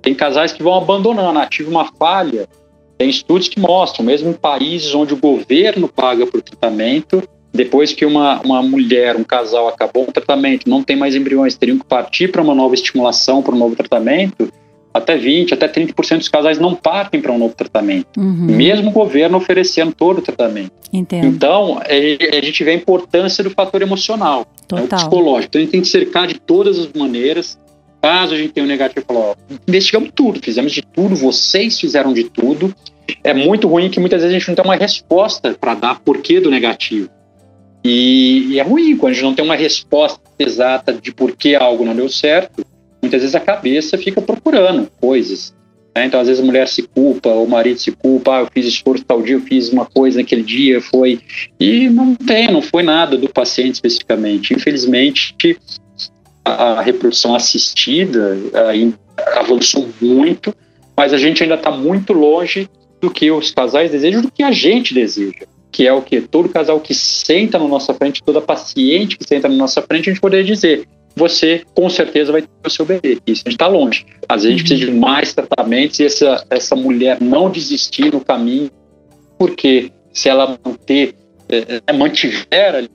Tem 0.00 0.14
casais 0.14 0.50
que 0.50 0.62
vão 0.62 0.74
abandonando, 0.74 1.38
ah, 1.38 1.46
tive 1.46 1.68
uma 1.68 1.92
falha. 1.92 2.48
Tem 2.96 3.08
estudos 3.08 3.48
que 3.48 3.60
mostram, 3.60 4.04
mesmo 4.04 4.30
em 4.30 4.34
países 4.34 4.94
onde 4.94 5.14
o 5.14 5.16
governo 5.16 5.88
paga 5.88 6.26
por 6.26 6.42
tratamento, 6.42 7.22
depois 7.52 7.92
que 7.92 8.06
uma, 8.06 8.40
uma 8.40 8.62
mulher, 8.62 9.16
um 9.16 9.24
casal 9.24 9.68
acabou 9.68 10.04
o 10.08 10.12
tratamento, 10.12 10.68
não 10.68 10.82
tem 10.82 10.96
mais 10.96 11.14
embriões, 11.14 11.56
teriam 11.56 11.78
que 11.78 11.84
partir 11.84 12.30
para 12.30 12.42
uma 12.42 12.54
nova 12.54 12.74
estimulação, 12.74 13.42
para 13.42 13.54
um 13.54 13.58
novo 13.58 13.74
tratamento, 13.74 14.50
até 14.92 15.16
20%, 15.16 15.52
até 15.52 15.68
30% 15.68 16.18
dos 16.18 16.28
casais 16.28 16.58
não 16.58 16.74
partem 16.74 17.20
para 17.20 17.32
um 17.32 17.38
novo 17.38 17.54
tratamento, 17.54 18.18
uhum. 18.18 18.46
mesmo 18.46 18.90
o 18.90 18.92
governo 18.92 19.38
oferecendo 19.38 19.92
todo 19.92 20.18
o 20.18 20.22
tratamento. 20.22 20.72
Entendo. 20.92 21.26
Então, 21.26 21.80
é, 21.84 22.38
a 22.38 22.44
gente 22.44 22.64
vê 22.64 22.72
a 22.72 22.74
importância 22.74 23.44
do 23.44 23.50
fator 23.50 23.80
emocional, 23.80 24.46
né, 24.72 24.86
psicológico. 24.88 25.50
Então, 25.50 25.60
a 25.60 25.62
gente 25.62 25.70
tem 25.70 25.80
que 25.80 25.88
cercar 25.88 26.26
de 26.26 26.40
todas 26.40 26.78
as 26.78 26.92
maneiras. 26.92 27.58
Caso 28.02 28.34
a 28.34 28.36
gente 28.36 28.52
tenha 28.52 28.64
um 28.64 28.68
negativo, 28.68 29.04
falar, 29.06 29.36
investigamos 29.68 30.10
tudo, 30.14 30.40
fizemos 30.42 30.72
de 30.72 30.82
tudo, 30.82 31.14
vocês 31.14 31.78
fizeram 31.78 32.12
de 32.12 32.24
tudo. 32.24 32.74
É 33.22 33.34
muito 33.34 33.68
ruim 33.68 33.90
que 33.90 34.00
muitas 34.00 34.22
vezes 34.22 34.34
a 34.34 34.38
gente 34.38 34.48
não 34.48 34.54
tem 34.54 34.64
uma 34.64 34.76
resposta 34.76 35.54
para 35.60 35.74
dar 35.74 36.00
porquê 36.00 36.40
do 36.40 36.50
negativo. 36.50 37.10
E, 37.84 38.46
e 38.50 38.58
é 38.58 38.62
ruim 38.62 38.96
quando 38.96 39.12
a 39.12 39.14
gente 39.14 39.24
não 39.24 39.34
tem 39.34 39.44
uma 39.44 39.54
resposta 39.54 40.20
exata 40.38 40.92
de 40.94 41.12
por 41.12 41.36
que 41.36 41.54
algo 41.54 41.84
não 41.84 41.94
deu 41.94 42.08
certo 42.08 42.64
muitas 43.02 43.22
vezes 43.22 43.34
a 43.34 43.40
cabeça 43.40 43.96
fica 43.98 44.20
procurando 44.20 44.90
coisas. 45.00 45.54
Né? 45.94 46.06
Então, 46.06 46.20
às 46.20 46.28
vezes 46.28 46.42
a 46.42 46.46
mulher 46.46 46.68
se 46.68 46.82
culpa, 46.82 47.28
o 47.30 47.46
marido 47.46 47.78
se 47.78 47.92
culpa, 47.92 48.36
ah, 48.36 48.40
eu 48.40 48.48
fiz 48.52 48.66
esforço 48.66 49.04
tal 49.04 49.22
dia, 49.22 49.34
eu 49.36 49.40
fiz 49.40 49.70
uma 49.70 49.84
coisa 49.84 50.18
naquele 50.18 50.42
dia, 50.42 50.80
foi. 50.80 51.20
E 51.58 51.88
não 51.88 52.14
tem, 52.14 52.50
não 52.50 52.62
foi 52.62 52.82
nada 52.82 53.16
do 53.16 53.28
paciente 53.28 53.74
especificamente. 53.74 54.54
Infelizmente, 54.54 55.58
a, 56.44 56.80
reprodução 56.80 57.34
assistida 57.34 58.36
avançou 59.36 59.88
muito, 60.00 60.54
mas 60.96 61.12
a 61.12 61.18
gente 61.18 61.42
ainda 61.42 61.56
está 61.56 61.70
muito 61.70 62.12
longe 62.12 62.68
do 63.00 63.10
que 63.10 63.30
os 63.30 63.50
casais 63.50 63.90
desejam, 63.90 64.22
do 64.22 64.30
que 64.30 64.42
a 64.42 64.52
gente 64.52 64.94
deseja. 64.94 65.46
Que 65.72 65.86
é 65.86 65.92
o 65.92 66.02
que? 66.02 66.20
Todo 66.20 66.48
casal 66.48 66.80
que 66.80 66.92
senta 66.92 67.58
na 67.58 67.66
nossa 67.66 67.94
frente, 67.94 68.22
toda 68.22 68.40
paciente 68.40 69.16
que 69.16 69.26
senta 69.26 69.48
na 69.48 69.54
nossa 69.54 69.80
frente, 69.80 70.10
a 70.10 70.12
gente 70.12 70.20
poder 70.20 70.44
dizer: 70.44 70.86
você 71.14 71.62
com 71.74 71.88
certeza 71.88 72.32
vai 72.32 72.42
ter 72.42 72.48
o 72.64 72.70
seu 72.70 72.84
bebê. 72.84 73.18
Isso 73.26 73.42
a 73.46 73.50
gente 73.50 73.56
está 73.56 73.66
longe. 73.66 74.06
Às 74.28 74.42
vezes 74.42 74.46
a 74.46 74.58
gente 74.58 74.68
precisa 74.68 74.92
de 74.92 74.98
mais 74.98 75.32
tratamentos 75.34 75.98
e 76.00 76.04
essa, 76.04 76.44
essa 76.50 76.76
mulher 76.76 77.20
não 77.20 77.50
desistir 77.50 78.12
no 78.12 78.20
caminho, 78.20 78.70
porque 79.38 79.90
se 80.12 80.28
ela 80.28 80.58
manter, 80.64 81.14
é, 81.48 81.82
é 81.86 81.92
mantiver 81.92 82.88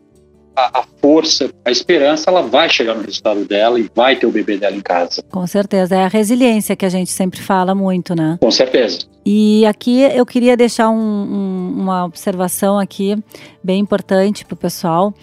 a, 0.55 0.79
a, 0.79 0.83
força, 1.01 1.49
a 1.63 1.71
esperança, 1.71 2.29
ela 2.29 2.41
vai 2.41 2.69
chegar 2.69 2.95
no 2.95 3.01
resultado 3.01 3.45
dela 3.45 3.79
e 3.79 3.89
vai 3.93 4.15
ter 4.15 4.25
o 4.25 4.31
bebê 4.31 4.57
dela 4.57 4.75
em 4.75 4.81
casa. 4.81 5.21
Com 5.29 5.45
certeza. 5.45 5.95
É 5.95 6.05
a 6.05 6.07
resiliência 6.07 6.75
que 6.75 6.85
a 6.85 6.89
gente 6.89 7.11
sempre 7.11 7.41
fala 7.41 7.75
muito, 7.75 8.15
né? 8.15 8.37
Com 8.39 8.51
certeza. 8.51 8.99
E 9.25 9.65
aqui 9.65 10.01
eu 10.01 10.25
queria 10.25 10.55
deixar 10.55 10.89
um, 10.89 10.95
um, 10.95 11.81
uma 11.81 12.05
observação 12.05 12.79
aqui 12.79 13.17
bem 13.63 13.79
importante 13.79 14.45
para 14.45 14.53
o 14.53 14.57
pessoal. 14.57 15.13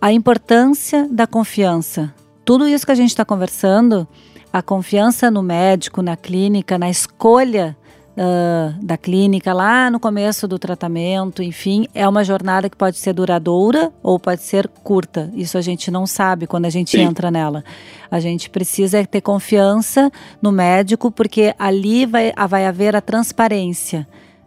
A 0.00 0.12
importância 0.12 1.08
da 1.10 1.26
confiança 1.26 2.14
tudo 2.46 2.68
isso 2.68 2.86
que 2.86 2.92
a 2.92 2.94
gente 2.94 3.08
está 3.10 3.24
conversando, 3.24 4.06
a 4.52 4.62
confiança 4.62 5.28
no 5.32 5.42
médico, 5.42 6.00
na 6.00 6.16
clínica, 6.16 6.78
na 6.78 6.88
escolha 6.88 7.76
uh, 8.16 8.84
da 8.84 8.96
clínica 8.96 9.52
lá 9.52 9.90
no 9.90 9.98
começo 9.98 10.46
do 10.46 10.56
tratamento, 10.56 11.42
enfim, 11.42 11.88
é 11.92 12.08
uma 12.08 12.22
jornada 12.22 12.70
que 12.70 12.76
pode 12.76 12.98
ser 12.98 13.12
duradoura 13.14 13.92
ou 14.00 14.16
pode 14.16 14.42
ser 14.42 14.68
curta. 14.68 15.28
Isso 15.34 15.58
a 15.58 15.60
gente 15.60 15.90
não 15.90 16.06
sabe 16.06 16.46
quando 16.46 16.66
a 16.66 16.70
gente 16.70 16.92
Sim. 16.92 17.02
entra 17.02 17.32
nela. 17.32 17.64
A 18.08 18.20
gente 18.20 18.48
precisa 18.48 19.04
ter 19.04 19.22
confiança 19.22 20.08
no 20.40 20.52
médico, 20.52 21.10
porque 21.10 21.52
ali 21.58 22.06
vai, 22.06 22.32
vai 22.48 22.64
haver 22.64 22.94
a 22.94 23.00
transparência. 23.00 24.06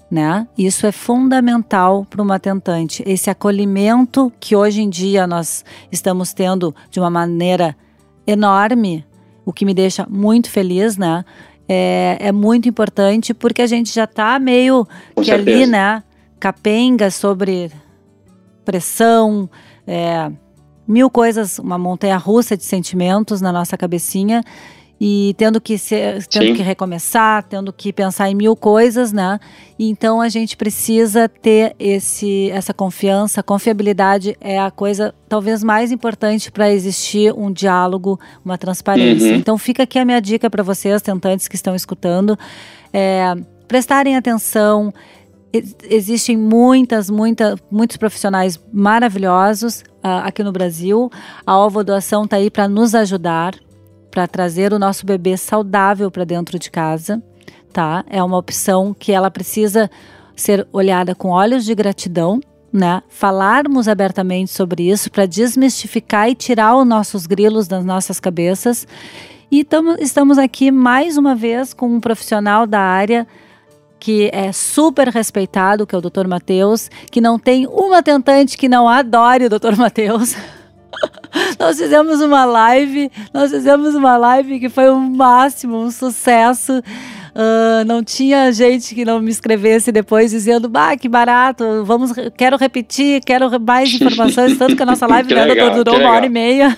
Né? 0.10 0.48
Isso 0.58 0.88
é 0.88 0.92
fundamental 0.94 2.08
para 2.10 2.22
uma 2.22 2.40
tentante. 2.40 3.04
Esse 3.06 3.30
acolhimento 3.30 4.32
que 4.40 4.56
hoje 4.56 4.82
em 4.82 4.90
dia 4.90 5.28
nós 5.28 5.66
estamos 5.92 6.32
tendo 6.32 6.74
de 6.90 6.98
uma 6.98 7.10
maneira 7.10 7.76
enorme, 8.32 9.06
o 9.46 9.52
que 9.52 9.66
me 9.66 9.74
deixa 9.74 10.06
muito 10.10 10.50
feliz, 10.50 10.98
né? 10.98 11.26
É, 11.68 12.18
é 12.20 12.32
muito 12.32 12.68
importante 12.68 13.34
porque 13.34 13.62
a 13.62 13.68
gente 13.68 13.94
já 13.94 14.06
está 14.06 14.40
meio 14.40 14.88
Com 15.14 15.22
que 15.22 15.30
certeza. 15.30 15.58
ali, 15.58 15.66
né? 15.66 16.04
Capenga 16.40 17.12
sobre 17.12 17.72
pressão, 18.66 19.50
é, 19.86 20.32
mil 20.88 21.10
coisas, 21.10 21.60
uma 21.60 21.78
montanha 21.78 22.18
russa 22.18 22.56
de 22.56 22.64
sentimentos 22.64 23.42
na 23.42 23.52
nossa 23.52 23.78
cabecinha 23.78 24.44
e 25.02 25.34
tendo 25.38 25.62
que 25.62 25.78
ser, 25.78 26.26
tendo 26.28 26.48
Sim. 26.48 26.56
que 26.56 26.62
recomeçar, 26.62 27.44
tendo 27.44 27.72
que 27.72 27.94
pensar 27.94 28.30
em 28.30 28.36
mil 28.36 28.56
coisas, 28.56 29.14
né? 29.14 29.40
E 29.78 29.90
então 29.90 30.20
a 30.20 30.28
gente 30.28 30.58
precisa 30.58 31.30
ter 31.30 31.74
esse 31.80 32.52
essa 32.52 32.74
confiança, 32.74 33.42
confiabilidade 33.42 34.36
é 34.42 34.60
a 34.60 34.70
coisa 34.70 35.16
talvez 35.30 35.64
mais 35.64 35.92
importante 35.92 36.52
para 36.52 36.70
existir 36.70 37.34
um 37.34 37.50
diálogo, 37.52 38.20
uma 38.44 38.58
transparência. 38.58 39.32
Uhum. 39.32 39.38
Então 39.38 39.58
fica 39.58 39.84
aqui 39.84 39.98
a 39.98 40.04
minha 40.04 40.20
dica 40.20 40.50
para 40.50 40.64
vocês, 40.64 41.02
tentantes 41.02 41.48
que 41.48 41.56
estão 41.56 41.74
escutando, 41.76 42.38
é, 42.92 43.34
prestarem 43.70 44.18
atenção. 44.18 44.94
Existem 45.90 46.38
muitas, 46.38 47.10
muitas, 47.10 47.58
muitos 47.72 47.98
profissionais 47.98 48.60
maravilhosos 48.72 49.80
uh, 50.04 50.22
aqui 50.24 50.44
no 50.44 50.52
Brasil. 50.52 51.10
A 51.44 51.58
Ovo 51.58 51.84
Doação 51.84 52.26
está 52.26 52.36
aí 52.36 52.52
para 52.52 52.68
nos 52.68 52.94
ajudar 52.94 53.56
para 54.12 54.28
trazer 54.28 54.74
o 54.74 54.80
nosso 54.80 55.06
bebê 55.06 55.38
saudável 55.38 56.10
para 56.10 56.24
dentro 56.24 56.58
de 56.58 56.70
casa, 56.72 57.22
tá? 57.72 58.04
É 58.10 58.22
uma 58.24 58.38
opção 58.38 58.94
que 58.98 59.12
ela 59.12 59.30
precisa 59.30 59.90
ser 60.36 60.68
olhada 60.72 61.14
com 61.14 61.30
olhos 61.30 61.66
de 61.66 61.76
gratidão, 61.76 62.40
né? 62.72 63.02
Falarmos 63.10 63.88
abertamente 63.88 64.52
sobre 64.52 64.90
isso 64.90 65.12
para 65.12 65.26
desmistificar 65.26 66.30
e 66.30 66.36
tirar 66.36 66.76
os 66.78 66.88
nossos 66.88 67.26
grilos 67.26 67.68
das 67.68 67.84
nossas 67.84 68.20
cabeças. 68.20 68.88
E 69.52 69.64
tamo, 69.64 69.96
estamos 70.00 70.38
aqui 70.38 70.72
mais 70.72 71.18
uma 71.18 71.36
vez 71.36 71.74
com 71.74 71.88
um 71.88 72.00
profissional 72.00 72.68
da 72.68 72.80
área 72.80 73.28
que 74.00 74.30
é 74.32 74.52
super 74.52 75.10
respeitado, 75.10 75.86
que 75.86 75.94
é 75.94 75.98
o 75.98 76.02
Dr. 76.02 76.26
Matheus, 76.26 76.90
que 77.12 77.20
não 77.20 77.38
tem 77.38 77.68
uma 77.68 78.02
tentante 78.02 78.58
que 78.58 78.70
não 78.70 78.88
adore 78.88 79.46
o 79.46 79.50
Dr. 79.50 79.76
Matheus. 79.76 80.36
nós 81.60 81.78
fizemos 81.78 82.22
uma 82.22 82.46
live, 82.46 83.12
nós 83.34 83.52
fizemos 83.52 83.94
uma 83.94 84.16
live 84.16 84.62
que 84.62 84.70
foi 84.70 84.90
um 84.90 85.10
máximo, 85.10 85.78
um 85.78 85.92
sucesso. 85.92 86.80
Uh, 86.80 87.86
não 87.86 88.02
tinha 88.02 88.52
gente 88.54 88.96
que 88.96 89.04
não 89.04 89.20
me 89.20 89.30
escrevesse 89.30 89.92
depois 89.92 90.32
dizendo, 90.32 90.70
bah, 90.70 90.96
que 90.96 91.10
barato, 91.10 91.84
vamos, 91.86 92.12
quero 92.38 92.58
repetir, 92.58 93.22
quero 93.22 93.50
mais 93.60 93.94
informações, 93.94 94.58
tanto 94.58 94.76
que 94.76 94.84
a 94.84 94.86
nossa 94.86 95.06
live 95.08 95.34
né, 95.34 95.46
legal, 95.46 95.72
durou 95.72 96.00
uma 96.00 96.12
hora 96.12 96.26
e 96.26 96.30
meia. 96.30 96.78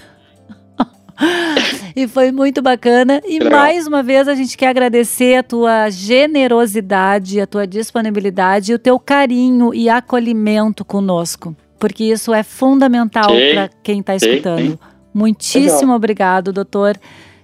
e 1.95 2.07
foi 2.07 2.31
muito 2.31 2.59
bacana. 2.59 3.21
E 3.25 3.39
mais 3.43 3.85
uma 3.85 4.01
vez 4.01 4.27
a 4.27 4.33
gente 4.33 4.57
quer 4.57 4.69
agradecer 4.69 5.35
a 5.35 5.43
tua 5.43 5.91
generosidade, 5.91 7.39
a 7.39 7.45
tua 7.45 7.67
disponibilidade, 7.67 8.73
o 8.73 8.79
teu 8.79 8.99
carinho 8.99 9.73
e 9.75 9.89
acolhimento 9.89 10.83
conosco 10.83 11.55
porque 11.81 12.03
isso 12.03 12.31
é 12.31 12.43
fundamental 12.43 13.31
para 13.53 13.69
quem 13.81 14.01
está 14.01 14.15
escutando. 14.15 14.59
Sim, 14.59 14.69
sim. 14.69 14.79
Muitíssimo 15.11 15.81
Legal. 15.81 15.95
obrigado, 15.95 16.53
doutor. 16.53 16.95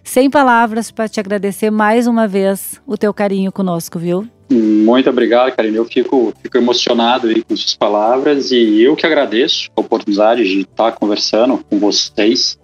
Sem 0.04 0.30
palavras 0.30 0.92
para 0.92 1.10
te 1.10 1.20
agradecer 1.20 1.72
mais 1.72 2.06
uma 2.06 2.28
vez 2.28 2.80
o 2.86 2.96
teu 2.96 3.12
carinho 3.12 3.52
conosco, 3.52 3.98
viu? 3.98 4.28
Muito 4.50 5.10
obrigado, 5.10 5.54
Karine. 5.54 5.76
Eu 5.76 5.86
fico, 5.86 6.32
fico 6.42 6.56
emocionado 6.56 7.28
aí 7.28 7.42
com 7.42 7.58
suas 7.58 7.76
palavras 7.76 8.52
e 8.52 8.80
eu 8.80 8.96
que 8.96 9.08
agradeço 9.08 9.70
a 9.76 9.82
oportunidade 9.82 10.44
de 10.44 10.62
estar 10.62 10.92
conversando 10.92 11.60
com 11.68 11.80
vocês. 11.80 12.60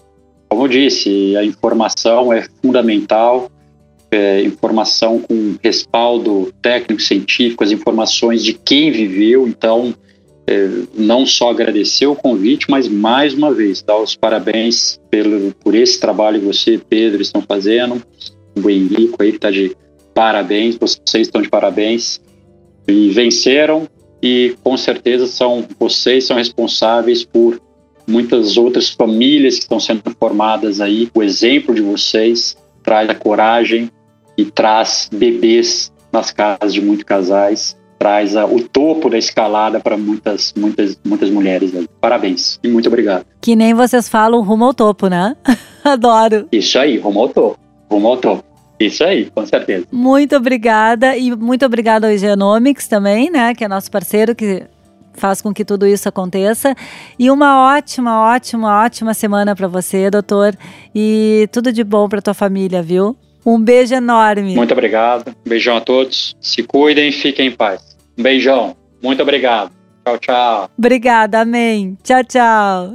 Como 0.47 0.63
eu 0.63 0.67
disse, 0.67 1.35
a 1.35 1.43
informação 1.43 2.31
é 2.31 2.45
fundamental, 2.61 3.51
é, 4.11 4.43
informação 4.43 5.19
com 5.19 5.57
respaldo 5.61 6.53
técnico, 6.61 7.01
científico, 7.01 7.63
as 7.63 7.71
informações 7.71 8.43
de 8.43 8.53
quem 8.53 8.91
viveu. 8.91 9.47
Então, 9.47 9.93
não 10.93 11.25
só 11.25 11.51
agradecer 11.51 12.05
o 12.05 12.15
convite, 12.15 12.65
mas 12.69 12.87
mais 12.87 13.33
uma 13.33 13.53
vez 13.53 13.81
dar 13.81 13.97
os 13.97 14.15
parabéns 14.15 14.99
pelo, 15.09 15.53
por 15.53 15.73
esse 15.73 15.99
trabalho 15.99 16.39
que 16.39 16.45
você 16.45 16.77
Pedro 16.77 17.21
estão 17.21 17.41
fazendo, 17.41 18.01
o 18.61 18.69
Henrique 18.69 19.15
aí 19.19 19.29
está 19.29 19.49
de 19.49 19.75
parabéns, 20.13 20.75
vocês 20.75 21.27
estão 21.27 21.41
de 21.41 21.49
parabéns. 21.49 22.21
E 22.87 23.09
venceram 23.09 23.87
e 24.21 24.55
com 24.61 24.75
certeza 24.75 25.25
são 25.25 25.65
vocês 25.79 26.25
são 26.25 26.35
responsáveis 26.35 27.23
por 27.23 27.61
muitas 28.05 28.57
outras 28.57 28.89
famílias 28.89 29.55
que 29.55 29.61
estão 29.61 29.79
sendo 29.79 30.03
formadas 30.19 30.81
aí. 30.81 31.09
O 31.13 31.23
exemplo 31.23 31.73
de 31.73 31.81
vocês 31.81 32.57
traz 32.83 33.09
a 33.09 33.15
coragem 33.15 33.89
e 34.37 34.43
traz 34.43 35.09
bebês 35.11 35.91
nas 36.11 36.31
casas 36.31 36.73
de 36.73 36.81
muitos 36.81 37.05
casais 37.05 37.77
traz 38.03 38.35
a, 38.35 38.45
o 38.45 38.61
topo 38.61 39.09
da 39.09 39.17
escalada 39.17 39.79
para 39.79 39.95
muitas, 39.97 40.53
muitas, 40.57 40.99
muitas 41.05 41.29
mulheres. 41.29 41.73
Aí. 41.73 41.87
Parabéns 42.01 42.59
e 42.61 42.67
muito 42.67 42.87
obrigado. 42.87 43.25
Que 43.39 43.55
nem 43.55 43.73
vocês 43.73 44.09
falam 44.09 44.41
rumo 44.41 44.65
ao 44.65 44.73
topo, 44.73 45.07
né? 45.07 45.37
Adoro. 45.81 46.49
Isso 46.51 46.77
aí, 46.77 46.97
rumo 46.97 47.21
ao 47.21 47.29
topo. 47.29 47.57
Rumo 47.89 48.09
ao 48.09 48.17
topo. 48.17 48.43
Isso 48.77 49.05
aí, 49.05 49.31
com 49.33 49.45
certeza. 49.45 49.85
Muito 49.89 50.35
obrigada 50.35 51.15
e 51.15 51.33
muito 51.33 51.65
obrigada 51.65 52.09
ao 52.09 52.17
Genomics 52.17 52.89
também, 52.89 53.31
né, 53.31 53.55
que 53.55 53.63
é 53.63 53.69
nosso 53.69 53.89
parceiro 53.89 54.35
que 54.35 54.63
faz 55.13 55.41
com 55.41 55.53
que 55.53 55.63
tudo 55.63 55.87
isso 55.87 56.09
aconteça. 56.09 56.75
E 57.17 57.31
uma 57.31 57.73
ótima, 57.73 58.19
ótima, 58.19 58.83
ótima 58.83 59.13
semana 59.13 59.55
para 59.55 59.69
você, 59.69 60.09
doutor. 60.09 60.57
E 60.93 61.47
tudo 61.53 61.71
de 61.71 61.85
bom 61.85 62.09
para 62.09 62.21
tua 62.21 62.33
família, 62.33 62.81
viu? 62.81 63.15
Um 63.45 63.57
beijo 63.57 63.95
enorme. 63.95 64.55
Muito 64.55 64.73
obrigado. 64.73 65.29
Um 65.45 65.49
beijão 65.49 65.77
a 65.77 65.81
todos. 65.81 66.35
Se 66.41 66.63
cuidem 66.63 67.07
e 67.07 67.11
fiquem 67.13 67.47
em 67.47 67.51
paz. 67.51 67.92
Um 68.17 68.23
beijão. 68.23 68.75
Muito 69.01 69.21
obrigado. 69.21 69.71
Tchau, 70.05 70.17
tchau. 70.17 70.69
Obrigada, 70.77 71.41
amém. 71.41 71.97
Tchau, 72.03 72.23
tchau. 72.23 72.91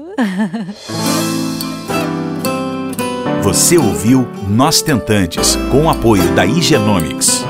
Você 3.42 3.78
ouviu 3.78 4.28
Nós 4.48 4.82
Tentantes, 4.82 5.56
com 5.70 5.86
o 5.86 5.90
apoio 5.90 6.34
da 6.34 6.44
Igenomics. 6.44 7.44